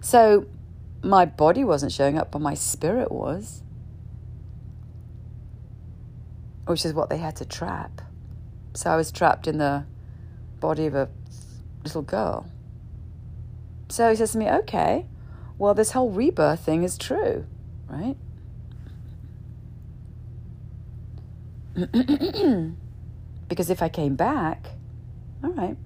So 0.00 0.46
my 1.02 1.24
body 1.24 1.64
wasn't 1.64 1.92
showing 1.92 2.18
up, 2.18 2.30
but 2.30 2.40
my 2.40 2.54
spirit 2.54 3.10
was, 3.10 3.62
which 6.66 6.84
is 6.84 6.92
what 6.92 7.10
they 7.10 7.18
had 7.18 7.36
to 7.36 7.44
trap. 7.44 8.02
So 8.74 8.90
I 8.90 8.96
was 8.96 9.10
trapped 9.10 9.46
in 9.46 9.58
the 9.58 9.84
body 10.60 10.86
of 10.86 10.94
a 10.94 11.08
little 11.82 12.02
girl. 12.02 12.46
So 13.92 14.08
he 14.08 14.16
says 14.16 14.32
to 14.32 14.38
me, 14.38 14.48
okay, 14.48 15.04
well, 15.58 15.74
this 15.74 15.90
whole 15.90 16.08
rebirth 16.08 16.60
thing 16.60 16.82
is 16.82 16.96
true, 16.96 17.44
right? 17.90 18.16
because 23.48 23.68
if 23.68 23.82
I 23.82 23.90
came 23.90 24.16
back, 24.16 24.70
all 25.44 25.50
right. 25.50 25.76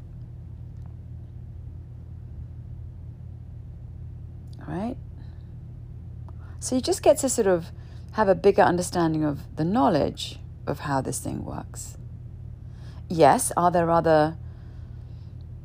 All 4.61 4.72
right. 4.72 4.96
So 6.61 6.76
you 6.76 6.80
just 6.80 7.02
get 7.02 7.18
to 7.18 7.28
sort 7.28 7.48
of 7.48 7.72
have 8.12 8.28
a 8.28 8.36
bigger 8.36 8.62
understanding 8.62 9.24
of 9.24 9.57
the 9.57 9.64
knowledge 9.64 10.38
of 10.64 10.78
how 10.78 11.00
this 11.00 11.18
thing 11.18 11.44
works. 11.44 11.98
Yes, 13.09 13.50
are 13.57 13.72
there 13.72 13.90
other 13.90 14.36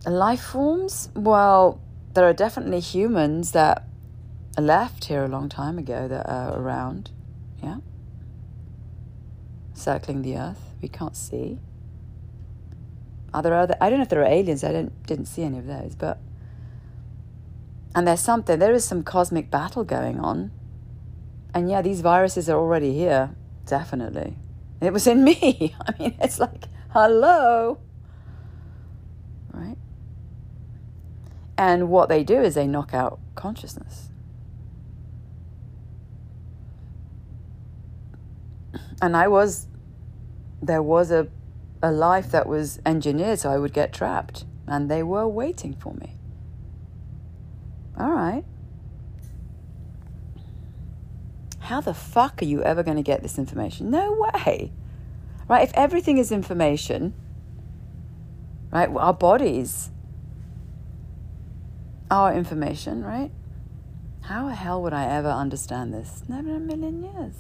life 0.08 0.42
forms? 0.42 1.10
Well, 1.16 1.80
there 2.14 2.26
are 2.26 2.34
definitely 2.34 2.80
humans 2.80 3.52
that 3.52 3.84
left 4.58 5.06
here 5.06 5.24
a 5.24 5.28
long 5.28 5.50
time 5.50 5.78
ago 5.78 6.08
that 6.08 6.28
are 6.28 6.58
around. 6.58 7.12
Yeah. 7.64 7.78
Circling 9.74 10.22
the 10.22 10.38
earth. 10.38 10.62
We 10.82 10.90
can't 10.90 11.16
see. 11.16 11.60
Are 13.34 13.42
there 13.42 13.56
other 13.56 13.76
I 13.80 13.90
don't 13.90 14.00
know 14.00 14.04
if 14.04 14.10
there 14.10 14.22
are 14.22 14.26
aliens, 14.26 14.64
I 14.64 14.70
didn't 14.70 15.06
didn't 15.08 15.26
see 15.26 15.44
any 15.44 15.60
of 15.60 15.68
those, 15.68 15.96
but 15.96 16.20
and 17.96 18.08
there's 18.08 18.20
something 18.20 18.60
there 18.60 18.74
is 18.74 18.84
some 18.84 19.04
cosmic 19.04 19.50
battle 19.50 19.84
going 19.84 20.20
on 20.20 20.52
and 21.54 21.70
yeah, 21.70 21.82
these 21.82 22.02
viruses 22.02 22.50
are 22.50 22.58
already 22.58 22.94
here, 22.94 23.36
definitely. 23.66 24.38
It 24.80 24.94
was 24.94 25.08
in 25.08 25.24
me. 25.26 25.76
I 25.86 25.94
mean, 26.00 26.16
it's 26.22 26.40
like, 26.40 26.66
hello. 26.92 27.80
Right? 29.54 29.78
And 31.58 31.90
what 31.90 32.10
they 32.10 32.24
do 32.24 32.42
is 32.42 32.56
they 32.56 32.68
knock 32.68 32.94
out 32.94 33.20
consciousness. 33.36 34.10
And 39.02 39.16
I 39.18 39.28
was, 39.28 39.68
there 40.62 40.82
was 40.82 41.12
a, 41.12 41.28
a 41.82 41.92
life 41.92 42.32
that 42.32 42.48
was 42.48 42.80
engineered 42.86 43.40
so 43.40 43.50
I 43.50 43.58
would 43.58 43.74
get 43.74 43.94
trapped. 43.94 44.46
And 44.68 44.90
they 44.90 45.04
were 45.04 45.28
waiting 45.28 45.74
for 45.74 45.94
me. 45.94 46.16
All 48.00 48.12
right. 48.12 48.46
how 51.72 51.80
the 51.80 51.94
fuck 51.94 52.42
are 52.42 52.46
you 52.46 52.62
ever 52.64 52.84
going 52.84 52.98
to 52.98 53.04
get 53.04 53.24
this 53.24 53.38
information? 53.38 53.90
No 53.90 54.30
way. 54.34 54.74
Right? 55.48 55.64
If 55.64 55.72
everything 55.74 56.18
is 56.18 56.30
information, 56.30 57.14
right? 58.72 58.90
Our 58.90 59.14
bodies 59.14 59.90
are 62.12 62.34
information, 62.34 63.04
right? 63.04 63.32
How 64.22 64.48
the 64.48 64.54
hell 64.54 64.84
would 64.84 64.94
I 64.94 65.06
ever 65.06 65.30
understand 65.30 65.94
this? 65.94 66.24
Never 66.28 66.50
in 66.50 66.56
a 66.56 66.60
million 66.60 67.04
years. 67.04 67.34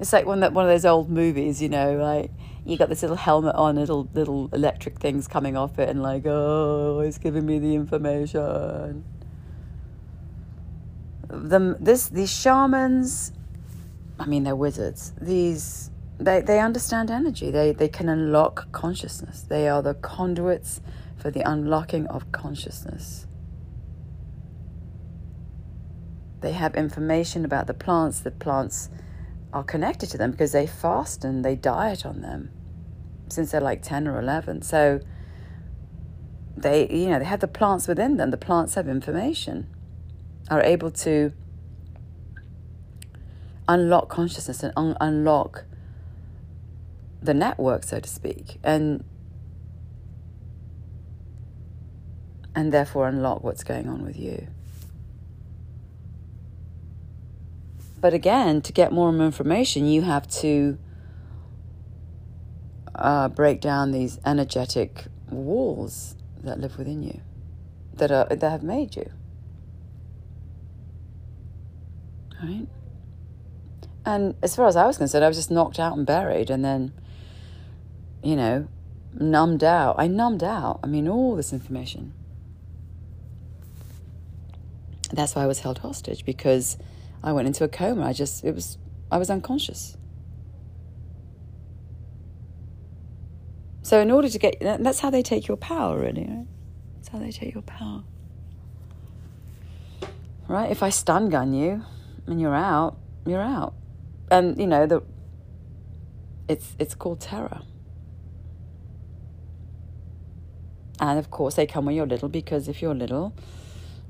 It's 0.00 0.12
like 0.12 0.26
one 0.26 0.40
that 0.40 0.52
one 0.52 0.64
of 0.64 0.70
those 0.70 0.84
old 0.84 1.08
movies, 1.08 1.62
you 1.62 1.68
know, 1.68 1.96
like 1.96 2.32
you 2.64 2.76
got 2.76 2.88
this 2.88 3.02
little 3.02 3.16
helmet 3.16 3.54
on, 3.54 3.76
little 3.76 4.08
little 4.12 4.50
electric 4.52 4.98
things 4.98 5.28
coming 5.28 5.56
off 5.56 5.78
it, 5.78 5.88
and 5.88 6.02
like, 6.02 6.24
oh, 6.26 7.00
it's 7.00 7.18
giving 7.18 7.46
me 7.46 7.60
the 7.60 7.76
information 7.76 9.04
the 11.28 11.76
this 11.80 12.08
these 12.08 12.30
shamans 12.32 13.32
i 14.18 14.26
mean 14.26 14.44
they're 14.44 14.56
wizards 14.56 15.12
these 15.20 15.90
they 16.18 16.40
they 16.40 16.60
understand 16.60 17.10
energy 17.10 17.50
they 17.50 17.72
they 17.72 17.88
can 17.88 18.08
unlock 18.08 18.70
consciousness 18.72 19.42
they 19.42 19.68
are 19.68 19.82
the 19.82 19.94
conduits 19.94 20.80
for 21.16 21.30
the 21.30 21.40
unlocking 21.40 22.06
of 22.06 22.30
consciousness. 22.32 23.26
They 26.40 26.52
have 26.52 26.74
information 26.74 27.44
about 27.44 27.66
the 27.66 27.74
plants 27.74 28.20
the 28.20 28.30
plants 28.30 28.90
are 29.52 29.64
connected 29.64 30.10
to 30.10 30.18
them 30.18 30.32
because 30.32 30.52
they 30.52 30.66
fast 30.66 31.24
and 31.24 31.44
they 31.44 31.56
diet 31.56 32.04
on 32.04 32.20
them 32.20 32.50
since 33.28 33.50
they're 33.50 33.60
like 33.60 33.82
10 33.82 34.06
or 34.06 34.20
11 34.20 34.62
so 34.62 35.00
they 36.56 36.88
you 36.88 37.08
know 37.08 37.18
they 37.18 37.24
have 37.24 37.40
the 37.40 37.48
plants 37.48 37.86
within 37.86 38.16
them. 38.16 38.30
The 38.30 38.36
plants 38.36 38.74
have 38.74 38.88
information 38.88 39.66
are 40.50 40.62
able 40.62 40.90
to 40.90 41.32
unlock 43.68 44.08
consciousness 44.08 44.62
and 44.62 44.72
un- 44.76 44.96
unlock 45.00 45.64
the 47.20 47.34
network, 47.34 47.82
so 47.82 47.98
to 47.98 48.08
speak, 48.08 48.58
and 48.62 49.04
and 52.56 52.72
therefore 52.72 53.06
unlock 53.06 53.44
what's 53.44 53.62
going 53.62 53.86
on 53.86 54.02
with 54.02 54.18
you. 54.18 54.48
But 58.00 58.14
again, 58.14 58.62
to 58.62 58.72
get 58.72 58.92
more 58.92 59.14
information, 59.14 59.86
you 59.86 60.02
have 60.02 60.26
to 60.40 60.78
uh, 62.94 63.28
break 63.28 63.60
down 63.60 63.92
these 63.92 64.18
energetic 64.24 65.04
walls 65.30 66.16
that 66.42 66.58
live 66.58 66.78
within 66.78 67.02
you, 67.02 67.20
that 67.94 68.10
are 68.10 68.26
that 68.26 68.50
have 68.50 68.62
made 68.62 68.96
you. 68.96 69.10
Right? 72.42 72.66
And 74.04 74.34
as 74.42 74.54
far 74.54 74.66
as 74.66 74.76
I 74.76 74.86
was 74.86 74.98
concerned, 74.98 75.24
I 75.24 75.28
was 75.28 75.36
just 75.36 75.50
knocked 75.50 75.78
out 75.80 75.96
and 75.96 76.06
buried 76.06 76.48
and 76.48 76.64
then, 76.64 76.92
you 78.22 78.36
know, 78.36 78.68
numbed 79.12 79.64
out. 79.64 79.96
I 79.98 80.06
numbed 80.06 80.44
out. 80.44 80.78
I 80.82 80.86
mean, 80.86 81.08
all 81.08 81.34
this 81.34 81.52
information. 81.52 82.12
That's 85.12 85.34
why 85.34 85.42
I 85.42 85.46
was 85.46 85.60
held 85.60 85.78
hostage 85.78 86.24
because 86.24 86.76
I 87.22 87.32
went 87.32 87.46
into 87.46 87.64
a 87.64 87.68
coma. 87.68 88.04
I 88.04 88.12
just, 88.12 88.44
it 88.44 88.54
was, 88.54 88.78
I 89.10 89.18
was 89.18 89.30
unconscious. 89.30 89.96
So, 93.82 94.00
in 94.00 94.10
order 94.10 94.28
to 94.28 94.38
get, 94.38 94.58
that's 94.60 94.98
how 94.98 95.10
they 95.10 95.22
take 95.22 95.46
your 95.46 95.56
power, 95.56 96.00
really, 96.00 96.24
right? 96.24 96.46
That's 96.96 97.08
how 97.08 97.18
they 97.18 97.30
take 97.30 97.54
your 97.54 97.62
power. 97.62 98.02
Right? 100.48 100.70
If 100.70 100.82
I 100.82 100.90
stun 100.90 101.28
gun 101.28 101.54
you, 101.54 101.84
and 102.26 102.40
you're 102.40 102.54
out, 102.54 102.96
you're 103.24 103.42
out. 103.42 103.74
And 104.30 104.58
you 104.58 104.66
know 104.66 104.86
the 104.86 105.02
it's 106.48 106.74
it's 106.78 106.94
called 106.94 107.20
terror. 107.20 107.62
And 110.98 111.18
of 111.18 111.30
course 111.30 111.54
they 111.54 111.66
come 111.66 111.84
when 111.86 111.94
you're 111.94 112.06
little 112.06 112.28
because 112.28 112.68
if 112.68 112.80
you're 112.80 112.94
little, 112.94 113.34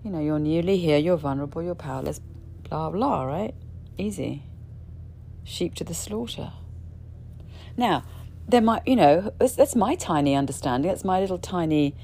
you 0.06 0.12
know, 0.12 0.20
you're 0.20 0.38
newly 0.38 0.78
here, 0.78 0.98
you're 0.98 1.16
vulnerable, 1.16 1.60
you're 1.60 1.74
powerless, 1.74 2.20
blah 2.70 2.90
blah, 2.90 3.24
right? 3.24 3.52
Easy. 3.98 4.44
Sheep 5.42 5.74
to 5.74 5.84
the 5.84 5.94
slaughter. 5.94 6.52
Now, 7.76 8.04
there 8.46 8.60
might, 8.60 8.86
you 8.86 8.94
know, 8.94 9.32
that's, 9.40 9.74
my 9.74 9.96
tiny 9.96 10.36
understanding. 10.36 10.88
That's 10.88 11.04
my 11.04 11.18
little 11.18 11.38
tiny, 11.38 11.96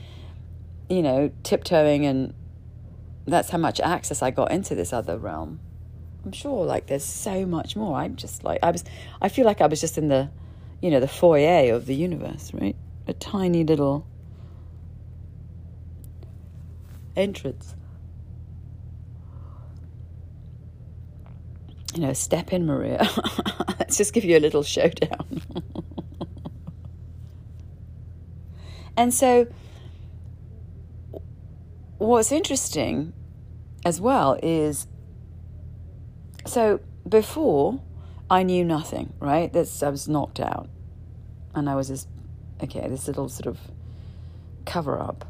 you 0.90 1.00
know, 1.00 1.30
tiptoeing, 1.44 2.04
and 2.04 2.34
that's 3.24 3.50
how 3.50 3.58
much 3.58 3.78
access 3.78 4.20
I 4.20 4.32
got 4.32 4.50
into 4.50 4.74
this 4.74 4.92
other 4.92 5.16
realm. 5.16 5.60
I'm 6.24 6.32
sure, 6.32 6.64
like, 6.64 6.88
there's 6.88 7.04
so 7.04 7.46
much 7.46 7.76
more. 7.76 7.96
I'm 7.96 8.16
just 8.16 8.42
like, 8.42 8.58
I 8.64 8.72
was, 8.72 8.82
I 9.20 9.28
feel 9.28 9.44
like 9.46 9.60
I 9.60 9.68
was 9.68 9.80
just 9.80 9.96
in 9.96 10.08
the, 10.08 10.28
you 10.80 10.90
know, 10.90 10.98
the 10.98 11.06
foyer 11.06 11.72
of 11.72 11.86
the 11.86 11.94
universe, 11.94 12.50
right? 12.52 12.74
A 13.06 13.12
tiny 13.12 13.62
little 13.62 14.08
entrance. 17.14 17.76
You 21.94 22.00
know, 22.00 22.12
step 22.12 22.52
in, 22.52 22.66
Maria. 22.66 23.08
Let's 23.78 23.98
just 23.98 24.12
give 24.12 24.24
you 24.24 24.36
a 24.36 24.40
little 24.40 24.62
showdown. 24.62 25.26
and 28.96 29.12
so, 29.12 29.46
what's 31.98 32.32
interesting 32.32 33.12
as 33.84 34.00
well 34.00 34.38
is 34.42 34.86
so 36.46 36.80
before 37.08 37.80
I 38.30 38.42
knew 38.42 38.64
nothing, 38.64 39.12
right? 39.18 39.52
That's 39.52 39.82
I 39.82 39.90
was 39.90 40.08
knocked 40.08 40.40
out, 40.40 40.68
and 41.54 41.68
I 41.68 41.74
was 41.74 41.88
this 41.88 42.06
okay, 42.62 42.88
this 42.88 43.06
little 43.06 43.28
sort 43.28 43.46
of 43.46 43.58
cover 44.64 44.98
up, 44.98 45.26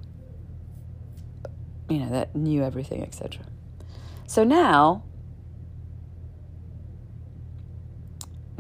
you 1.89 1.99
know, 1.99 2.11
that 2.11 2.37
knew 2.37 2.63
everything, 2.63 3.03
etc. 3.03 3.45
So 4.27 4.45
now, 4.45 5.03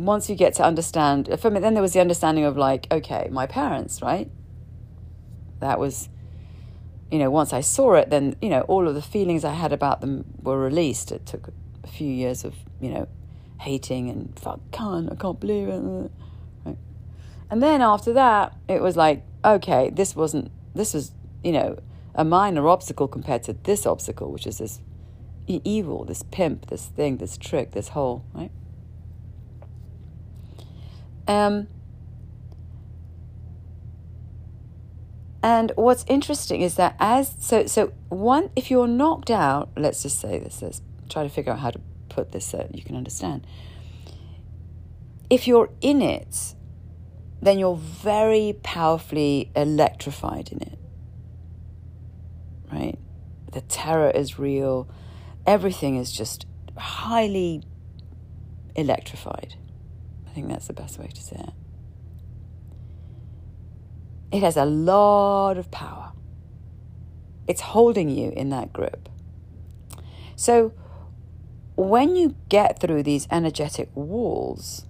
once 0.07 0.29
you 0.29 0.37
get 0.37 0.55
to 0.55 0.65
understand, 0.65 1.29
for 1.41 1.51
me, 1.51 1.61
then 1.61 1.75
there 1.75 1.83
was 1.83 1.93
the 1.93 2.01
understanding 2.01 2.45
of 2.45 2.57
like, 2.57 2.87
okay, 2.91 3.29
my 3.31 3.47
parents, 3.47 4.03
right? 4.03 4.31
That 5.61 5.79
was, 5.79 6.09
you 7.11 7.19
know, 7.19 7.31
once 7.31 7.53
I 7.53 7.61
saw 7.61 7.95
it, 7.95 8.11
then 8.11 8.37
you 8.41 8.49
know, 8.49 8.63
all 8.63 8.89
of 8.89 8.95
the 8.95 9.03
feelings 9.03 9.45
I 9.45 9.55
had 9.55 9.73
about 9.73 10.01
them 10.01 10.25
were 10.43 10.59
released. 10.59 11.13
It 11.13 11.27
took 11.27 11.49
a 11.85 11.87
few 11.87 12.11
years 12.11 12.45
of, 12.45 12.55
you 12.81 12.91
know, 12.91 13.09
hating 13.61 14.09
and 14.11 14.39
fuck, 14.39 14.61
can't, 14.73 15.11
I 15.11 15.15
can't 15.15 15.39
believe 15.39 15.69
it. 15.69 16.11
Right? 16.65 16.79
And 17.51 17.63
then 17.63 17.81
after 17.81 18.13
that, 18.13 18.57
it 18.69 18.83
was 18.83 18.97
like, 18.97 19.25
okay, 19.45 19.91
this 19.91 20.17
wasn't, 20.17 20.51
this 20.75 20.95
was, 20.95 21.13
you 21.45 21.53
know, 21.53 21.79
a 22.15 22.25
minor 22.25 22.69
obstacle 22.69 23.09
compared 23.09 23.43
to 23.45 23.53
this 23.53 23.87
obstacle, 23.87 24.33
which 24.33 24.47
is 24.47 24.59
this 24.59 24.81
evil, 25.47 26.05
this 26.05 26.23
pimp, 26.23 26.67
this 26.67 26.87
thing, 26.87 27.19
this 27.19 27.37
trick, 27.37 27.73
this 27.73 27.89
hole, 27.89 28.25
right? 28.35 28.51
Um, 31.29 31.69
and 35.43 35.73
what's 35.77 36.05
interesting 36.09 36.63
is 36.63 36.77
that 36.77 36.97
as 36.99 37.35
so 37.39 37.67
so 37.67 37.93
one 38.09 38.51
if 38.57 38.71
you're 38.71 38.87
knocked 38.87 39.31
out, 39.31 39.71
let's 39.77 40.03
just 40.03 40.21
say 40.21 40.39
this, 40.39 40.63
let's 40.63 40.83
try 41.09 41.23
to 41.23 41.29
figure 41.29 41.53
out 41.53 41.61
how 41.61 41.71
to 41.71 41.81
put 42.09 42.33
this 42.33 42.47
so 42.47 42.69
you 42.73 42.83
can 42.83 42.97
understand. 42.97 43.47
If 45.31 45.49
you're 45.49 45.71
in 45.81 46.03
it, 46.03 46.55
then 47.41 47.59
you're 47.59 47.77
very 47.77 48.57
powerfully 48.63 49.51
electrified 49.55 50.53
in 50.53 50.61
it 50.63 50.79
right? 52.73 52.99
The 53.53 53.61
terror 53.63 54.11
is 54.11 54.39
real. 54.39 54.89
Everything 55.47 55.97
is 55.97 56.11
just 56.11 56.47
highly 56.77 57.63
electrified. 58.75 59.57
I 60.33 60.35
think 60.35 60.49
that's 60.49 60.67
the 60.67 60.73
best 60.73 60.99
way 60.99 61.09
to 61.09 61.23
say 61.23 61.37
it. 61.37 61.53
It 64.33 64.43
has 64.43 64.57
a 64.57 64.65
lot 64.65 65.59
of 65.59 65.71
power. 65.71 66.13
It's 67.47 67.61
holding 67.61 68.09
you 68.09 68.31
in 68.31 68.49
that 68.49 68.73
grip. 68.73 69.11
So, 70.35 70.73
when 71.77 72.17
you 72.17 72.35
get 72.49 72.81
through 72.81 73.03
these 73.03 73.29
energetic 73.31 73.91
walls 73.95 74.87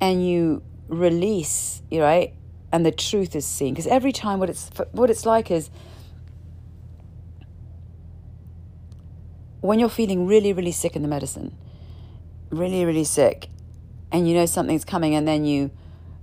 and 0.00 0.28
you 0.28 0.64
release, 0.88 1.82
you 1.88 2.02
right, 2.02 2.34
and 2.72 2.84
the 2.84 2.90
truth 2.90 3.36
is 3.36 3.46
seen, 3.46 3.74
because 3.74 3.86
every 3.86 4.10
time 4.10 4.40
what 4.40 4.50
it's 4.50 4.70
what 4.90 5.08
it's 5.08 5.24
like 5.24 5.52
is 5.52 5.70
when 9.60 9.78
you're 9.78 9.88
feeling 9.88 10.26
really, 10.26 10.52
really 10.52 10.72
sick 10.72 10.96
in 10.96 11.02
the 11.02 11.08
medicine, 11.08 11.56
really, 12.50 12.84
really 12.84 13.04
sick, 13.04 13.50
and 14.10 14.28
you 14.28 14.34
know 14.34 14.46
something's 14.46 14.84
coming, 14.84 15.14
and 15.14 15.26
then 15.26 15.44
you 15.44 15.70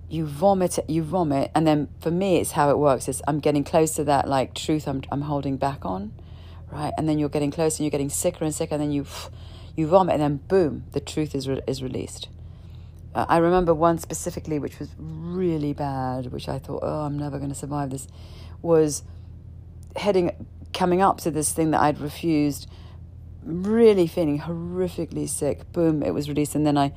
you 0.07 0.25
vomit 0.25 0.77
you 0.87 1.01
vomit 1.01 1.49
and 1.55 1.65
then 1.65 1.87
for 1.99 2.11
me 2.11 2.37
it's 2.37 2.51
how 2.51 2.69
it 2.69 2.77
works. 2.77 3.07
Is 3.09 3.23
i'm 3.27 3.39
getting 3.39 3.63
close 3.63 3.95
to 3.95 4.03
that 4.03 4.27
like 4.29 4.53
truth 4.53 4.87
i'm, 4.87 5.01
I'm 5.11 5.21
holding 5.21 5.57
back 5.57 5.83
on 5.83 6.13
right? 6.71 6.93
And 6.97 7.07
then 7.07 7.19
you're 7.19 7.29
getting 7.29 7.51
closer 7.51 7.77
and 7.77 7.85
you're 7.85 7.91
getting 7.91 8.09
sicker 8.09 8.43
and 8.43 8.53
sicker 8.53 8.75
and 8.75 8.83
then 8.83 8.91
you 8.91 9.05
you 9.75 9.87
vomit 9.87 10.13
and 10.13 10.21
then 10.21 10.37
boom 10.47 10.85
the 10.91 10.99
truth 10.99 11.35
is 11.35 11.47
re- 11.47 11.61
is 11.67 11.81
released. 11.81 12.29
Uh, 13.13 13.25
i 13.29 13.37
remember 13.37 13.73
one 13.73 13.97
specifically 13.97 14.59
which 14.59 14.77
was 14.77 14.89
really 14.97 15.73
bad 15.73 16.31
which 16.31 16.49
i 16.49 16.59
thought 16.59 16.81
oh 16.83 17.01
i'm 17.01 17.17
never 17.17 17.37
going 17.37 17.49
to 17.49 17.55
survive 17.55 17.89
this 17.89 18.07
was 18.61 19.03
heading 19.95 20.31
coming 20.73 21.01
up 21.01 21.17
to 21.19 21.31
this 21.31 21.53
thing 21.53 21.71
that 21.71 21.81
i'd 21.81 21.99
refused 21.99 22.67
really 23.45 24.07
feeling 24.07 24.39
horrifically 24.39 25.29
sick. 25.29 25.71
Boom, 25.71 26.01
it 26.03 26.13
was 26.13 26.27
released, 26.27 26.55
and 26.55 26.65
then 26.65 26.77
I, 26.77 26.91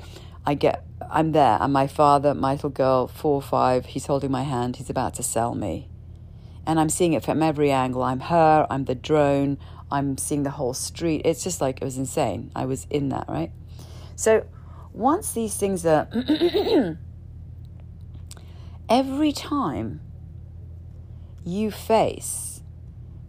I 0.49 0.55
get, 0.55 0.82
I'm 1.11 1.32
there, 1.32 1.59
and 1.61 1.74
my 1.74 1.86
father, 1.86 2.32
my 2.32 2.53
little 2.53 2.70
girl, 2.70 3.07
four 3.07 3.34
or 3.34 3.42
five, 3.42 3.84
he's 3.84 4.07
holding 4.07 4.30
my 4.30 4.44
hand. 4.44 4.76
He's 4.76 4.88
about 4.88 5.12
to 5.16 5.22
sell 5.22 5.55
me, 5.55 5.90
and 6.66 6.80
I'm 6.80 6.88
seeing 6.88 7.12
it 7.12 7.22
from 7.22 7.42
every 7.42 7.70
angle. 7.70 8.03
I'm 8.03 8.20
her. 8.20 8.66
I'm 8.70 8.86
the 8.86 8.94
drone. 8.94 9.59
I'm 9.92 10.16
seeing 10.16 10.44
the 10.44 10.51
whole 10.53 10.72
street. 10.72 11.20
It's 11.26 11.44
just 11.44 11.61
like 11.61 11.82
it 11.82 11.84
was 11.84 11.99
insane. 11.99 12.51
I 12.57 12.64
was 12.64 12.86
in 12.88 13.11
that 13.11 13.26
right. 13.28 13.53
So 14.16 14.46
once 14.94 15.32
these 15.32 15.55
things 15.55 15.84
are, 15.84 16.09
every 18.88 19.32
time 19.32 20.01
you 21.44 21.70
face, 21.70 22.62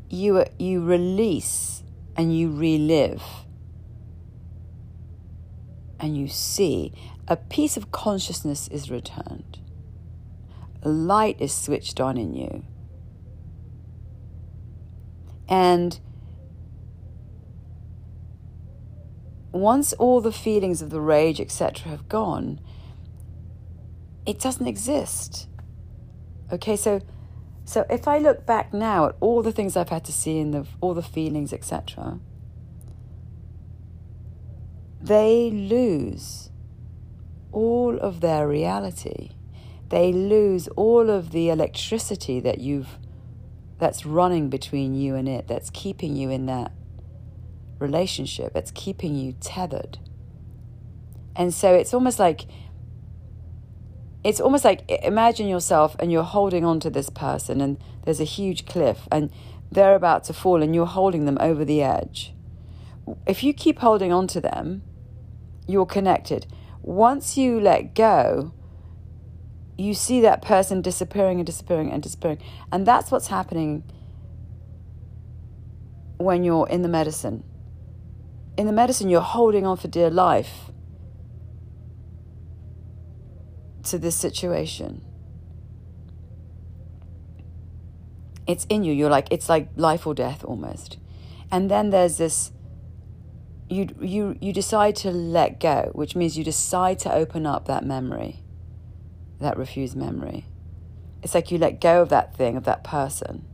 you 0.09 0.45
you 0.57 0.81
release 0.81 1.83
and 2.15 2.33
you 2.33 2.49
relive 2.49 3.21
and 5.99 6.17
you 6.17 6.27
see 6.27 6.93
a 7.27 7.35
piece 7.35 7.77
of 7.77 7.91
consciousness 7.91 8.67
is 8.69 8.89
returned. 8.89 9.59
Light 10.83 11.37
is 11.39 11.53
switched 11.53 11.99
on 11.99 12.17
in 12.17 12.33
you. 12.33 12.65
And 15.47 15.99
once 19.51 19.93
all 19.93 20.21
the 20.21 20.31
feelings 20.31 20.81
of 20.81 20.89
the 20.89 21.01
rage, 21.01 21.41
etc., 21.41 21.89
have 21.89 22.07
gone, 22.07 22.59
it 24.25 24.39
doesn't 24.39 24.67
exist. 24.67 25.47
Okay, 26.51 26.75
so 26.75 27.01
so 27.65 27.85
if 27.87 28.07
I 28.07 28.17
look 28.17 28.47
back 28.47 28.73
now 28.73 29.09
at 29.09 29.15
all 29.19 29.43
the 29.43 29.51
things 29.51 29.77
I've 29.77 29.89
had 29.89 30.03
to 30.05 30.11
see 30.11 30.39
and 30.39 30.51
the, 30.51 30.65
all 30.81 30.95
the 30.95 31.03
feelings, 31.03 31.53
etc., 31.53 32.19
they 35.01 35.49
lose 35.49 36.49
all 37.51 37.97
of 37.97 38.21
their 38.21 38.47
reality. 38.47 39.31
They 39.89 40.13
lose 40.13 40.67
all 40.69 41.09
of 41.09 41.31
the 41.31 41.49
electricity 41.49 42.39
that 42.41 42.59
you've 42.59 42.99
that's 43.79 44.05
running 44.05 44.49
between 44.49 44.93
you 44.93 45.15
and 45.15 45.27
it, 45.27 45.47
that's 45.47 45.69
keeping 45.69 46.15
you 46.15 46.29
in 46.29 46.45
that 46.47 46.73
relationship, 47.79 48.53
that's 48.53 48.71
keeping 48.71 49.15
you 49.15 49.33
tethered. 49.39 49.97
And 51.35 51.53
so 51.53 51.73
it's 51.73 51.93
almost 51.93 52.19
like 52.19 52.45
it's 54.21 54.41
almost 54.41 54.65
like 54.65 54.83
imagine 55.01 55.47
yourself 55.47 55.95
and 55.97 56.11
you're 56.11 56.23
holding 56.23 56.65
on 56.65 56.81
to 56.81 56.89
this 56.89 57.09
person 57.09 57.61
and 57.61 57.77
there's 58.03 58.19
a 58.19 58.25
huge 58.25 58.65
cliff 58.65 59.07
and 59.11 59.31
they're 59.71 59.95
about 59.95 60.25
to 60.25 60.33
fall 60.33 60.61
and 60.61 60.75
you're 60.75 60.85
holding 60.85 61.25
them 61.25 61.37
over 61.39 61.63
the 61.63 61.81
edge. 61.81 62.33
If 63.25 63.43
you 63.43 63.53
keep 63.53 63.79
holding 63.79 64.11
on 64.11 64.27
to 64.27 64.41
them, 64.41 64.83
you're 65.69 65.85
connected. 65.85 66.47
Once 66.81 67.37
you 67.37 67.59
let 67.59 67.93
go, 67.93 68.53
you 69.77 69.93
see 69.93 70.19
that 70.21 70.41
person 70.41 70.81
disappearing 70.81 71.39
and 71.39 71.45
disappearing 71.45 71.91
and 71.91 72.01
disappearing. 72.01 72.39
And 72.71 72.85
that's 72.85 73.11
what's 73.11 73.27
happening 73.27 73.83
when 76.17 76.43
you're 76.43 76.67
in 76.67 76.81
the 76.81 76.89
medicine. 76.89 77.43
In 78.57 78.65
the 78.65 78.73
medicine, 78.73 79.09
you're 79.09 79.21
holding 79.21 79.65
on 79.65 79.77
for 79.77 79.87
dear 79.87 80.09
life 80.09 80.71
to 83.83 83.97
this 83.97 84.15
situation. 84.15 85.01
It's 88.47 88.65
in 88.65 88.83
you. 88.83 88.91
You're 88.91 89.09
like, 89.09 89.27
it's 89.31 89.47
like 89.47 89.69
life 89.75 90.05
or 90.07 90.13
death 90.13 90.43
almost. 90.43 90.97
And 91.51 91.69
then 91.71 91.91
there's 91.91 92.17
this 92.17 92.51
you 93.69 93.95
you 94.01 94.37
you 94.41 94.51
decide 94.53 94.95
to 94.97 95.11
let 95.11 95.59
go, 95.59 95.91
which 95.93 96.15
means 96.15 96.37
you 96.37 96.43
decide 96.43 96.99
to 96.99 97.13
open 97.13 97.45
up 97.45 97.65
that 97.67 97.85
memory. 97.85 98.43
that 99.39 99.57
refused 99.57 99.95
memory. 99.95 100.45
It's 101.23 101.33
like 101.33 101.51
you 101.51 101.57
let 101.57 101.81
go 101.81 102.01
of 102.01 102.09
that 102.09 102.35
thing, 102.35 102.57
of 102.57 102.65
that 102.65 102.83
person. 102.83 103.45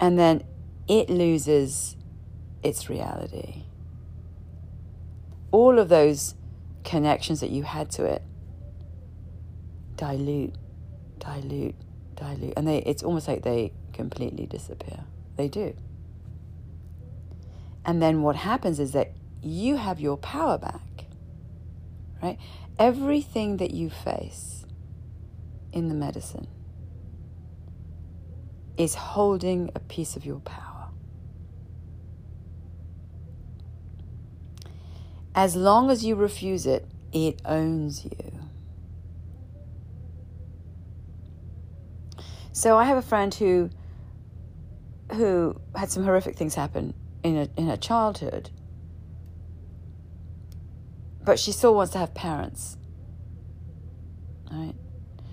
And 0.00 0.18
then 0.18 0.44
it 0.88 1.08
loses 1.08 1.96
its 2.62 2.88
reality. 2.88 3.64
All 5.50 5.78
of 5.78 5.88
those 5.88 6.34
connections 6.84 7.40
that 7.40 7.50
you 7.50 7.62
had 7.62 7.90
to 7.92 8.04
it 8.04 8.22
dilute, 9.96 10.54
dilute, 11.18 11.76
dilute. 12.16 12.54
And 12.56 12.66
they, 12.66 12.78
it's 12.78 13.02
almost 13.02 13.28
like 13.28 13.42
they 13.42 13.72
completely 13.92 14.46
disappear. 14.46 15.04
They 15.36 15.48
do. 15.48 15.76
And 17.84 18.00
then 18.00 18.22
what 18.22 18.36
happens 18.36 18.78
is 18.78 18.92
that 18.92 19.12
you 19.42 19.76
have 19.76 19.98
your 20.00 20.16
power 20.16 20.58
back, 20.58 21.06
right? 22.22 22.38
Everything 22.78 23.56
that 23.56 23.72
you 23.72 23.90
face 23.90 24.64
in 25.72 25.88
the 25.88 25.94
medicine 25.94 26.46
is 28.76 28.94
holding 28.94 29.70
a 29.74 29.80
piece 29.80 30.16
of 30.16 30.24
your 30.24 30.40
power. 30.40 30.88
As 35.34 35.56
long 35.56 35.90
as 35.90 36.04
you 36.04 36.14
refuse 36.14 36.66
it, 36.66 36.86
it 37.12 37.40
owns 37.44 38.04
you. 38.04 38.32
So 42.52 42.76
I 42.76 42.84
have 42.84 42.98
a 42.98 43.02
friend 43.02 43.34
who 43.34 43.70
who 45.14 45.60
had 45.74 45.90
some 45.90 46.04
horrific 46.04 46.36
things 46.36 46.54
happen 46.54 46.94
in 47.22 47.36
a, 47.36 47.48
in 47.56 47.68
her 47.68 47.76
childhood, 47.76 48.50
but 51.24 51.38
she 51.38 51.52
still 51.52 51.74
wants 51.74 51.92
to 51.92 51.98
have 51.98 52.14
parents. 52.14 52.76
Right? 54.50 54.74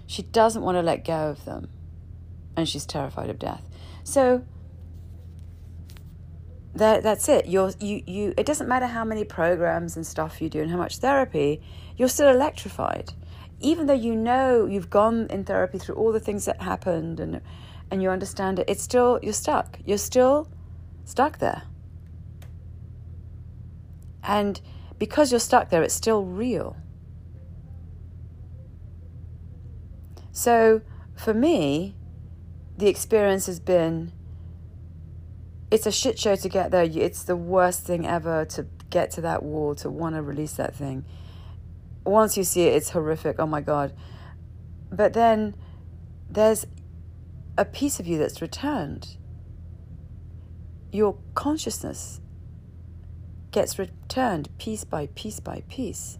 She 0.08 0.24
doesn't 0.24 0.62
want 0.62 0.78
to 0.78 0.82
let 0.82 1.06
go 1.06 1.30
of 1.30 1.46
them, 1.46 1.70
and 2.56 2.68
she's 2.68 2.86
terrified 2.86 3.30
of 3.30 3.40
death. 3.40 3.68
So 4.04 4.44
that 6.76 7.04
that's 7.04 7.28
it. 7.30 7.48
You're 7.48 7.72
you 7.80 8.04
you. 8.06 8.34
It 8.38 8.46
doesn't 8.46 8.68
matter 8.68 8.88
how 8.88 9.04
many 9.04 9.24
programs 9.24 9.96
and 9.96 10.06
stuff 10.06 10.42
you 10.42 10.50
do 10.50 10.62
and 10.62 10.72
how 10.72 10.78
much 10.78 10.98
therapy. 10.98 11.62
You're 11.98 12.10
still 12.10 12.30
electrified, 12.30 13.14
even 13.60 13.88
though 13.88 13.94
you 13.94 14.16
know 14.16 14.66
you've 14.66 14.90
gone 14.90 15.28
in 15.30 15.44
therapy 15.44 15.78
through 15.78 15.96
all 15.96 16.12
the 16.12 16.20
things 16.20 16.46
that 16.46 16.62
happened 16.62 17.20
and 17.20 17.42
and 17.92 18.02
you 18.02 18.10
understand 18.10 18.60
it. 18.60 18.70
It's 18.70 18.84
still 18.84 19.20
you're 19.22 19.34
stuck. 19.34 19.80
You're 19.86 19.98
still 19.98 20.48
stuck 21.06 21.40
there. 21.40 21.64
And 24.24 24.59
because 24.97 25.32
you're 25.32 25.39
stuck 25.39 25.70
there, 25.70 25.84
it's 25.84 25.93
still 25.93 26.24
real. 26.24 26.76
So 30.32 30.82
for 31.15 31.34
me, 31.34 31.95
the 32.78 32.88
experience 32.88 33.45
has 33.47 33.59
been 33.59 34.13
it's 35.72 35.86
a 35.86 35.91
shit 35.91 36.17
show 36.17 36.36
to 36.36 36.49
get 36.49 36.72
there. 36.72 36.84
It's 36.84 37.24
the 37.24 37.36
worst 37.36 37.84
thing 37.84 38.07
ever 38.07 38.45
to 38.45 38.65
get 38.89 39.11
to 39.11 39.22
that 39.22 39.43
wall, 39.43 39.76
to 39.76 39.89
want 39.89 40.15
to 40.15 40.22
release 40.22 40.53
that 40.53 40.76
thing. 40.76 41.05
Once 42.05 42.38
you 42.38 42.43
see 42.43 42.63
it, 42.63 42.74
it's 42.74 42.89
horrific. 42.89 43.36
Oh 43.39 43.45
my 43.45 43.61
God. 43.61 43.93
But 44.91 45.13
then 45.13 45.55
there's 46.30 46.65
a 47.57 47.65
piece 47.65 47.99
of 47.99 48.07
you 48.07 48.17
that's 48.17 48.41
returned. 48.41 49.17
Your 50.91 51.17
consciousness 51.36 52.20
gets 53.52 53.80
returned 53.80 54.50
piece 54.58 54.84
by 54.84 55.08
piece 55.08 55.39
by 55.39 55.64
piece. 55.68 56.18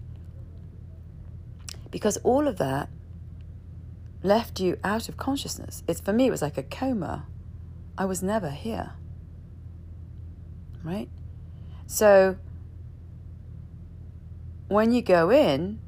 Because 1.92 2.18
all 2.18 2.48
of 2.48 2.58
that 2.58 2.90
left 4.24 4.60
you 4.60 4.78
out 4.84 5.10
of 5.10 5.18
consciousness. 5.18 5.84
It's 5.88 6.02
for 6.02 6.14
me 6.14 6.28
it 6.28 6.32
was 6.32 6.42
like 6.42 6.58
a 6.58 6.64
coma. 6.64 7.26
I 7.98 8.06
was 8.06 8.22
never 8.22 8.50
here. 8.50 8.94
Right? 10.84 11.10
So 11.86 12.38
when 14.68 14.92
you 14.92 15.02
go 15.02 15.32
in, 15.32 15.80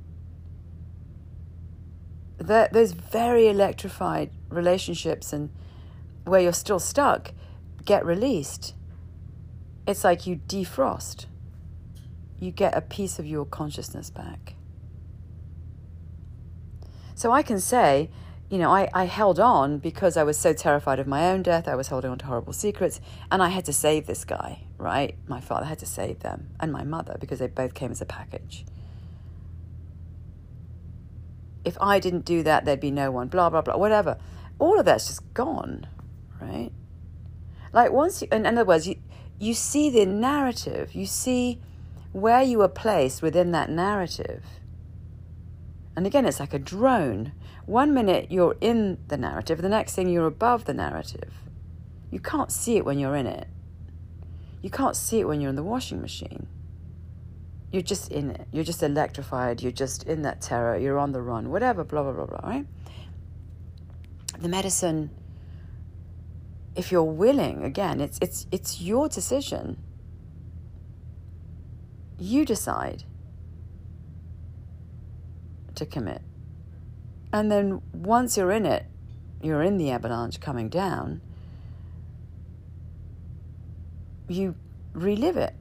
that 2.38 2.74
those 2.74 2.94
very 2.94 3.48
electrified 3.48 4.32
relationships 4.50 5.32
and 5.32 5.50
where 6.26 6.42
you're 6.42 6.54
still 6.54 6.80
stuck 6.80 7.34
get 7.86 8.06
released. 8.06 8.74
It's 9.88 10.04
like 10.04 10.28
you 10.28 10.39
defrost 10.48 11.26
you 12.42 12.52
get 12.52 12.76
a 12.76 12.82
piece 12.82 13.20
of 13.20 13.26
your 13.26 13.46
consciousness 13.46 14.10
back. 14.10 14.56
So 17.14 17.32
I 17.32 17.44
can 17.44 17.60
say, 17.60 18.10
you 18.50 18.58
know, 18.58 18.72
I, 18.72 18.89
I 18.94 19.06
held 19.06 19.39
on 19.39 19.78
because 19.78 20.18
I 20.18 20.24
was 20.24 20.39
so 20.39 20.52
terrified 20.52 21.00
of 21.00 21.06
my 21.06 21.30
own 21.30 21.44
death. 21.44 21.68
I 21.68 21.76
was 21.76 21.88
holding 21.89 22.10
on 22.10 22.18
to 22.18 22.26
horrible 22.26 22.52
secrets, 22.52 23.00
and 23.32 23.44
I 23.44 23.50
had 23.50 23.64
to 23.66 23.74
save 23.74 24.08
this 24.08 24.26
guy, 24.26 24.64
right? 24.80 25.16
My 25.28 25.39
father 25.39 25.66
had 25.66 25.78
to 25.80 25.86
save 25.86 26.22
them, 26.22 26.50
and 26.60 26.74
my 26.74 26.84
mother, 26.84 27.16
because 27.20 27.38
they 27.38 27.48
both 27.48 27.76
came 27.76 27.92
as 27.92 28.02
a 28.02 28.06
package. 28.06 28.66
If 31.64 31.78
I 31.80 32.00
didn't 32.00 32.26
do 32.26 32.42
that, 32.42 32.66
there'd 32.66 32.80
be 32.80 32.89
no 32.89 33.12
one, 33.12 33.28
blah, 33.28 33.52
blah, 33.52 33.62
blah, 33.62 33.78
whatever. 33.78 34.18
All 34.58 34.80
of 34.80 34.86
that's 34.86 35.06
just 35.06 35.32
gone, 35.36 35.86
right? 36.42 36.72
Like, 37.72 37.92
once 37.92 38.24
you, 38.24 38.30
in 38.32 38.48
other 38.48 38.66
words, 38.66 38.88
you, 38.88 38.96
you 39.39 39.54
see 39.54 39.92
the 39.92 40.08
narrative, 40.08 40.96
you 40.96 41.06
see 41.06 41.62
where 42.12 42.41
you 42.41 42.62
are 42.62 42.68
placed 42.68 43.22
within 43.22 43.51
that 43.51 43.70
narrative. 43.70 44.43
And 45.95 46.05
again, 46.05 46.26
it's 46.26 46.39
like 46.39 46.53
a 46.53 46.59
drone. 46.59 47.34
One 47.66 47.93
minute 47.93 48.32
you're 48.32 48.57
in 48.59 48.97
the 49.07 49.18
narrative, 49.18 49.62
the 49.62 49.70
next 49.70 49.95
thing 49.95 50.09
you're 50.09 50.26
above 50.26 50.66
the 50.66 50.74
narrative. 50.74 51.34
You 52.09 52.20
can't 52.20 52.51
see 52.51 52.78
it 52.78 52.86
when 52.86 52.99
you're 52.99 53.16
in 53.16 53.28
it. 53.28 53.47
You 54.62 54.70
can't 54.70 54.95
see 54.95 55.20
it 55.20 55.28
when 55.28 55.41
you're 55.41 55.49
in 55.49 55.55
the 55.55 55.64
washing 55.64 56.01
machine. 56.01 56.47
You're 57.72 57.82
just 57.82 58.12
in 58.12 58.32
it. 58.32 58.47
You're 58.51 58.66
just 58.66 58.84
electrified. 58.84 59.62
You're 59.62 59.72
just 59.72 60.03
in 60.03 60.24
that 60.24 60.41
terror. 60.41 60.78
You're 60.78 60.99
on 60.99 61.14
the 61.14 61.22
run, 61.22 61.49
whatever, 61.49 61.84
blah, 61.86 62.03
blah, 62.03 62.12
blah, 62.12 62.26
blah, 62.26 62.39
right? 62.43 62.66
The 64.39 64.49
medicine, 64.49 65.09
if 66.76 66.91
you're 66.91 67.03
willing, 67.03 67.64
again, 67.64 68.01
it's, 68.01 68.20
it's, 68.22 68.45
it's 68.51 68.82
your 68.82 69.07
decision 69.07 69.78
you 72.22 72.45
decide 72.45 73.03
to 75.74 75.86
commit. 75.86 76.22
And 77.34 77.51
then 77.51 77.82
once 77.93 78.38
you're 78.38 78.51
in 78.51 78.65
it, 78.65 78.86
you're 79.41 79.63
in 79.63 79.78
the 79.78 79.89
avalanche 79.89 80.39
coming 80.39 80.69
down, 80.69 81.22
you 84.28 84.55
relive 84.93 85.36
it. 85.36 85.55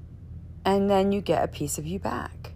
And 0.63 0.91
then 0.91 1.13
you 1.13 1.23
get 1.23 1.43
a 1.43 1.49
piece 1.49 1.79
of 1.79 1.87
you 1.87 1.99
back. 1.99 2.53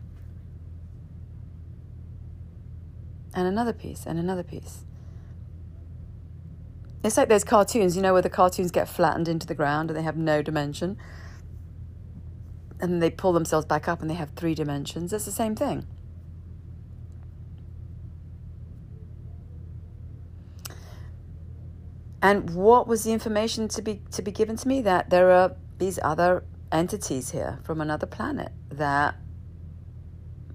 And 3.33 3.49
another 3.49 3.73
piece, 3.73 4.05
and 4.05 4.19
another 4.19 4.43
piece. 4.43 4.85
It's 7.03 7.17
like 7.17 7.31
those 7.31 7.45
cartoons, 7.45 7.97
you 7.97 8.03
know, 8.03 8.13
where 8.13 8.23
the 8.23 8.29
cartoons 8.29 8.71
get 8.71 8.89
flattened 8.89 9.29
into 9.29 9.47
the 9.47 9.55
ground 9.55 9.91
and 9.91 9.99
they 9.99 10.03
have 10.03 10.17
no 10.17 10.43
dimension 10.43 10.99
and 12.81 13.03
they 13.03 13.11
pull 13.11 13.33
themselves 13.33 13.67
back 13.67 13.89
up 13.89 14.01
and 14.01 14.11
they 14.11 14.15
have 14.15 14.31
three 14.31 14.55
dimensions. 14.55 15.13
It's 15.13 15.25
the 15.25 15.31
same 15.31 15.55
thing. 15.55 15.87
And 22.23 22.55
what 22.55 22.89
was 22.89 23.05
the 23.05 23.13
information 23.13 23.69
to 23.69 23.83
be 23.83 24.01
to 24.13 24.23
be 24.23 24.33
given 24.33 24.57
to 24.57 24.67
me 24.67 24.81
that 24.81 25.11
there 25.11 25.31
are 25.31 25.57
these 25.79 25.99
other 26.03 26.45
entities 26.73 27.31
here 27.31 27.59
from 27.63 27.83
another 27.83 28.07
planet 28.07 28.51
that 28.71 29.17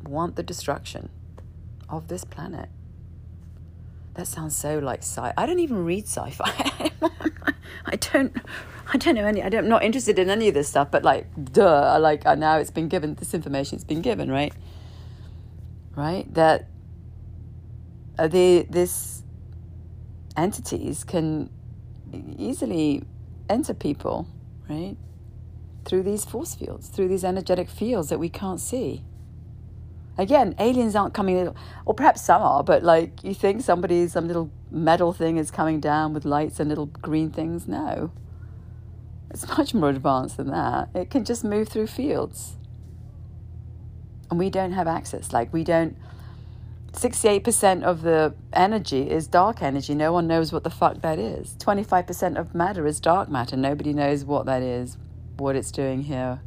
want 0.03 0.35
the 0.35 0.41
destruction 0.41 1.09
of 1.87 2.07
this 2.07 2.23
planet. 2.23 2.69
That 4.15 4.27
sounds 4.27 4.55
so 4.55 4.79
like 4.79 4.99
sci. 4.99 5.31
I 5.37 5.45
don't 5.45 5.59
even 5.59 5.85
read 5.85 6.05
sci-fi. 6.07 6.91
I 7.85 7.95
don't. 7.95 8.35
I 8.91 8.97
don't 8.97 9.15
know 9.15 9.25
any. 9.25 9.41
I 9.43 9.47
am 9.47 9.67
not 9.67 9.83
interested 9.83 10.17
in 10.17 10.29
any 10.29 10.47
of 10.47 10.53
this 10.53 10.67
stuff. 10.67 10.89
But 10.91 11.03
like, 11.03 11.27
duh. 11.53 11.97
Like 11.99 12.25
uh, 12.25 12.35
now 12.35 12.57
it's 12.57 12.71
been 12.71 12.87
given. 12.87 13.15
This 13.15 13.33
information's 13.33 13.83
been 13.83 14.01
given, 14.01 14.31
right? 14.31 14.53
Right. 15.95 16.31
That 16.33 16.67
uh, 18.17 18.27
the 18.27 18.65
this 18.69 19.23
entities 20.35 21.03
can 21.03 21.49
easily 22.37 23.03
enter 23.49 23.73
people, 23.73 24.27
right? 24.67 24.95
Through 25.85 26.03
these 26.03 26.25
force 26.25 26.55
fields, 26.55 26.87
through 26.87 27.09
these 27.09 27.23
energetic 27.23 27.69
fields 27.69 28.09
that 28.09 28.19
we 28.19 28.29
can't 28.29 28.59
see. 28.59 29.03
Again, 30.17 30.53
aliens 30.59 30.95
aren't 30.95 31.13
coming, 31.13 31.55
or 31.85 31.93
perhaps 31.93 32.21
some 32.23 32.41
are, 32.41 32.63
but 32.63 32.83
like 32.83 33.23
you 33.23 33.33
think 33.33 33.61
somebody, 33.61 34.07
some 34.07 34.27
little 34.27 34.51
metal 34.69 35.13
thing 35.13 35.37
is 35.37 35.49
coming 35.49 35.79
down 35.79 36.13
with 36.13 36.25
lights 36.25 36.59
and 36.59 36.67
little 36.67 36.87
green 36.87 37.29
things. 37.29 37.67
No. 37.67 38.11
It's 39.31 39.47
much 39.57 39.73
more 39.73 39.89
advanced 39.89 40.37
than 40.37 40.47
that. 40.51 40.89
It 40.93 41.09
can 41.09 41.23
just 41.25 41.43
move 41.43 41.69
through 41.69 41.87
fields. 41.87 42.57
And 44.29 44.39
we 44.39 44.49
don't 44.49 44.71
have 44.73 44.87
access. 44.87 45.33
Like, 45.33 45.51
we 45.53 45.63
don't, 45.63 45.97
68% 46.93 47.83
of 47.83 48.01
the 48.01 48.33
energy 48.53 49.09
is 49.09 49.27
dark 49.27 49.61
energy. 49.61 49.95
No 49.95 50.11
one 50.13 50.27
knows 50.27 50.51
what 50.51 50.63
the 50.63 50.69
fuck 50.69 51.01
that 51.01 51.19
is. 51.19 51.55
25% 51.59 52.37
of 52.39 52.55
matter 52.55 52.85
is 52.85 52.99
dark 52.99 53.29
matter. 53.29 53.55
Nobody 53.55 53.93
knows 53.93 54.25
what 54.25 54.45
that 54.45 54.61
is, 54.61 54.97
what 55.37 55.55
it's 55.55 55.71
doing 55.71 56.03
here. 56.03 56.41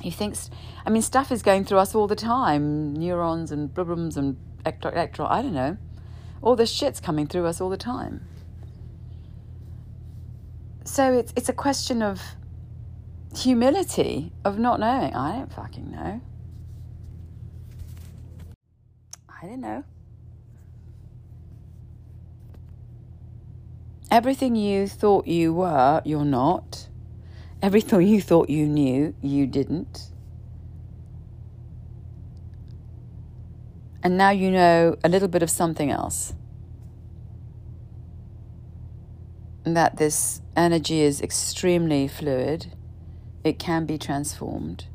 He 0.00 0.10
thinks, 0.10 0.50
I 0.84 0.90
mean, 0.90 1.02
stuff 1.02 1.30
is 1.30 1.42
going 1.42 1.64
through 1.64 1.78
us 1.78 1.94
all 1.94 2.08
the 2.08 2.16
time 2.16 2.92
neurons 2.94 3.52
and 3.52 3.72
blibrums 3.72 4.16
and 4.16 4.36
electron, 4.66 5.30
I 5.30 5.42
don't 5.42 5.54
know. 5.54 5.76
All 6.40 6.56
this 6.56 6.70
shit's 6.70 7.00
coming 7.00 7.26
through 7.28 7.46
us 7.46 7.60
all 7.60 7.68
the 7.68 7.76
time. 7.76 8.26
So 10.84 11.12
it's, 11.12 11.32
it's 11.36 11.48
a 11.48 11.52
question 11.52 12.02
of 12.02 12.20
humility, 13.36 14.32
of 14.44 14.58
not 14.58 14.80
knowing. 14.80 15.14
I 15.14 15.36
don't 15.36 15.52
fucking 15.52 15.90
know. 15.90 16.20
I 19.28 19.46
don't 19.46 19.60
know. 19.60 19.84
Everything 24.10 24.56
you 24.56 24.86
thought 24.86 25.26
you 25.26 25.54
were, 25.54 26.02
you're 26.04 26.24
not. 26.24 26.88
Everything 27.62 28.02
you 28.06 28.20
thought 28.20 28.50
you 28.50 28.66
knew, 28.66 29.14
you 29.22 29.46
didn't. 29.46 30.10
And 34.02 34.18
now 34.18 34.30
you 34.30 34.50
know 34.50 34.96
a 35.04 35.08
little 35.08 35.28
bit 35.28 35.42
of 35.42 35.50
something 35.50 35.90
else. 35.90 36.34
That 39.64 39.96
this 39.96 40.40
energy 40.56 41.00
is 41.00 41.20
extremely 41.20 42.08
fluid, 42.08 42.72
it 43.44 43.58
can 43.58 43.86
be 43.86 43.98
transformed 43.98 44.86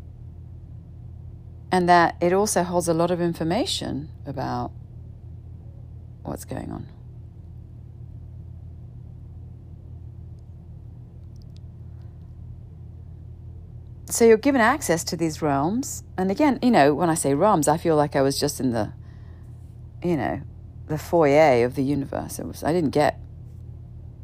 and 1.71 1.89
that 1.89 2.15
it 2.21 2.33
also 2.33 2.63
holds 2.63 2.87
a 2.87 2.93
lot 2.93 3.11
of 3.11 3.19
information 3.19 4.09
about 4.25 4.71
what's 6.23 6.45
going 6.45 6.71
on. 6.71 6.87
So 14.09 14.23
you're 14.23 14.37
given 14.37 14.61
access 14.61 15.03
to 15.05 15.17
these 15.17 15.41
realms. 15.41 16.03
And 16.17 16.31
again, 16.31 16.59
you 16.61 16.71
know, 16.71 16.93
when 16.93 17.09
I 17.09 17.13
say 17.13 17.33
realms, 17.33 17.67
I 17.67 17.77
feel 17.77 17.97
like 17.97 18.15
I 18.15 18.21
was 18.21 18.39
just 18.39 18.61
in 18.61 18.71
the, 18.71 18.93
you 20.01 20.15
know, 20.15 20.41
the 20.87 20.97
foyer 20.97 21.65
of 21.65 21.75
the 21.75 21.83
universe. 21.83 22.39
Was, 22.39 22.63
I 22.63 22.71
didn't 22.71 22.91
get, 22.91 23.19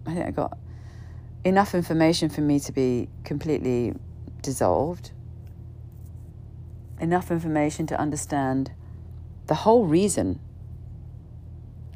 I 0.05 0.13
think 0.13 0.25
I 0.25 0.31
got 0.31 0.57
enough 1.43 1.75
information 1.75 2.29
for 2.29 2.41
me 2.41 2.59
to 2.59 2.71
be 2.71 3.09
completely 3.23 3.93
dissolved 4.41 5.11
enough 6.99 7.31
information 7.31 7.85
to 7.87 7.99
understand 7.99 8.71
the 9.47 9.55
whole 9.55 9.85
reason 9.85 10.39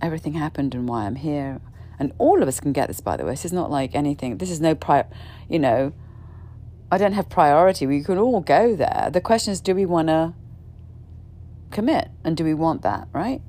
everything 0.01 0.33
happened 0.33 0.75
and 0.75 0.87
why 0.87 1.05
I'm 1.05 1.15
here. 1.15 1.59
And 1.99 2.13
all 2.19 2.43
of 2.43 2.47
us 2.47 2.59
can 2.59 2.73
get 2.73 2.87
this, 2.89 3.01
by 3.01 3.17
the 3.17 3.25
way. 3.25 3.31
This 3.31 3.45
is 3.45 3.53
not 3.53 3.71
like 3.71 3.95
anything, 3.95 4.37
this 4.37 4.51
is 4.51 4.61
no 4.61 4.75
prior, 4.75 5.07
you 5.49 5.57
know, 5.57 5.93
I 6.91 6.97
don't 6.97 7.13
have 7.13 7.27
priority. 7.27 7.87
We 7.87 8.03
can 8.03 8.17
all 8.17 8.39
go 8.39 8.75
there. 8.75 9.09
The 9.11 9.21
question 9.21 9.51
is 9.51 9.59
do 9.61 9.73
we 9.73 9.85
want 9.85 10.09
to 10.09 10.33
commit 11.71 12.09
and 12.23 12.37
do 12.37 12.43
we 12.43 12.53
want 12.53 12.83
that, 12.83 13.07
right? 13.11 13.41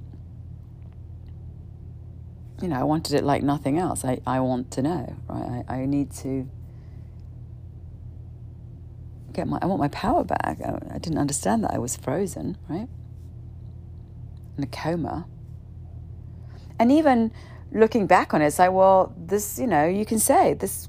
You 2.60 2.68
know, 2.68 2.76
I 2.76 2.82
wanted 2.82 3.14
it 3.14 3.24
like 3.24 3.42
nothing 3.42 3.78
else. 3.78 4.04
I, 4.04 4.20
I 4.26 4.40
want 4.40 4.70
to 4.72 4.82
know, 4.82 5.16
right? 5.28 5.64
I, 5.68 5.74
I 5.82 5.86
need 5.86 6.10
to 6.16 6.48
get 9.32 9.46
my, 9.46 9.58
I 9.62 9.66
want 9.66 9.80
my 9.80 9.88
power 9.88 10.24
back. 10.24 10.58
I, 10.64 10.78
I 10.94 10.98
didn't 10.98 11.18
understand 11.18 11.62
that 11.64 11.72
I 11.72 11.78
was 11.78 11.96
frozen, 11.96 12.58
right? 12.68 12.88
In 14.56 14.64
a 14.64 14.66
coma. 14.66 15.26
And 16.80 16.90
even 16.90 17.32
looking 17.72 18.06
back 18.06 18.34
on 18.34 18.42
it, 18.42 18.46
it's 18.46 18.58
like, 18.58 18.72
well, 18.72 19.14
this, 19.16 19.58
you 19.58 19.66
know, 19.66 19.86
you 19.86 20.04
can 20.04 20.18
say 20.18 20.54
this. 20.54 20.88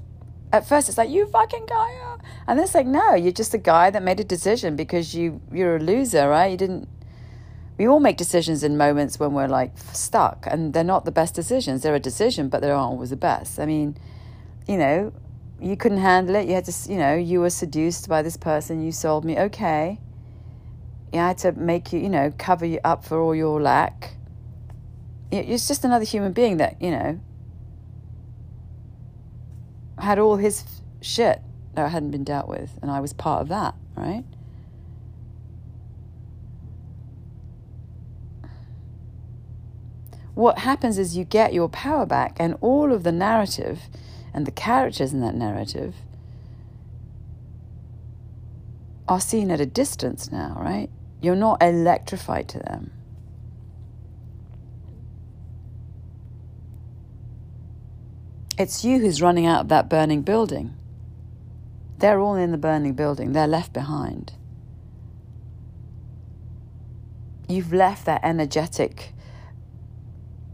At 0.52 0.66
first, 0.66 0.88
it's 0.88 0.98
like 0.98 1.10
you 1.10 1.26
fucking 1.26 1.66
guy, 1.66 2.16
and 2.48 2.58
then 2.58 2.64
it's 2.64 2.74
like, 2.74 2.86
no, 2.86 3.14
you're 3.14 3.30
just 3.30 3.54
a 3.54 3.58
guy 3.58 3.90
that 3.90 4.02
made 4.02 4.18
a 4.18 4.24
decision 4.24 4.74
because 4.74 5.14
you 5.14 5.40
you're 5.52 5.76
a 5.76 5.80
loser, 5.80 6.28
right? 6.28 6.50
You 6.50 6.56
didn't. 6.56 6.88
We 7.80 7.88
all 7.88 7.98
make 7.98 8.18
decisions 8.18 8.62
in 8.62 8.76
moments 8.76 9.18
when 9.18 9.32
we're 9.32 9.48
like 9.48 9.72
stuck, 9.94 10.46
and 10.46 10.74
they're 10.74 10.84
not 10.84 11.06
the 11.06 11.10
best 11.10 11.34
decisions. 11.34 11.82
They're 11.82 11.94
a 11.94 11.98
decision, 11.98 12.50
but 12.50 12.60
they 12.60 12.70
aren't 12.70 12.92
always 12.92 13.08
the 13.08 13.16
best. 13.16 13.58
I 13.58 13.64
mean, 13.64 13.96
you 14.68 14.76
know, 14.76 15.14
you 15.58 15.78
couldn't 15.78 15.96
handle 15.96 16.36
it. 16.36 16.46
You 16.46 16.56
had 16.56 16.66
to, 16.66 16.92
you 16.92 16.98
know, 16.98 17.14
you 17.14 17.40
were 17.40 17.48
seduced 17.48 18.06
by 18.06 18.20
this 18.20 18.36
person. 18.36 18.84
You 18.84 18.92
sold 18.92 19.24
me. 19.24 19.38
Okay. 19.38 19.98
You 21.10 21.20
had 21.20 21.38
to 21.38 21.52
make 21.52 21.90
you, 21.90 22.00
you 22.00 22.10
know, 22.10 22.34
cover 22.36 22.66
you 22.66 22.80
up 22.84 23.02
for 23.02 23.18
all 23.18 23.34
your 23.34 23.62
lack. 23.62 24.10
It's 25.30 25.66
just 25.66 25.82
another 25.82 26.04
human 26.04 26.34
being 26.34 26.58
that, 26.58 26.82
you 26.82 26.90
know, 26.90 27.18
had 29.98 30.18
all 30.18 30.36
his 30.36 30.64
shit 31.00 31.40
that 31.76 31.90
hadn't 31.90 32.10
been 32.10 32.24
dealt 32.24 32.46
with. 32.46 32.78
And 32.82 32.90
I 32.90 33.00
was 33.00 33.14
part 33.14 33.40
of 33.40 33.48
that, 33.48 33.74
right? 33.96 34.24
What 40.40 40.60
happens 40.60 40.96
is 40.96 41.18
you 41.18 41.24
get 41.24 41.52
your 41.52 41.68
power 41.68 42.06
back, 42.06 42.38
and 42.40 42.56
all 42.62 42.94
of 42.94 43.02
the 43.02 43.12
narrative 43.12 43.78
and 44.32 44.46
the 44.46 44.50
characters 44.50 45.12
in 45.12 45.20
that 45.20 45.34
narrative 45.34 45.94
are 49.06 49.20
seen 49.20 49.50
at 49.50 49.60
a 49.60 49.66
distance 49.66 50.32
now, 50.32 50.56
right? 50.58 50.88
You're 51.20 51.36
not 51.36 51.62
electrified 51.62 52.48
to 52.48 52.58
them. 52.58 52.90
It's 58.56 58.82
you 58.82 58.98
who's 58.98 59.20
running 59.20 59.44
out 59.44 59.60
of 59.60 59.68
that 59.68 59.90
burning 59.90 60.22
building. 60.22 60.74
They're 61.98 62.18
all 62.18 62.36
in 62.36 62.50
the 62.50 62.56
burning 62.56 62.94
building, 62.94 63.34
they're 63.34 63.46
left 63.46 63.74
behind. 63.74 64.32
You've 67.46 67.74
left 67.74 68.06
that 68.06 68.22
energetic 68.24 69.12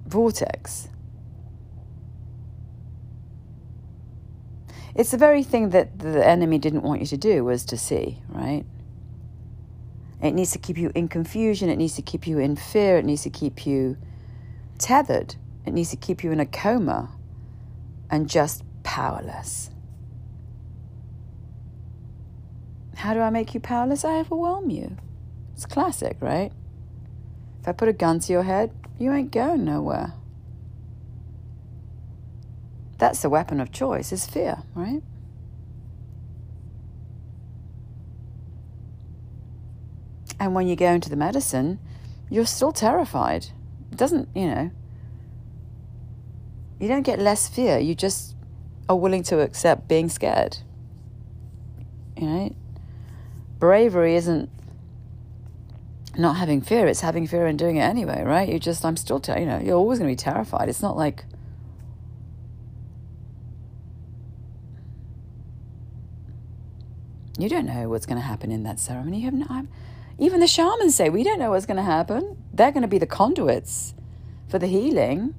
vortex. 0.07 0.89
It's 4.95 5.11
the 5.11 5.19
very 5.19 5.43
thing 5.43 5.71
that 5.71 5.99
the 5.99 6.27
enemy 6.27 6.59
didn't 6.59 6.83
want 6.83 7.01
you 7.01 7.07
to 7.09 7.17
do 7.19 7.45
was 7.45 7.65
to 7.67 7.77
see, 7.77 8.23
right? 8.29 8.65
It 10.23 10.33
needs 10.33 10.53
to 10.53 10.59
keep 10.59 10.79
you 10.79 10.91
in 10.95 11.09
confusion, 11.09 11.69
it 11.69 11.77
needs 11.77 11.97
to 11.97 12.03
keep 12.03 12.27
you 12.27 12.39
in 12.39 12.57
fear, 12.57 12.97
it 12.97 13.05
needs 13.05 13.23
to 13.25 13.31
keep 13.31 13.67
you 13.67 13.99
tethered, 14.79 15.37
it 15.67 15.75
needs 15.75 15.91
to 15.91 15.97
keep 15.97 16.25
you 16.25 16.33
in 16.33 16.41
a 16.41 16.47
coma 16.47 17.11
and 18.11 18.29
just 18.29 18.65
powerless. 18.83 19.71
How 22.95 23.13
do 23.13 23.21
I 23.21 23.29
make 23.29 23.53
you 23.53 23.61
powerless? 23.61 24.05
I 24.05 24.21
overwhelm 24.21 24.71
you. 24.71 24.97
It's 25.53 25.67
classic, 25.67 26.17
right? 26.21 26.53
If 27.61 27.69
I 27.69 27.73
put 27.73 27.89
a 27.89 27.93
gun 27.93 28.21
to 28.21 28.33
your 28.33 28.43
head, 28.43 28.73
you 28.99 29.13
ain't 29.13 29.31
going 29.31 29.65
nowhere. 29.65 30.15
That's 32.99 33.21
the 33.21 33.29
weapon 33.29 33.61
of 33.61 33.71
choice, 33.73 34.13
is 34.13 34.27
fear, 34.27 34.63
right? 34.75 35.03
And 40.41 40.55
when 40.55 40.67
you 40.67 40.77
go 40.77 40.93
into 40.93 41.11
the 41.11 41.17
medicine, 41.17 41.79
you're 42.31 42.47
still 42.47 42.73
terrified. 42.73 43.49
It 43.93 43.99
doesn't, 43.99 44.29
you 44.35 44.47
know, 44.47 44.71
you 46.79 46.89
don't 46.89 47.03
get 47.03 47.19
less 47.19 47.49
fear. 47.49 47.79
You 47.79 47.95
just 47.95 48.35
are 48.89 48.97
willing 48.97 49.23
to 49.25 49.41
accept 49.41 49.89
being 49.89 50.09
scared. 50.09 50.59
You 52.17 52.27
know, 52.27 52.55
bravery 53.59 54.15
isn't 54.17 54.51
not 56.19 56.37
having 56.37 56.61
fear, 56.61 56.87
it's 56.87 57.01
having 57.01 57.27
fear 57.27 57.47
and 57.47 57.59
doing 57.59 57.77
it 57.77 57.83
anyway, 57.83 58.23
right? 58.23 58.49
You 58.49 58.59
just, 58.59 58.85
I'm 58.85 58.97
still, 58.97 59.21
ter- 59.21 59.39
you 59.39 59.47
know, 59.47 59.59
you're 59.59 59.77
always 59.77 59.99
going 59.99 60.09
to 60.09 60.13
be 60.13 60.31
terrified. 60.31 60.69
It's 60.69 60.83
not 60.83 60.97
like, 60.97 61.25
You 67.39 67.51
don't 67.51 67.67
know 67.67 67.89
what's 67.89 68.07
going 68.07 68.19
to 68.19 68.27
happen 68.27 68.51
in 68.51 68.63
that 68.63 68.81
ceremony. 68.81 69.19
You 69.19 69.25
have 69.27 69.35
no. 69.35 69.47
I'm, 69.51 69.69
even 70.19 70.41
the 70.41 70.47
shamans 70.47 70.95
say 70.95 71.11
we 71.11 71.23
don't 71.23 71.39
know 71.39 71.51
what's 71.51 71.67
going 71.67 71.77
to 71.77 71.83
happen. 71.83 72.43
They're 72.53 72.73
going 72.73 72.83
to 72.83 72.89
be 72.89 72.99
the 72.99 73.07
conduits 73.07 73.95
for 74.49 74.59
the 74.59 74.67
healing. 74.67 75.35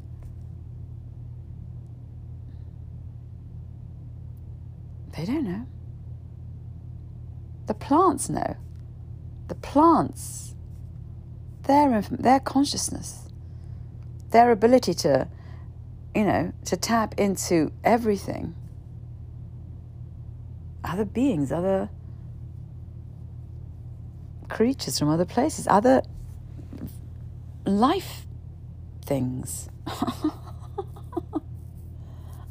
They 5.15 5.25
don't 5.25 5.43
know. 5.43 5.65
The 7.65 7.73
plants 7.73 8.29
know. 8.29 8.55
The 9.47 9.55
plants, 9.55 10.53
their 11.67 12.01
their 12.09 12.39
consciousness, 12.39 13.29
their 14.31 14.51
ability 14.51 14.93
to, 14.95 15.27
you 16.15 16.23
know, 16.23 16.51
to 16.65 16.77
tap 16.77 17.13
into 17.17 17.71
everything 17.83 18.55
other 20.83 21.05
beings, 21.05 21.51
other 21.51 21.89
creatures 24.49 24.97
from 24.97 25.09
other 25.09 25.25
places, 25.25 25.67
other 25.67 26.01
life 27.65 28.25
things. 29.05 29.69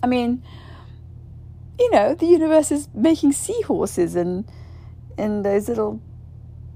I 0.03 0.07
mean, 0.07 0.43
you 1.79 1.91
know, 1.91 2.15
the 2.15 2.27
universe 2.27 2.71
is 2.71 2.89
making 2.95 3.33
seahorses 3.33 4.15
and 4.15 4.45
and 5.19 5.45
those 5.45 5.69
little 5.69 6.01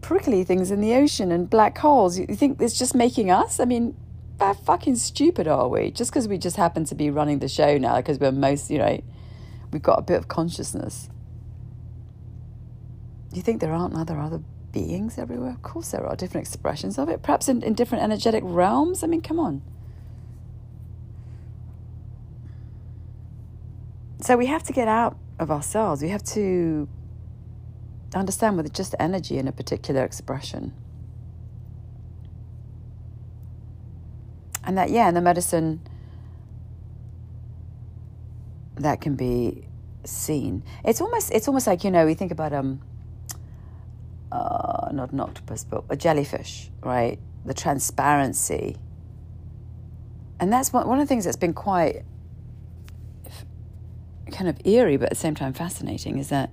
prickly 0.01 0.45
things 0.45 0.71
in 0.71 0.81
the 0.81 0.95
ocean 0.95 1.31
and 1.33 1.49
black 1.49 1.79
holes. 1.79 2.19
You 2.19 2.27
think 2.27 2.61
it's 2.61 2.79
just 2.79 2.95
making 2.95 3.31
us? 3.31 3.61
I 3.61 3.65
mean, 3.65 3.97
how 4.39 4.55
fucking 4.55 4.97
stupid 4.97 5.47
are 5.47 5.69
we? 5.69 5.91
Just 5.91 6.11
because 6.11 6.27
we 6.27 6.39
just 6.39 6.57
happen 6.57 6.85
to 6.87 6.95
be 6.95 7.11
running 7.11 7.39
the 7.39 7.49
show 7.49 7.79
now, 7.79 7.97
because 7.97 8.19
we're 8.19 8.33
most, 8.33 8.71
you 8.71 8.79
know, 8.79 9.01
we've 9.71 9.83
got 9.83 9.99
a 9.99 10.03
bit 10.03 10.17
of 10.17 10.29
consciousness. 10.29 11.09
You 13.33 13.43
think 13.43 13.61
there 13.61 13.73
aren't 13.73 13.95
other 13.95 14.19
other 14.19 14.41
beings 14.73 15.19
everywhere? 15.19 15.51
Of 15.51 15.63
course, 15.63 15.91
there 15.91 16.05
are 16.07 16.17
different 16.17 16.47
expressions 16.47 16.99
of 16.99 17.09
it, 17.09 17.23
perhaps 17.23 17.49
in, 17.49 17.63
in 17.63 17.75
different 17.75 18.03
energetic 18.03 18.43
realms. 18.45 19.05
I 19.05 19.07
mean, 19.07 19.21
come 19.21 19.39
on. 19.39 19.63
So 24.21 24.37
we 24.37 24.47
have 24.47 24.63
to 24.65 24.73
get 24.73 24.89
out 24.89 25.17
of 25.39 25.51
ourselves. 25.51 26.03
We 26.03 26.11
have 26.11 26.23
to 26.25 26.89
understand 28.19 28.57
with 28.57 28.73
just 28.73 28.95
energy 28.99 29.39
in 29.39 29.47
a 29.47 29.53
particular 29.53 30.05
expression. 30.05 30.73
And 34.65 34.77
that, 34.77 34.91
yeah, 34.91 35.09
in 35.09 35.15
the 35.15 35.21
medicine, 35.21 35.81
that 38.77 39.01
can 39.01 39.17
be 39.17 39.67
seen. 40.05 40.63
It's 40.85 41.01
almost, 41.01 41.31
it's 41.33 41.49
almost 41.49 41.67
like 41.67 41.85
you 41.85 41.91
know, 41.91 42.07
we 42.07 42.15
think 42.15 42.33
about 42.33 42.53
um, 42.53 42.81
uh, 44.33 44.91
not 44.93 45.13
an 45.13 45.21
octopus, 45.21 45.65
but 45.65 45.85
a 45.89 45.97
jellyfish, 45.97 46.71
right? 46.83 47.19
The 47.45 47.55
transparency, 47.55 48.77
and 50.39 50.53
that's 50.53 50.73
one 50.73 50.87
one 50.87 51.01
of 51.01 51.07
the 51.07 51.09
things 51.09 51.25
that's 51.25 51.37
been 51.37 51.55
quite 51.55 52.03
kind 54.31 54.49
of 54.49 54.61
eerie, 54.65 54.97
but 54.97 55.05
at 55.05 55.11
the 55.11 55.17
same 55.17 55.35
time 55.35 55.53
fascinating, 55.53 56.19
is 56.19 56.29
that 56.29 56.51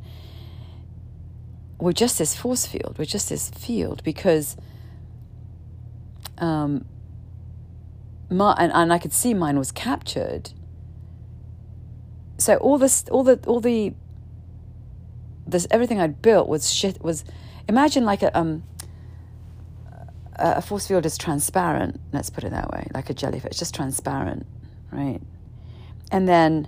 we're 1.79 1.93
just 1.93 2.17
this 2.17 2.35
force 2.35 2.65
field. 2.65 2.95
We're 2.97 3.05
just 3.05 3.29
this 3.29 3.49
field 3.49 4.03
because 4.03 4.57
um, 6.37 6.85
my, 8.29 8.55
and, 8.57 8.71
and 8.73 8.91
I 8.91 8.97
could 8.97 9.13
see 9.13 9.33
mine 9.33 9.57
was 9.57 9.71
captured. 9.71 10.51
So 12.37 12.57
all 12.57 12.77
this, 12.77 13.05
all 13.09 13.23
the, 13.23 13.39
all 13.47 13.59
the, 13.59 13.93
this 15.45 15.67
everything 15.71 15.99
I'd 15.99 16.21
built 16.21 16.47
was 16.47 16.71
shit. 16.73 17.01
Was 17.01 17.23
imagine 17.69 18.03
like 18.03 18.21
a 18.21 18.37
um, 18.37 18.63
a 20.35 20.61
force 20.61 20.87
field 20.87 21.05
is 21.05 21.17
transparent. 21.17 21.99
Let's 22.11 22.29
put 22.29 22.43
it 22.43 22.51
that 22.51 22.69
way, 22.71 22.87
like 22.93 23.09
a 23.09 23.13
jellyfish, 23.13 23.57
just 23.57 23.73
transparent, 23.73 24.45
right? 24.91 25.19
And 26.11 26.27
then 26.27 26.67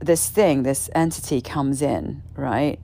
this 0.00 0.28
thing, 0.28 0.64
this 0.64 0.90
entity 0.94 1.40
comes 1.40 1.82
in, 1.82 2.22
right? 2.36 2.80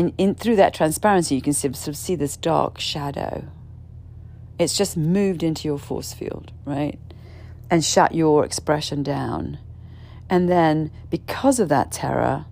And 0.00 0.14
in 0.16 0.34
through 0.34 0.56
that 0.56 0.72
transparency, 0.72 1.34
you 1.34 1.42
can 1.42 1.52
sort 1.52 1.86
of 1.86 1.94
see 1.94 2.14
this 2.14 2.38
dark 2.38 2.80
shadow. 2.80 3.46
It's 4.58 4.74
just 4.74 4.96
moved 4.96 5.42
into 5.42 5.68
your 5.68 5.76
force 5.76 6.14
field, 6.14 6.52
right? 6.64 6.98
And 7.70 7.84
shut 7.84 8.14
your 8.14 8.42
expression 8.42 9.02
down. 9.02 9.58
And 10.30 10.48
then, 10.48 10.90
because 11.10 11.60
of 11.60 11.68
that 11.68 11.92
terror, 11.92 12.46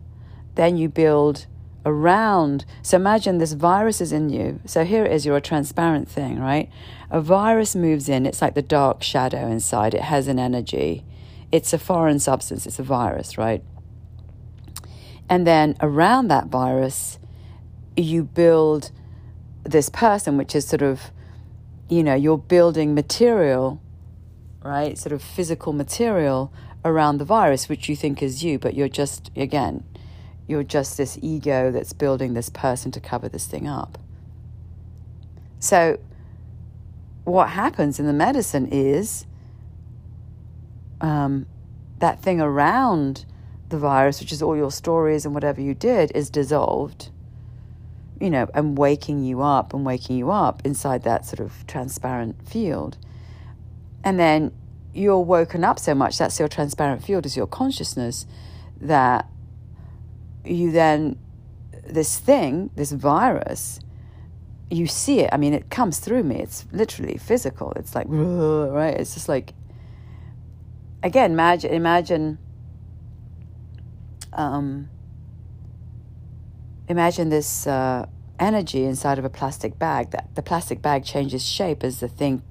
then 0.57 0.77
you 0.77 0.91
build 0.91 1.47
around. 1.87 2.67
So 2.83 2.99
imagine 2.99 3.39
this 3.39 3.55
virus 3.55 4.03
is 4.03 4.13
in 4.13 4.29
you. 4.29 4.61
So 4.67 4.85
here 4.85 5.07
it 5.07 5.13
is, 5.13 5.25
you're 5.25 5.39
a 5.39 5.41
transparent 5.41 6.07
thing, 6.07 6.39
right? 6.39 6.69
A 7.11 7.23
virus 7.23 7.75
moves 7.75 8.11
in, 8.11 8.27
it's 8.27 8.43
like 8.43 8.57
the 8.57 8.61
dark 8.61 9.03
shadow 9.03 9.51
inside, 9.51 9.95
it 9.95 10.03
has 10.03 10.29
an 10.29 10.39
energy. 10.39 11.03
It's 11.51 11.73
a 11.73 11.79
foreign 11.79 12.19
substance, 12.19 12.67
it's 12.67 12.79
a 12.79 12.83
virus, 12.83 13.39
right? 13.39 13.65
And 15.31 15.47
then 15.47 15.77
around 15.81 16.29
that 16.29 16.49
virus, 16.49 17.18
you 18.05 18.25
build 18.25 18.91
this 19.65 19.89
person, 19.89 20.37
which 20.37 20.55
is 20.55 20.67
sort 20.67 20.83
of, 20.83 21.11
you 21.89 22.03
know, 22.03 22.15
you're 22.15 22.39
building 22.39 22.95
material, 22.95 23.81
right? 24.63 24.97
Sort 24.97 25.13
of 25.13 25.23
physical 25.23 25.73
material 25.73 26.53
around 26.85 27.19
the 27.19 27.25
virus, 27.25 27.69
which 27.69 27.89
you 27.89 27.97
think 27.97 28.23
is 28.23 28.45
you, 28.45 28.59
but 28.59 28.75
you're 28.75 28.89
just, 28.89 29.31
again, 29.37 29.85
you're 30.47 30.63
just 30.63 30.97
this 30.97 31.19
ego 31.21 31.71
that's 31.71 31.93
building 31.93 32.35
this 32.35 32.49
person 32.49 32.91
to 32.93 33.01
cover 33.01 33.29
this 33.29 33.47
thing 33.47 33.67
up. 33.67 33.99
So, 35.61 35.99
what 37.25 37.51
happens 37.51 38.01
in 38.01 38.07
the 38.07 38.13
medicine 38.13 38.69
is 38.71 39.27
um, 41.01 41.47
that 41.99 42.23
thing 42.23 42.41
around 42.41 43.27
the 43.69 43.79
virus, 43.79 44.21
which 44.21 44.33
is 44.33 44.41
all 44.41 44.57
your 44.57 44.71
stories 44.71 45.27
and 45.27 45.35
whatever 45.35 45.61
you 45.61 45.75
did, 45.75 46.11
is 46.15 46.31
dissolved 46.31 47.11
you 48.21 48.31
know, 48.31 48.49
and 48.55 48.77
waking 48.77 49.25
you 49.25 49.43
up 49.43 49.73
and 49.73 49.85
waking 49.85 50.17
you 50.17 50.31
up 50.31 50.63
inside 50.65 51.03
that 51.05 51.25
sort 51.25 51.41
of 51.41 51.67
transparent 51.67 52.49
field. 52.49 52.97
And 54.03 54.19
then 54.19 54.53
you're 54.95 55.21
woken 55.21 55.65
up 55.65 55.79
so 55.79 55.95
much, 55.95 56.19
that's 56.19 56.39
your 56.39 56.49
transparent 56.49 57.05
field, 57.05 57.27
is 57.27 57.37
your 57.37 57.47
consciousness, 57.47 58.27
that 58.81 59.29
you 60.45 60.71
then, 60.73 61.19
this 61.87 62.19
thing, 62.19 62.71
this 62.75 62.93
virus, 62.93 63.81
you 64.71 64.87
see 64.87 65.21
it. 65.21 65.31
I 65.33 65.37
mean, 65.37 65.55
it 65.55 65.71
comes 65.71 65.99
through 65.99 66.25
me. 66.25 66.37
It's 66.37 66.67
literally 66.73 67.17
physical. 67.17 67.73
It's 67.77 67.95
like, 67.95 68.07
right? 68.09 68.95
It's 68.95 69.15
just 69.15 69.29
like, 69.29 69.55
again, 71.03 71.33
imagine, 71.33 71.73
imagine, 71.73 72.39
um, 74.33 74.89
imagine 76.89 77.29
this 77.29 77.67
uh, 77.67 78.07
energy 78.39 78.85
inside 78.85 79.19
of 79.19 79.25
a 79.25 79.31
plastic 79.31 79.79
bag. 79.79 80.11
That 80.11 80.35
the 80.35 80.43
plastic 80.43 80.83
bag 80.83 81.05
changes 81.05 81.47
shape 81.47 81.85
as 81.85 82.01
the 82.01 82.09
thing 82.09 82.43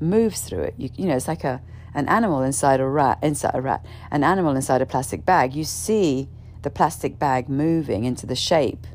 moves 0.00 0.42
through 0.42 0.62
it. 0.62 0.74
You, 0.76 0.90
you 0.96 1.06
know, 1.06 1.16
it's 1.16 1.28
like 1.28 1.44
a 1.44 1.62
an 1.94 2.08
animal 2.08 2.42
inside 2.42 2.78
a 2.78 2.86
rat, 2.86 3.18
inside 3.22 3.54
a 3.54 3.60
rat, 3.60 3.84
an 4.10 4.22
animal 4.22 4.54
inside 4.54 4.82
a 4.82 4.86
plastic 4.86 5.24
bag. 5.24 5.54
You 5.54 5.64
see 5.64 6.28
the 6.62 6.70
plastic 6.70 7.18
bag 7.18 7.48
moving 7.48 8.04
into 8.04 8.26
the 8.26 8.36
shape 8.36 8.86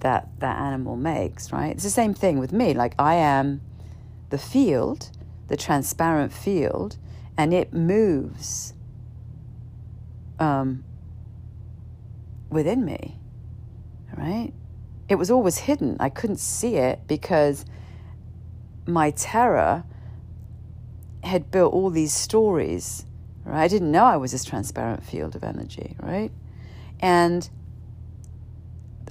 that 0.00 0.28
that 0.40 0.58
animal 0.58 0.96
makes. 0.96 1.52
Right? 1.52 1.72
It's 1.72 1.84
the 1.84 1.90
same 1.90 2.14
thing 2.14 2.38
with 2.38 2.52
me. 2.52 2.74
Like 2.74 2.94
I 2.98 3.14
am 3.14 3.60
the 4.30 4.38
field, 4.38 5.10
the 5.46 5.56
transparent 5.56 6.32
field, 6.32 6.98
and 7.36 7.54
it 7.54 7.72
moves 7.72 8.74
um, 10.38 10.84
within 12.50 12.84
me 12.84 13.17
right? 14.18 14.52
It 15.08 15.14
was 15.14 15.30
always 15.30 15.58
hidden. 15.58 15.96
I 16.00 16.08
couldn't 16.08 16.40
see 16.40 16.76
it 16.76 17.00
because 17.06 17.64
my 18.86 19.10
terror 19.12 19.84
had 21.22 21.50
built 21.50 21.72
all 21.72 21.90
these 21.90 22.12
stories, 22.12 23.06
right? 23.44 23.62
I 23.62 23.68
didn't 23.68 23.92
know 23.92 24.04
I 24.04 24.16
was 24.16 24.32
this 24.32 24.44
transparent 24.44 25.04
field 25.04 25.36
of 25.36 25.44
energy, 25.44 25.96
right? 26.00 26.32
And 27.00 27.48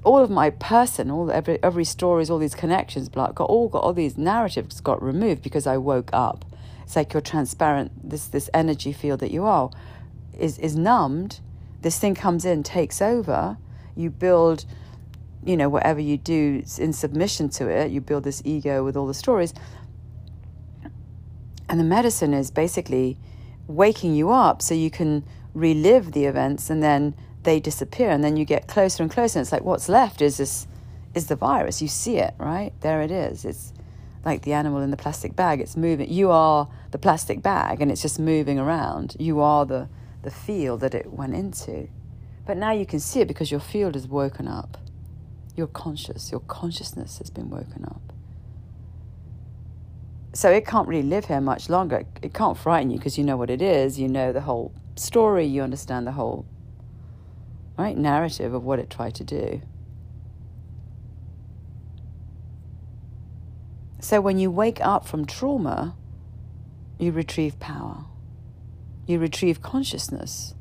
all 0.04 0.20
of 0.20 0.30
my 0.30 0.50
person, 0.50 1.10
all 1.10 1.32
every 1.32 1.62
every 1.64 1.84
stories, 1.84 2.30
all 2.30 2.38
these 2.38 2.56
connections, 2.56 3.10
got 3.10 3.40
all 3.40 3.70
got 3.70 3.84
all 3.84 3.94
these 3.94 4.18
narratives 4.18 4.82
got 4.82 5.02
removed 5.02 5.42
because 5.42 5.66
I 5.68 5.78
woke 5.78 6.10
up. 6.14 6.46
It's 6.84 6.96
like 6.96 7.14
you're 7.14 7.22
transparent. 7.22 8.10
This 8.10 8.28
this 8.28 8.50
energy 8.54 8.94
field 8.94 9.20
that 9.22 9.32
you 9.32 9.46
are 9.46 9.70
is 10.38 10.58
is 10.60 10.76
numbed. 10.76 11.40
This 11.82 12.00
thing 12.00 12.16
comes 12.16 12.46
in, 12.46 12.64
takes 12.64 13.02
over. 13.02 13.58
You 13.96 14.10
build 14.10 14.66
you 15.46 15.58
know, 15.58 15.70
whatever 15.70 16.00
you 16.00 16.18
do 16.18 16.64
in 16.78 16.94
submission 16.94 17.50
to 17.50 17.70
it, 17.70 17.92
you 17.92 18.02
build 18.02 18.24
this 18.24 18.42
ego 18.46 18.84
with 18.84 18.98
all 18.98 19.08
the 19.08 19.14
stories. 19.14 19.54
And 21.70 21.80
the 21.80 21.84
medicine 21.84 22.34
is 22.34 22.52
basically 22.52 23.18
waking 23.68 24.16
you 24.16 24.30
up 24.30 24.62
so 24.62 24.74
you 24.74 24.90
can 24.90 25.24
relive 25.54 26.14
the 26.14 26.26
events 26.26 26.70
and 26.70 26.82
then 26.82 27.14
they 27.44 27.60
disappear 27.60 28.10
and 28.10 28.24
then 28.24 28.38
you 28.38 28.46
get 28.46 28.68
closer 28.68 29.04
and 29.04 29.12
closer. 29.12 29.40
And 29.40 29.44
it's 29.44 29.52
like 29.52 29.64
what's 29.64 29.90
left 29.90 30.22
is 30.22 30.38
this 30.38 30.68
is 31.14 31.28
the 31.28 31.36
virus. 31.36 31.82
You 31.82 31.88
see 31.88 32.18
it, 32.18 32.34
right? 32.38 32.74
There 32.82 33.02
it 33.02 33.12
is. 33.12 33.46
It's 33.46 33.74
like 34.24 34.44
the 34.44 34.54
animal 34.54 34.82
in 34.82 34.92
the 34.92 34.98
plastic 34.98 35.36
bag. 35.36 35.60
It's 35.62 35.76
moving. 35.76 36.12
You 36.12 36.32
are 36.32 36.70
the 36.92 36.98
plastic 36.98 37.42
bag 37.42 37.82
and 37.82 37.92
it's 37.92 38.02
just 38.02 38.20
moving 38.20 38.60
around. 38.60 39.16
You 39.20 39.40
are 39.42 39.66
the, 39.66 39.90
the 40.24 40.32
field 40.32 40.82
that 40.82 40.94
it 40.94 41.12
went 41.12 41.34
into. 41.34 41.90
But 42.46 42.58
now 42.58 42.72
you 42.72 42.86
can 42.86 43.00
see 43.00 43.20
it 43.20 43.28
because 43.28 43.52
your 43.52 43.60
field 43.60 43.96
is 43.96 44.08
woken 44.08 44.48
up. 44.48 44.78
You're 45.58 45.66
conscious, 45.66 46.30
your 46.30 46.42
consciousness 46.42 47.18
has 47.18 47.32
been 47.32 47.50
woken 47.50 47.84
up. 47.84 48.14
So 50.34 50.52
it 50.52 50.68
can't 50.68 50.88
really 50.88 51.02
live 51.02 51.26
here 51.26 51.42
much 51.42 51.68
longer. 51.68 52.06
It 52.22 52.32
can't 52.32 52.56
frighten 52.56 52.92
you 52.92 53.00
because 53.00 53.18
you 53.18 53.24
know 53.24 53.38
what 53.38 53.50
it 53.50 53.60
is, 53.60 54.00
you 54.00 54.08
know 54.08 54.32
the 54.32 54.42
whole 54.42 54.72
story, 54.96 55.48
you 55.48 55.64
understand 55.64 56.06
the 56.06 56.12
whole 56.12 56.46
right 57.76 57.98
narrative 57.98 58.54
of 58.54 58.64
what 58.64 58.78
it 58.78 58.92
tried 58.92 59.16
to 59.16 59.24
do. 59.24 59.64
So 64.00 64.22
when 64.22 64.38
you 64.38 64.52
wake 64.52 64.80
up 64.80 65.08
from 65.08 65.26
trauma, 65.26 65.96
you 67.00 67.12
retrieve 67.12 67.60
power, 67.60 68.06
you 69.08 69.18
retrieve 69.18 69.64
consciousness. 69.64 70.54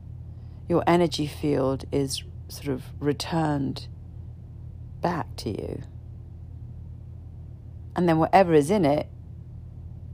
Your 0.70 0.82
energy 0.86 1.26
field 1.26 1.84
is 1.92 2.22
sort 2.48 2.68
of 2.68 2.84
returned 2.98 3.88
back 5.06 5.36
to 5.36 5.50
you. 5.50 5.84
And 7.94 8.08
then 8.08 8.18
whatever 8.18 8.54
is 8.54 8.72
in 8.72 8.84
it 8.84 9.06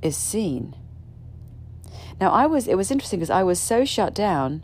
is 0.02 0.18
seen. 0.18 0.76
Now, 2.20 2.30
I 2.30 2.44
was, 2.44 2.68
it 2.68 2.76
was 2.76 2.90
interesting 2.90 3.18
because 3.20 3.30
I 3.30 3.42
was 3.42 3.58
so 3.58 3.86
shut 3.86 4.12
down. 4.14 4.62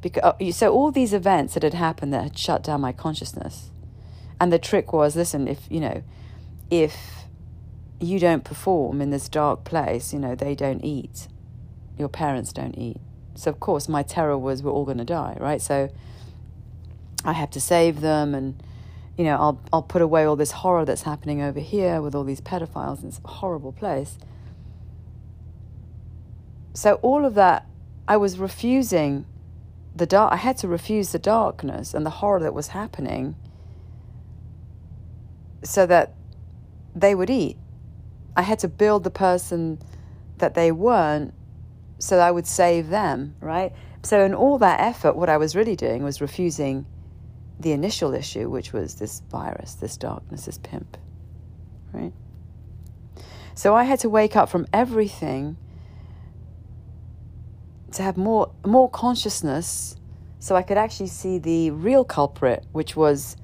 Because, 0.00 0.22
uh, 0.40 0.50
so, 0.52 0.72
all 0.72 0.90
these 0.90 1.12
events 1.12 1.52
that 1.52 1.62
had 1.62 1.74
happened 1.74 2.10
that 2.14 2.22
had 2.22 2.38
shut 2.38 2.62
down 2.62 2.80
my 2.80 2.92
consciousness. 2.92 3.70
And 4.40 4.50
the 4.50 4.58
trick 4.58 4.94
was 4.94 5.14
listen, 5.14 5.46
if, 5.46 5.60
you 5.68 5.80
know, 5.80 6.02
if 6.70 6.96
you 8.00 8.18
don't 8.18 8.44
perform 8.44 9.02
in 9.02 9.10
this 9.10 9.28
dark 9.28 9.64
place, 9.64 10.14
you 10.14 10.18
know, 10.18 10.34
they 10.34 10.54
don't 10.54 10.82
eat. 10.82 11.28
Your 11.98 12.08
parents 12.08 12.50
don't 12.50 12.78
eat. 12.78 13.00
So, 13.34 13.50
of 13.50 13.60
course, 13.60 13.90
my 13.90 14.02
terror 14.02 14.38
was 14.38 14.62
we're 14.62 14.72
all 14.72 14.86
going 14.86 15.04
to 15.04 15.04
die, 15.04 15.36
right? 15.38 15.60
So, 15.60 15.90
I 17.26 17.34
have 17.34 17.50
to 17.50 17.60
save 17.60 18.00
them 18.00 18.34
and, 18.34 18.62
you 19.16 19.24
know, 19.24 19.36
I'll, 19.36 19.60
I'll 19.72 19.82
put 19.82 20.02
away 20.02 20.24
all 20.24 20.36
this 20.36 20.52
horror 20.52 20.84
that's 20.84 21.02
happening 21.02 21.40
over 21.40 21.60
here 21.60 22.02
with 22.02 22.14
all 22.14 22.24
these 22.24 22.40
pedophiles 22.40 23.00
in 23.00 23.06
this 23.06 23.20
horrible 23.24 23.72
place. 23.72 24.18
So, 26.74 26.94
all 26.96 27.24
of 27.24 27.34
that, 27.34 27.66
I 28.06 28.18
was 28.18 28.38
refusing 28.38 29.24
the 29.94 30.06
dark. 30.06 30.32
I 30.32 30.36
had 30.36 30.58
to 30.58 30.68
refuse 30.68 31.12
the 31.12 31.18
darkness 31.18 31.94
and 31.94 32.04
the 32.04 32.10
horror 32.10 32.40
that 32.40 32.52
was 32.52 32.68
happening 32.68 33.36
so 35.64 35.86
that 35.86 36.12
they 36.94 37.14
would 37.14 37.30
eat. 37.30 37.56
I 38.36 38.42
had 38.42 38.58
to 38.58 38.68
build 38.68 39.04
the 39.04 39.10
person 39.10 39.80
that 40.36 40.54
they 40.54 40.70
weren't 40.70 41.32
so 41.98 42.18
I 42.18 42.30
would 42.30 42.46
save 42.46 42.90
them, 42.90 43.34
right? 43.40 43.72
So, 44.02 44.22
in 44.22 44.34
all 44.34 44.58
that 44.58 44.80
effort, 44.80 45.16
what 45.16 45.30
I 45.30 45.38
was 45.38 45.56
really 45.56 45.76
doing 45.76 46.04
was 46.04 46.20
refusing 46.20 46.84
the 47.58 47.72
initial 47.72 48.14
issue, 48.14 48.48
which 48.50 48.72
was 48.72 48.96
this 48.96 49.20
virus, 49.30 49.74
this 49.74 49.96
darkness, 49.96 50.46
this 50.46 50.58
pimp, 50.58 50.96
right? 51.92 52.12
So, 53.54 53.74
I 53.74 53.84
had 53.84 53.98
to 54.00 54.08
wake 54.08 54.36
up 54.36 54.48
from 54.48 54.66
everything 54.72 55.56
to 57.92 58.02
have 58.02 58.16
more, 58.16 58.52
more 58.64 58.90
consciousness 58.90 59.96
so 60.38 60.54
I 60.54 60.62
could 60.62 60.76
actually 60.76 61.06
see 61.06 61.38
the 61.38 61.70
real 61.70 62.04
culprit, 62.04 62.64
which 62.72 62.94
was 62.94 63.36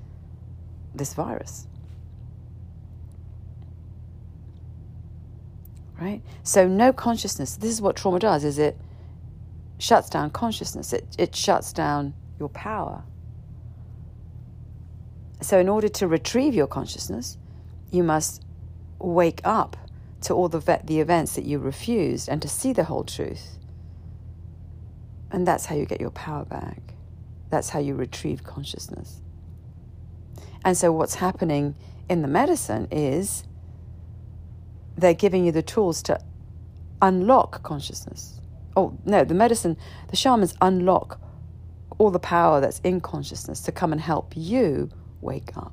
this 0.94 1.14
virus. 1.14 1.66
right? 6.02 6.20
So 6.42 6.66
no 6.66 6.92
consciousness. 6.92 7.56
This 7.56 7.70
is 7.70 7.80
what 7.80 7.96
trauma 7.96 8.18
does 8.18 8.44
is 8.44 8.58
it 8.58 8.76
shuts 9.78 10.10
down 10.10 10.30
consciousness. 10.30 10.92
It 10.92 11.06
it 11.16 11.36
shuts 11.36 11.72
down 11.72 12.14
your 12.38 12.48
power. 12.48 13.04
So 15.42 15.58
in 15.58 15.68
order 15.68 15.88
to 15.88 16.06
retrieve 16.06 16.54
your 16.54 16.66
consciousness, 16.66 17.36
you 17.90 18.02
must 18.02 18.42
wake 18.98 19.40
up 19.44 19.76
to 20.22 20.34
all 20.34 20.48
the 20.48 20.80
the 20.84 21.00
events 21.00 21.34
that 21.34 21.44
you 21.44 21.58
refused 21.58 22.28
and 22.28 22.40
to 22.40 22.48
see 22.48 22.72
the 22.72 22.84
whole 22.84 23.04
truth. 23.04 23.58
And 25.30 25.46
that's 25.46 25.66
how 25.66 25.74
you 25.74 25.84
get 25.84 26.00
your 26.00 26.10
power 26.10 26.44
back. 26.44 26.94
That's 27.50 27.70
how 27.70 27.80
you 27.80 27.94
retrieve 27.94 28.44
consciousness. 28.44 29.20
And 30.64 30.76
so 30.76 30.92
what's 30.92 31.16
happening 31.16 31.74
in 32.08 32.22
the 32.22 32.28
medicine 32.28 32.86
is 32.90 33.44
they're 34.96 35.14
giving 35.14 35.44
you 35.44 35.52
the 35.52 35.62
tools 35.62 36.02
to 36.04 36.20
unlock 37.00 37.62
consciousness. 37.62 38.40
Oh, 38.76 38.96
no, 39.04 39.24
the 39.24 39.34
medicine, 39.34 39.76
the 40.08 40.16
shamans 40.16 40.54
unlock 40.60 41.20
all 41.98 42.10
the 42.10 42.18
power 42.18 42.60
that's 42.60 42.78
in 42.80 43.00
consciousness 43.00 43.60
to 43.62 43.72
come 43.72 43.92
and 43.92 44.00
help 44.00 44.34
you 44.36 44.90
wake 45.22 45.56
up. 45.56 45.72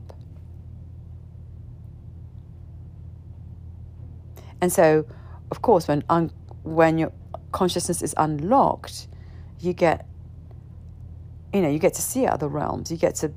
And 4.61 4.71
so, 4.71 5.05
of 5.51 5.61
course, 5.61 5.87
when 5.87 6.03
un- 6.09 6.31
when 6.63 6.97
your 6.97 7.11
consciousness 7.51 8.01
is 8.01 8.13
unlocked, 8.17 9.07
you 9.59 9.73
get 9.73 10.05
you 11.53 11.61
know, 11.61 11.69
you 11.69 11.79
get 11.79 11.95
to 11.95 12.01
see 12.01 12.27
other 12.27 12.47
realms. 12.47 12.91
You 12.91 12.97
get 12.97 13.15
to 13.15 13.31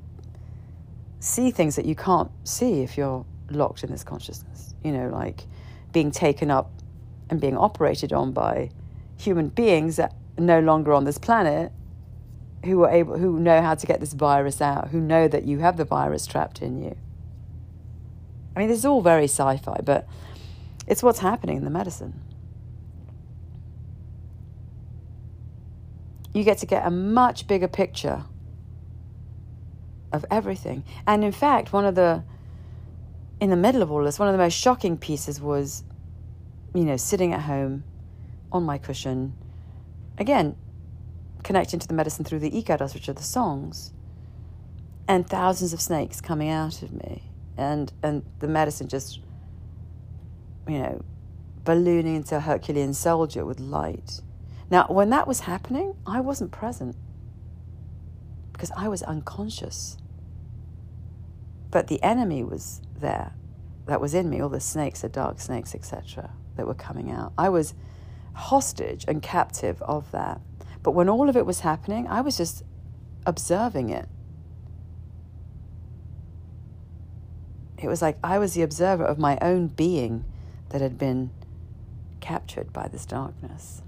see 1.19 1.51
things 1.51 1.75
that 1.77 1.85
you 1.85 1.95
can't 1.95 2.29
see 2.43 2.81
if 2.81 2.97
you're 2.97 3.25
locked 3.49 3.83
in 3.83 3.89
this 3.89 4.03
consciousness. 4.03 4.75
You 4.83 4.91
know, 4.91 5.09
like 5.09 5.45
being 5.91 6.11
taken 6.11 6.51
up 6.51 6.69
and 7.29 7.41
being 7.41 7.57
operated 7.57 8.13
on 8.13 8.31
by 8.31 8.69
human 9.17 9.49
beings 9.49 9.95
that 9.95 10.13
are 10.37 10.43
no 10.43 10.59
longer 10.59 10.93
on 10.93 11.05
this 11.05 11.17
planet 11.17 11.71
who 12.63 12.83
are 12.83 12.89
able 12.89 13.17
who 13.17 13.39
know 13.39 13.61
how 13.61 13.75
to 13.75 13.87
get 13.87 13.99
this 13.99 14.13
virus 14.13 14.61
out, 14.61 14.89
who 14.89 14.99
know 14.99 15.27
that 15.27 15.43
you 15.43 15.59
have 15.59 15.77
the 15.77 15.85
virus 15.85 16.25
trapped 16.25 16.61
in 16.61 16.81
you. 16.81 16.95
I 18.55 18.59
mean, 18.59 18.67
this 18.67 18.79
is 18.79 18.85
all 18.85 19.01
very 19.01 19.25
sci-fi, 19.25 19.79
but 19.83 20.07
it's 20.87 21.01
what's 21.03 21.19
happening 21.19 21.57
in 21.57 21.63
the 21.63 21.69
medicine. 21.69 22.21
You 26.33 26.43
get 26.43 26.59
to 26.59 26.65
get 26.65 26.85
a 26.85 26.91
much 26.91 27.47
bigger 27.47 27.67
picture 27.67 28.23
of 30.11 30.25
everything. 30.31 30.83
And 31.05 31.23
in 31.23 31.31
fact, 31.31 31.73
one 31.73 31.85
of 31.85 31.95
the 31.95 32.23
in 33.39 33.49
the 33.49 33.55
middle 33.57 33.81
of 33.81 33.91
all 33.91 34.03
this, 34.03 34.19
one 34.19 34.29
of 34.29 34.33
the 34.33 34.37
most 34.37 34.53
shocking 34.53 34.97
pieces 34.97 35.41
was, 35.41 35.83
you 36.73 36.85
know, 36.85 36.95
sitting 36.95 37.33
at 37.33 37.41
home 37.41 37.83
on 38.51 38.63
my 38.63 38.77
cushion, 38.77 39.33
again, 40.17 40.55
connecting 41.43 41.79
to 41.79 41.87
the 41.87 41.93
medicine 41.93 42.25
through 42.25 42.39
the 42.39 42.51
icaros, 42.51 42.93
which 42.93 43.09
are 43.09 43.13
the 43.13 43.23
songs, 43.23 43.93
and 45.07 45.27
thousands 45.27 45.73
of 45.73 45.81
snakes 45.81 46.21
coming 46.21 46.49
out 46.49 46.81
of 46.81 46.93
me, 46.93 47.31
and 47.57 47.91
and 48.01 48.23
the 48.39 48.47
medicine 48.47 48.87
just, 48.87 49.19
you 50.67 50.79
know, 50.79 51.03
ballooning 51.63 52.15
into 52.15 52.37
a 52.37 52.39
Herculean 52.39 52.93
soldier 52.93 53.45
with 53.45 53.59
light. 53.59 54.21
Now, 54.69 54.87
when 54.87 55.09
that 55.09 55.27
was 55.27 55.41
happening, 55.41 55.95
I 56.05 56.21
wasn't 56.21 56.51
present 56.51 56.95
because 58.53 58.71
I 58.77 58.87
was 58.87 59.03
unconscious. 59.03 59.97
But 61.69 61.87
the 61.87 62.01
enemy 62.03 62.43
was 62.43 62.81
there 62.99 63.33
that 63.85 63.99
was 63.99 64.13
in 64.13 64.29
me, 64.29 64.39
all 64.39 64.49
the 64.49 64.59
snakes, 64.59 65.01
the 65.01 65.09
dark 65.09 65.39
snakes, 65.39 65.75
etc., 65.75 66.31
that 66.55 66.65
were 66.65 66.73
coming 66.73 67.11
out. 67.11 67.33
I 67.37 67.49
was 67.49 67.73
hostage 68.33 69.05
and 69.07 69.21
captive 69.21 69.81
of 69.81 70.09
that. 70.11 70.39
But 70.83 70.91
when 70.91 71.09
all 71.09 71.29
of 71.29 71.37
it 71.37 71.45
was 71.45 71.61
happening, 71.61 72.07
I 72.07 72.21
was 72.21 72.37
just 72.37 72.63
observing 73.25 73.89
it. 73.89 74.07
It 77.81 77.87
was 77.87 78.01
like 78.01 78.17
I 78.23 78.37
was 78.37 78.53
the 78.53 78.61
observer 78.61 79.03
of 79.03 79.17
my 79.17 79.37
own 79.41 79.67
being 79.67 80.25
that 80.69 80.81
had 80.81 80.97
been 80.97 81.31
captured 82.19 82.71
by 82.71 82.87
this 82.87 83.05
darkness. 83.05 83.81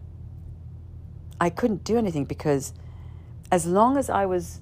I 1.40 1.50
couldn't 1.50 1.84
do 1.84 1.98
anything 1.98 2.26
because 2.26 2.74
as 3.52 3.66
long 3.66 3.98
as 3.98 4.10
I 4.10 4.26
was, 4.26 4.62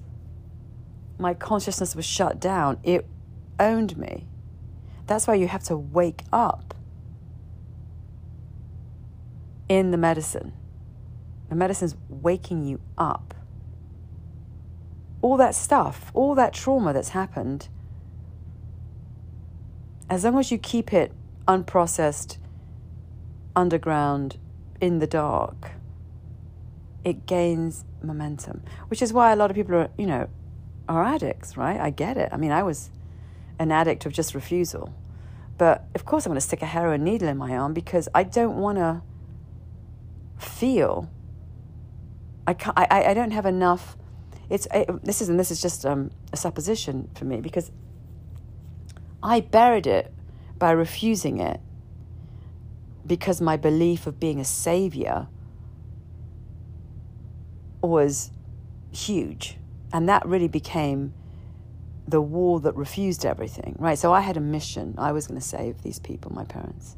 my 1.18 1.34
consciousness 1.34 1.94
was 1.94 2.04
shut 2.04 2.40
down, 2.40 2.78
it 2.82 3.06
owned 3.58 3.96
me. 3.96 4.26
That's 5.06 5.26
why 5.26 5.34
you 5.34 5.48
have 5.48 5.62
to 5.64 5.76
wake 5.76 6.22
up 6.32 6.74
in 9.68 9.90
the 9.90 9.96
medicine. 9.96 10.52
The 11.48 11.54
medicine's 11.54 11.96
waking 12.08 12.64
you 12.64 12.80
up. 12.96 13.34
All 15.22 15.36
that 15.36 15.54
stuff, 15.54 16.10
all 16.14 16.34
that 16.34 16.52
trauma 16.52 16.92
that's 16.92 17.10
happened, 17.10 17.68
as 20.10 20.24
long 20.24 20.38
as 20.38 20.50
you 20.50 20.58
keep 20.58 20.92
it 20.92 21.12
unprocessed, 21.46 22.38
underground, 23.56 24.38
in 24.80 24.98
the 24.98 25.06
dark, 25.06 25.72
it 27.04 27.26
gains 27.26 27.84
momentum. 28.02 28.62
Which 28.88 29.00
is 29.00 29.12
why 29.12 29.32
a 29.32 29.36
lot 29.36 29.50
of 29.50 29.56
people 29.56 29.74
are, 29.76 29.90
you 29.96 30.06
know, 30.06 30.28
are 30.88 31.02
addicts, 31.02 31.56
right? 31.56 31.80
I 31.80 31.90
get 31.90 32.16
it. 32.16 32.28
I 32.32 32.36
mean, 32.36 32.50
I 32.50 32.62
was 32.62 32.90
an 33.58 33.72
addict 33.72 34.04
of 34.06 34.12
just 34.12 34.34
refusal. 34.34 34.94
But 35.56 35.84
of 35.94 36.04
course, 36.04 36.26
I'm 36.26 36.30
going 36.30 36.36
to 36.36 36.46
stick 36.46 36.62
a 36.62 36.66
heroin 36.66 37.04
needle 37.04 37.28
in 37.28 37.38
my 37.38 37.56
arm 37.56 37.72
because 37.72 38.08
I 38.14 38.24
don't 38.24 38.56
want 38.56 38.78
to 38.78 39.02
feel. 40.38 41.08
I, 42.46 42.56
I, 42.76 43.04
I 43.06 43.14
don't 43.14 43.30
have 43.30 43.46
enough. 43.46 43.96
It's 44.50 44.66
it, 44.72 45.04
this 45.04 45.22
is 45.22 45.28
and 45.28 45.38
this 45.38 45.50
is 45.50 45.60
just 45.60 45.86
um, 45.86 46.10
a 46.32 46.36
supposition 46.36 47.10
for 47.14 47.24
me 47.24 47.40
because 47.40 47.70
I 49.22 49.40
buried 49.40 49.86
it 49.86 50.12
by 50.58 50.72
refusing 50.72 51.40
it 51.40 51.60
because 53.06 53.40
my 53.40 53.56
belief 53.56 54.06
of 54.06 54.20
being 54.20 54.40
a 54.40 54.44
savior 54.44 55.28
was 57.82 58.30
huge, 58.92 59.56
and 59.92 60.08
that 60.08 60.26
really 60.26 60.48
became 60.48 61.12
the 62.06 62.20
wall 62.20 62.58
that 62.58 62.76
refused 62.76 63.24
everything, 63.24 63.76
right? 63.78 63.98
So 63.98 64.12
I 64.12 64.20
had 64.20 64.36
a 64.36 64.40
mission. 64.40 64.94
I 64.98 65.12
was 65.12 65.26
going 65.26 65.40
to 65.40 65.46
save 65.46 65.82
these 65.82 65.98
people, 65.98 66.32
my 66.32 66.44
parents. 66.44 66.96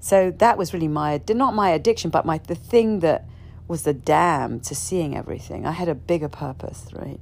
So 0.00 0.32
that 0.38 0.58
was 0.58 0.74
really 0.74 0.88
my 0.88 1.20
not 1.30 1.54
my 1.54 1.70
addiction, 1.70 2.10
but 2.10 2.26
my 2.26 2.38
the 2.38 2.54
thing 2.54 3.00
that 3.00 3.26
was 3.66 3.82
the 3.82 3.94
dam 3.94 4.60
to 4.60 4.74
seeing 4.74 5.16
everything. 5.16 5.66
I 5.66 5.72
had 5.72 5.88
a 5.88 5.94
bigger 5.94 6.28
purpose, 6.28 6.86
right? 6.92 7.20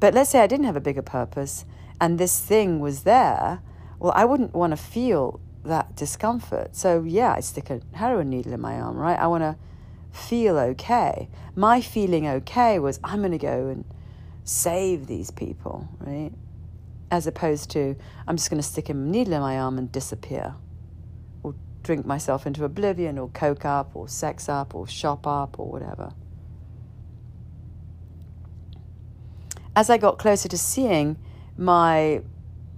But 0.00 0.14
let's 0.14 0.30
say 0.30 0.40
I 0.40 0.46
didn't 0.46 0.66
have 0.66 0.76
a 0.76 0.80
bigger 0.80 1.02
purpose 1.02 1.64
and 2.00 2.18
this 2.18 2.40
thing 2.40 2.80
was 2.80 3.02
there, 3.02 3.60
well, 3.98 4.12
I 4.14 4.24
wouldn't 4.24 4.54
want 4.54 4.70
to 4.70 4.76
feel 4.76 5.40
that 5.64 5.96
discomfort. 5.96 6.76
So, 6.76 7.02
yeah, 7.02 7.34
I 7.36 7.40
stick 7.40 7.70
a 7.70 7.80
heroin 7.94 8.30
needle 8.30 8.52
in 8.52 8.60
my 8.60 8.80
arm, 8.80 8.96
right? 8.96 9.18
I 9.18 9.26
want 9.26 9.42
to 9.42 9.56
feel 10.12 10.58
okay. 10.58 11.28
My 11.56 11.80
feeling 11.80 12.26
okay 12.26 12.78
was 12.78 13.00
I'm 13.02 13.18
going 13.18 13.32
to 13.32 13.38
go 13.38 13.68
and 13.68 13.84
save 14.44 15.06
these 15.06 15.30
people, 15.30 15.88
right? 15.98 16.30
As 17.10 17.26
opposed 17.26 17.70
to 17.70 17.96
I'm 18.26 18.36
just 18.36 18.50
going 18.50 18.62
to 18.62 18.66
stick 18.66 18.88
a 18.88 18.94
needle 18.94 19.34
in 19.34 19.40
my 19.40 19.58
arm 19.58 19.78
and 19.78 19.90
disappear. 19.90 20.54
Drink 21.88 22.04
myself 22.04 22.46
into 22.46 22.64
oblivion, 22.64 23.18
or 23.18 23.28
coke 23.30 23.64
up, 23.64 23.96
or 23.96 24.08
sex 24.08 24.48
up, 24.48 24.74
or 24.74 24.86
shop 24.86 25.26
up, 25.26 25.58
or 25.58 25.70
whatever. 25.70 26.12
as 29.78 29.88
I 29.88 29.96
got 29.96 30.18
closer 30.18 30.48
to 30.48 30.58
seeing 30.58 31.16
my 31.56 32.20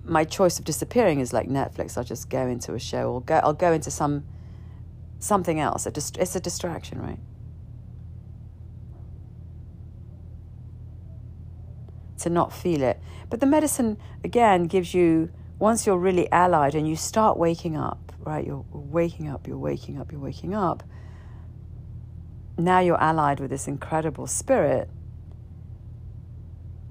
my 0.04 0.22
choice 0.24 0.58
of 0.58 0.66
disappearing 0.66 1.20
is 1.20 1.32
like 1.32 1.48
Netflix. 1.48 1.96
I'll 1.96 2.04
just 2.04 2.28
go 2.28 2.46
into 2.46 2.74
a 2.74 2.78
show 2.78 3.12
or 3.12 3.22
go 3.22 3.36
I'll 3.42 3.54
go 3.54 3.72
into 3.72 3.90
some 3.90 4.24
something 5.18 5.58
else. 5.58 5.86
It's 5.86 6.36
a 6.36 6.40
distraction, 6.40 7.00
right? 7.00 7.18
To 12.18 12.28
not 12.28 12.52
feel 12.52 12.82
it. 12.82 13.00
But 13.30 13.40
the 13.40 13.46
medicine 13.46 13.96
again 14.22 14.64
gives 14.64 14.92
you 14.92 15.30
once 15.58 15.86
you're 15.86 16.04
really 16.08 16.30
allied 16.30 16.74
and 16.74 16.86
you 16.86 16.96
start 16.96 17.38
waking 17.38 17.78
up, 17.78 18.09
right? 18.20 18.46
You're 18.46 18.64
waking 18.72 19.28
up, 19.28 19.46
you're 19.46 19.58
waking 19.58 19.98
up, 19.98 20.12
you're 20.12 20.20
waking 20.20 20.54
up. 20.54 20.82
Now 22.58 22.80
you're 22.80 23.00
allied 23.00 23.40
with 23.40 23.50
this 23.50 23.66
incredible 23.66 24.26
spirit 24.26 24.90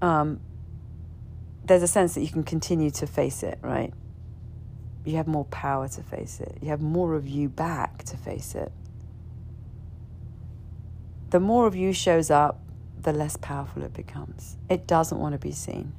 um, 0.01 0.39
there's 1.65 1.84
a 1.84 1.88
sense 1.88 2.15
that 2.15 2.22
you 2.22 2.30
can 2.30 2.43
continue 2.43 2.89
to 2.91 3.07
face 3.07 3.43
it, 3.43 3.60
right? 3.61 3.93
You 5.06 5.18
have 5.18 5.27
more 5.27 5.45
power 5.45 5.88
to 5.88 6.03
face 6.03 6.39
it. 6.39 6.57
You 6.61 6.69
have 6.69 6.81
more 6.81 7.15
of 7.15 7.27
you 7.27 7.49
back 7.49 8.03
to 8.06 8.18
face 8.18 8.56
it. 8.56 8.72
The 11.30 11.39
more 11.39 11.68
of 11.68 11.76
you 11.76 11.93
shows 11.93 12.31
up, 12.31 12.60
the 13.01 13.14
less 13.14 13.38
powerful 13.38 13.84
it 13.84 13.93
becomes. 13.93 14.57
It 14.69 14.88
doesn't 14.88 15.18
want 15.18 15.34
to 15.34 15.39
be 15.39 15.51
seen. 15.51 15.93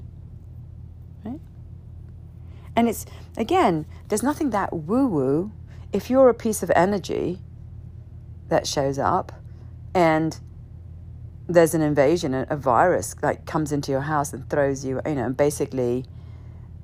And 2.81 2.89
it's, 2.89 3.05
again, 3.37 3.85
there's 4.09 4.23
nothing 4.23 4.49
that 4.51 4.73
woo 4.73 5.07
woo. 5.07 5.53
If 5.93 6.09
you're 6.09 6.31
a 6.31 6.35
piece 6.35 6.63
of 6.63 6.73
energy 6.75 7.39
that 8.49 8.67
shows 8.67 8.99
up 8.99 9.33
and 9.95 10.41
there's 11.47 11.75
an 11.75 11.83
invasion, 11.83 12.33
a, 12.33 12.57
virus 12.57 13.15
like 13.21 13.45
comes 13.45 13.71
into 13.71 13.93
your 13.93 14.01
house 14.01 14.33
and 14.33 14.49
throws 14.49 14.83
you, 14.83 14.99
you 15.05 15.15
know, 15.15 15.27
and 15.27 15.37
basically 15.37 16.07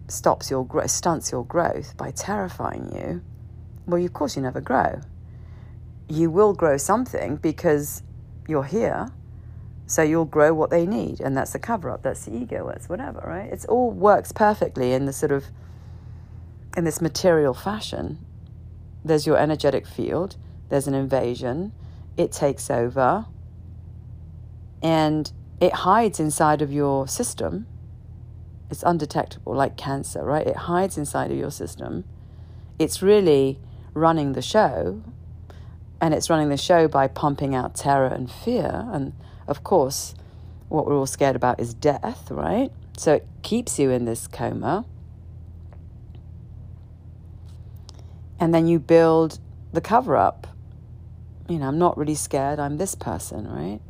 stops 0.06 0.50
your 0.50 0.66
growth, 0.66 0.90
stunts 0.90 1.32
your 1.32 1.46
growth 1.46 1.96
by 1.96 2.10
terrifying 2.10 2.94
you, 2.94 3.22
well, 3.86 4.04
of 4.04 4.12
course, 4.12 4.36
you 4.36 4.42
never 4.42 4.60
grow. 4.60 5.00
You 6.10 6.30
will 6.30 6.52
grow 6.52 6.76
something 6.76 7.36
because 7.36 8.02
you're 8.46 8.64
here, 8.64 9.08
so 9.86 10.02
you'll 10.02 10.26
grow 10.26 10.52
what 10.52 10.68
they 10.68 10.84
need, 10.84 11.20
and 11.20 11.34
that's 11.34 11.54
the 11.54 11.58
cover 11.58 11.88
up, 11.88 12.02
that's 12.02 12.26
the 12.26 12.36
ego, 12.36 12.66
that's 12.70 12.86
whatever, 12.86 13.24
right? 13.26 13.50
It 13.50 13.64
all 13.66 13.90
works 13.90 14.30
perfectly 14.30 14.92
in 14.92 15.06
the 15.06 15.12
sort 15.14 15.32
of 15.32 15.46
in 16.76 16.84
this 16.84 17.00
material 17.00 17.54
fashion. 17.54 18.24
There's 19.04 19.26
your 19.26 19.38
energetic 19.38 19.86
field. 19.86 20.36
There's 20.68 20.86
an 20.86 20.94
invasion. 20.94 21.72
It 22.16 22.32
takes 22.32 22.70
over 22.70 23.26
and 24.82 25.32
it 25.60 25.72
hides 25.72 26.20
inside 26.20 26.60
of 26.60 26.72
your 26.72 27.08
system. 27.08 27.66
It's 28.70 28.82
undetectable, 28.82 29.54
like 29.54 29.76
cancer, 29.76 30.22
right? 30.22 30.46
It 30.46 30.56
hides 30.56 30.98
inside 30.98 31.30
of 31.30 31.38
your 31.38 31.50
system. 31.50 32.04
It's 32.78 33.00
really 33.02 33.58
running 33.94 34.32
the 34.32 34.42
show, 34.42 35.02
and 36.00 36.12
it's 36.12 36.28
running 36.28 36.50
the 36.50 36.56
show 36.56 36.88
by 36.88 37.08
pumping 37.08 37.54
out 37.54 37.74
terror 37.74 38.08
and 38.08 38.30
fear. 38.30 38.86
And 38.92 39.14
of 39.48 39.64
course, 39.64 40.14
what 40.68 40.86
we're 40.86 40.96
all 40.96 41.06
scared 41.06 41.36
about 41.36 41.58
is 41.58 41.72
death, 41.72 42.30
right? 42.30 42.70
So 42.98 43.14
it 43.14 43.26
keeps 43.42 43.78
you 43.78 43.90
in 43.90 44.04
this 44.04 44.26
coma. 44.26 44.84
And 48.38 48.54
then 48.54 48.66
you 48.66 48.78
build 48.78 49.38
the 49.72 49.80
cover 49.80 50.16
up. 50.16 50.46
You 51.48 51.58
know, 51.58 51.68
I'm 51.68 51.78
not 51.78 51.96
really 51.96 52.14
scared, 52.14 52.58
I'm 52.58 52.76
this 52.76 52.94
person, 52.94 53.46
right? 53.48 53.80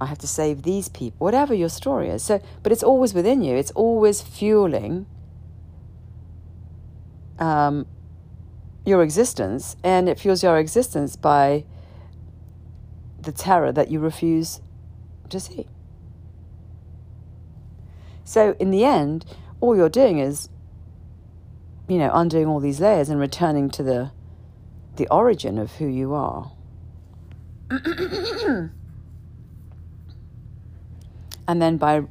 I 0.00 0.06
have 0.06 0.18
to 0.18 0.26
save 0.26 0.62
these 0.62 0.88
people, 0.88 1.24
whatever 1.24 1.54
your 1.54 1.68
story 1.68 2.08
is. 2.08 2.22
So, 2.22 2.42
but 2.62 2.72
it's 2.72 2.82
always 2.82 3.14
within 3.14 3.42
you. 3.42 3.56
It's 3.56 3.70
always 3.72 4.20
fueling 4.20 5.06
um, 7.38 7.86
your 8.84 9.02
existence, 9.02 9.76
and 9.82 10.08
it 10.08 10.18
fuels 10.18 10.42
your 10.42 10.58
existence 10.58 11.16
by 11.16 11.64
the 13.20 13.32
terror 13.32 13.72
that 13.72 13.90
you 13.90 13.98
refuse 13.98 14.60
to 15.30 15.40
see. 15.40 15.66
So, 18.24 18.56
in 18.58 18.70
the 18.70 18.84
end, 18.84 19.24
all 19.60 19.76
you're 19.76 19.88
doing 19.88 20.18
is, 20.18 20.48
you 21.88 21.98
know, 21.98 22.10
undoing 22.12 22.46
all 22.46 22.60
these 22.60 22.80
layers 22.80 23.08
and 23.08 23.20
returning 23.20 23.70
to 23.70 23.82
the 23.82 24.12
the 24.96 25.08
origin 25.08 25.58
of 25.58 25.72
who 25.72 25.86
you 25.86 26.14
are. 26.14 26.52
And 31.46 31.60
then 31.60 31.76
by 31.76 32.04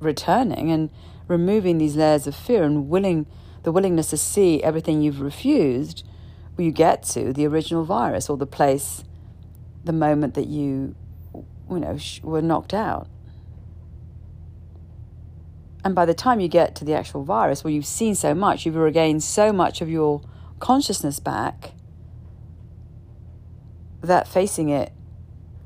returning 0.00 0.70
and 0.70 0.90
removing 1.28 1.78
these 1.78 1.96
layers 1.96 2.26
of 2.26 2.34
fear 2.34 2.64
and 2.64 2.88
willing 2.88 3.26
the 3.62 3.72
willingness 3.72 4.10
to 4.10 4.16
see 4.16 4.62
everything 4.62 5.02
you've 5.02 5.20
refused, 5.20 6.02
you 6.56 6.70
get 6.70 7.02
to 7.02 7.32
the 7.32 7.46
original 7.46 7.84
virus 7.84 8.28
or 8.28 8.36
the 8.36 8.46
place, 8.46 9.04
the 9.84 9.92
moment 9.92 10.34
that 10.34 10.46
you, 10.46 10.94
you 11.70 11.78
know, 11.78 11.98
were 12.22 12.42
knocked 12.42 12.74
out. 12.74 13.08
And 15.84 15.94
by 15.94 16.04
the 16.04 16.14
time 16.14 16.40
you 16.40 16.48
get 16.48 16.74
to 16.76 16.84
the 16.84 16.94
actual 16.94 17.24
virus, 17.24 17.64
well, 17.64 17.72
you've 17.72 17.86
seen 17.86 18.14
so 18.14 18.34
much, 18.34 18.66
you've 18.66 18.76
regained 18.76 19.22
so 19.22 19.52
much 19.52 19.80
of 19.80 19.88
your 19.88 20.22
consciousness 20.58 21.20
back 21.20 21.72
that 24.02 24.28
facing 24.28 24.68
it 24.68 24.92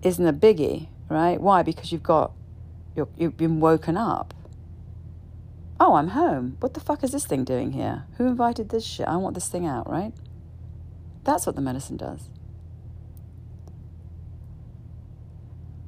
isn't 0.03 0.27
a 0.27 0.33
biggie, 0.33 0.89
right? 1.09 1.41
Why? 1.41 1.63
Because 1.63 1.91
you've 1.91 2.03
got 2.03 2.33
you're, 2.95 3.09
you've 3.17 3.37
been 3.37 3.61
woken 3.61 3.97
up. 3.97 4.35
Oh, 5.81 5.95
I'm 5.95 6.09
home. 6.09 6.57
What 6.61 6.75
the 6.75 6.81
fuck 6.81 7.03
is 7.03 7.11
this 7.11 7.27
thing 7.27 7.45
doing 7.45 7.73
here? 7.73 8.05
Who 8.17 8.27
invited 8.27 8.69
this 8.69 8.85
shit? 8.85 9.09
I 9.09 9.17
want 9.17 9.35
this 9.35 9.49
thing 9.49 9.67
out, 9.67 9.91
right? 9.91 10.13
That's 11.25 11.47
what 11.47 11.57
the 11.57 11.63
medicine 11.63 11.97
does. 11.97 12.29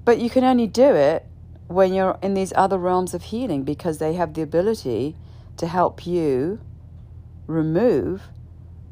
But 0.04 0.18
you 0.18 0.30
can 0.30 0.44
only 0.44 0.66
do 0.66 0.94
it 0.94 1.26
when 1.68 1.92
you're 1.92 2.18
in 2.22 2.34
these 2.34 2.52
other 2.56 2.78
realms 2.78 3.14
of 3.14 3.24
healing 3.24 3.62
because 3.62 3.98
they 3.98 4.14
have 4.14 4.34
the 4.34 4.42
ability 4.42 5.16
to 5.56 5.66
help 5.66 6.06
you 6.06 6.60
remove 7.46 8.22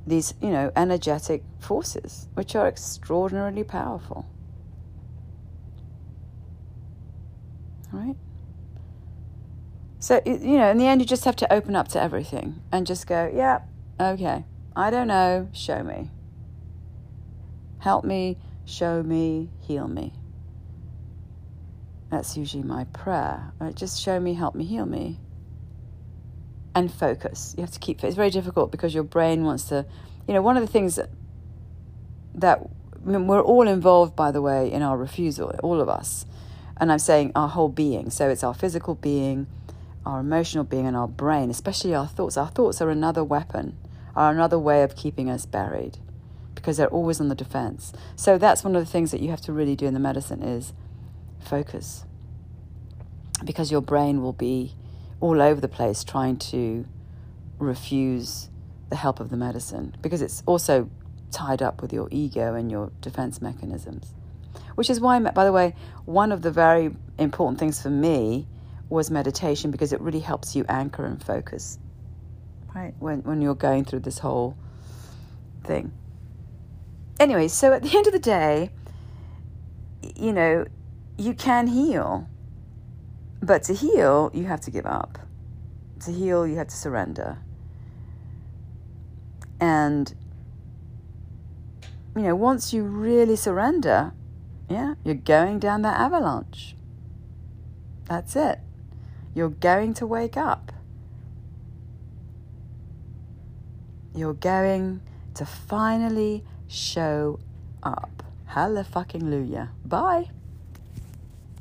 these, 0.06 0.34
you 0.40 0.50
know, 0.50 0.70
energetic 0.76 1.42
forces, 1.60 2.28
which 2.34 2.54
are 2.54 2.68
extraordinarily 2.68 3.64
powerful. 3.64 4.26
right? 7.94 8.16
So, 9.98 10.20
you 10.26 10.58
know, 10.58 10.70
in 10.70 10.78
the 10.78 10.86
end, 10.86 11.00
you 11.00 11.06
just 11.06 11.24
have 11.24 11.36
to 11.36 11.52
open 11.52 11.74
up 11.76 11.88
to 11.88 12.02
everything 12.02 12.60
and 12.70 12.86
just 12.86 13.06
go, 13.06 13.30
yeah, 13.34 13.60
okay, 13.98 14.44
I 14.76 14.90
don't 14.90 15.08
know, 15.08 15.48
show 15.52 15.82
me. 15.82 16.10
Help 17.78 18.04
me, 18.04 18.36
show 18.66 19.02
me, 19.02 19.50
heal 19.60 19.88
me. 19.88 20.12
That's 22.14 22.36
usually 22.36 22.62
my 22.62 22.84
prayer. 22.84 23.52
Right? 23.58 23.74
Just 23.74 24.00
show 24.00 24.20
me, 24.20 24.34
help 24.34 24.54
me, 24.54 24.64
heal 24.64 24.86
me. 24.86 25.18
And 26.72 26.92
focus. 26.92 27.56
You 27.56 27.62
have 27.62 27.72
to 27.72 27.80
keep 27.80 28.04
it. 28.04 28.06
it's 28.06 28.14
very 28.14 28.30
difficult 28.30 28.70
because 28.70 28.94
your 28.94 29.02
brain 29.02 29.42
wants 29.42 29.64
to, 29.64 29.84
you 30.28 30.32
know, 30.32 30.40
one 30.40 30.56
of 30.56 30.64
the 30.64 30.70
things 30.70 30.94
that, 30.94 31.10
that 32.36 32.60
I 33.04 33.08
mean, 33.08 33.26
we're 33.26 33.42
all 33.42 33.66
involved, 33.66 34.14
by 34.14 34.30
the 34.30 34.40
way, 34.40 34.70
in 34.70 34.80
our 34.80 34.96
refusal, 34.96 35.58
all 35.64 35.80
of 35.80 35.88
us. 35.88 36.24
And 36.76 36.92
I'm 36.92 37.00
saying 37.00 37.32
our 37.34 37.48
whole 37.48 37.68
being. 37.68 38.10
So 38.10 38.30
it's 38.30 38.44
our 38.44 38.54
physical 38.54 38.94
being, 38.94 39.48
our 40.06 40.20
emotional 40.20 40.62
being, 40.62 40.86
and 40.86 40.96
our 40.96 41.08
brain, 41.08 41.50
especially 41.50 41.96
our 41.96 42.06
thoughts. 42.06 42.36
Our 42.36 42.48
thoughts 42.48 42.80
are 42.80 42.90
another 42.90 43.24
weapon, 43.24 43.76
are 44.14 44.30
another 44.30 44.58
way 44.58 44.84
of 44.84 44.94
keeping 44.94 45.28
us 45.28 45.46
buried 45.46 45.98
because 46.54 46.76
they're 46.76 46.86
always 46.86 47.20
on 47.20 47.28
the 47.28 47.34
defense. 47.34 47.92
So 48.14 48.38
that's 48.38 48.62
one 48.62 48.76
of 48.76 48.84
the 48.84 48.90
things 48.90 49.10
that 49.10 49.20
you 49.20 49.30
have 49.30 49.40
to 49.42 49.52
really 49.52 49.74
do 49.74 49.86
in 49.86 49.94
the 49.94 50.00
medicine 50.00 50.44
is 50.44 50.72
focus. 51.44 52.04
Because 53.44 53.70
your 53.70 53.80
brain 53.80 54.22
will 54.22 54.32
be 54.32 54.74
all 55.20 55.40
over 55.40 55.60
the 55.60 55.68
place 55.68 56.04
trying 56.04 56.36
to 56.36 56.86
refuse 57.58 58.48
the 58.90 58.96
help 58.96 59.20
of 59.20 59.30
the 59.30 59.36
medicine 59.36 59.96
because 60.02 60.22
it's 60.22 60.42
also 60.46 60.90
tied 61.30 61.62
up 61.62 61.82
with 61.82 61.92
your 61.92 62.08
ego 62.10 62.54
and 62.54 62.70
your 62.70 62.92
defense 63.00 63.40
mechanisms. 63.40 64.12
Which 64.74 64.90
is 64.90 65.00
why, 65.00 65.18
by 65.20 65.44
the 65.44 65.52
way, 65.52 65.74
one 66.04 66.32
of 66.32 66.42
the 66.42 66.50
very 66.50 66.94
important 67.18 67.58
things 67.58 67.80
for 67.80 67.90
me 67.90 68.46
was 68.88 69.10
meditation 69.10 69.70
because 69.70 69.92
it 69.92 70.00
really 70.00 70.20
helps 70.20 70.54
you 70.54 70.64
anchor 70.68 71.04
and 71.04 71.22
focus, 71.22 71.78
right? 72.74 72.94
When, 72.98 73.22
when 73.22 73.40
you're 73.40 73.54
going 73.54 73.84
through 73.84 74.00
this 74.00 74.18
whole 74.18 74.56
thing. 75.64 75.92
Anyway, 77.18 77.48
so 77.48 77.72
at 77.72 77.82
the 77.82 77.96
end 77.96 78.06
of 78.06 78.12
the 78.12 78.18
day, 78.18 78.70
you 80.16 80.32
know, 80.32 80.66
you 81.16 81.34
can 81.34 81.66
heal. 81.68 82.28
But 83.42 83.62
to 83.64 83.74
heal, 83.74 84.30
you 84.32 84.44
have 84.44 84.60
to 84.62 84.70
give 84.70 84.86
up. 84.86 85.18
To 86.04 86.12
heal, 86.12 86.46
you 86.46 86.56
have 86.56 86.68
to 86.68 86.76
surrender. 86.76 87.38
And, 89.60 90.14
you 92.16 92.22
know, 92.22 92.34
once 92.34 92.72
you 92.72 92.82
really 92.82 93.36
surrender, 93.36 94.12
yeah, 94.68 94.94
you're 95.04 95.14
going 95.14 95.58
down 95.58 95.82
that 95.82 96.00
avalanche. 96.00 96.74
That's 98.06 98.34
it. 98.36 98.60
You're 99.34 99.50
going 99.50 99.94
to 99.94 100.06
wake 100.06 100.36
up. 100.36 100.72
You're 104.14 104.34
going 104.34 105.00
to 105.34 105.44
finally 105.44 106.44
show 106.68 107.40
up. 107.82 108.22
Hallelujah. 108.46 109.72
Bye. 109.84 110.30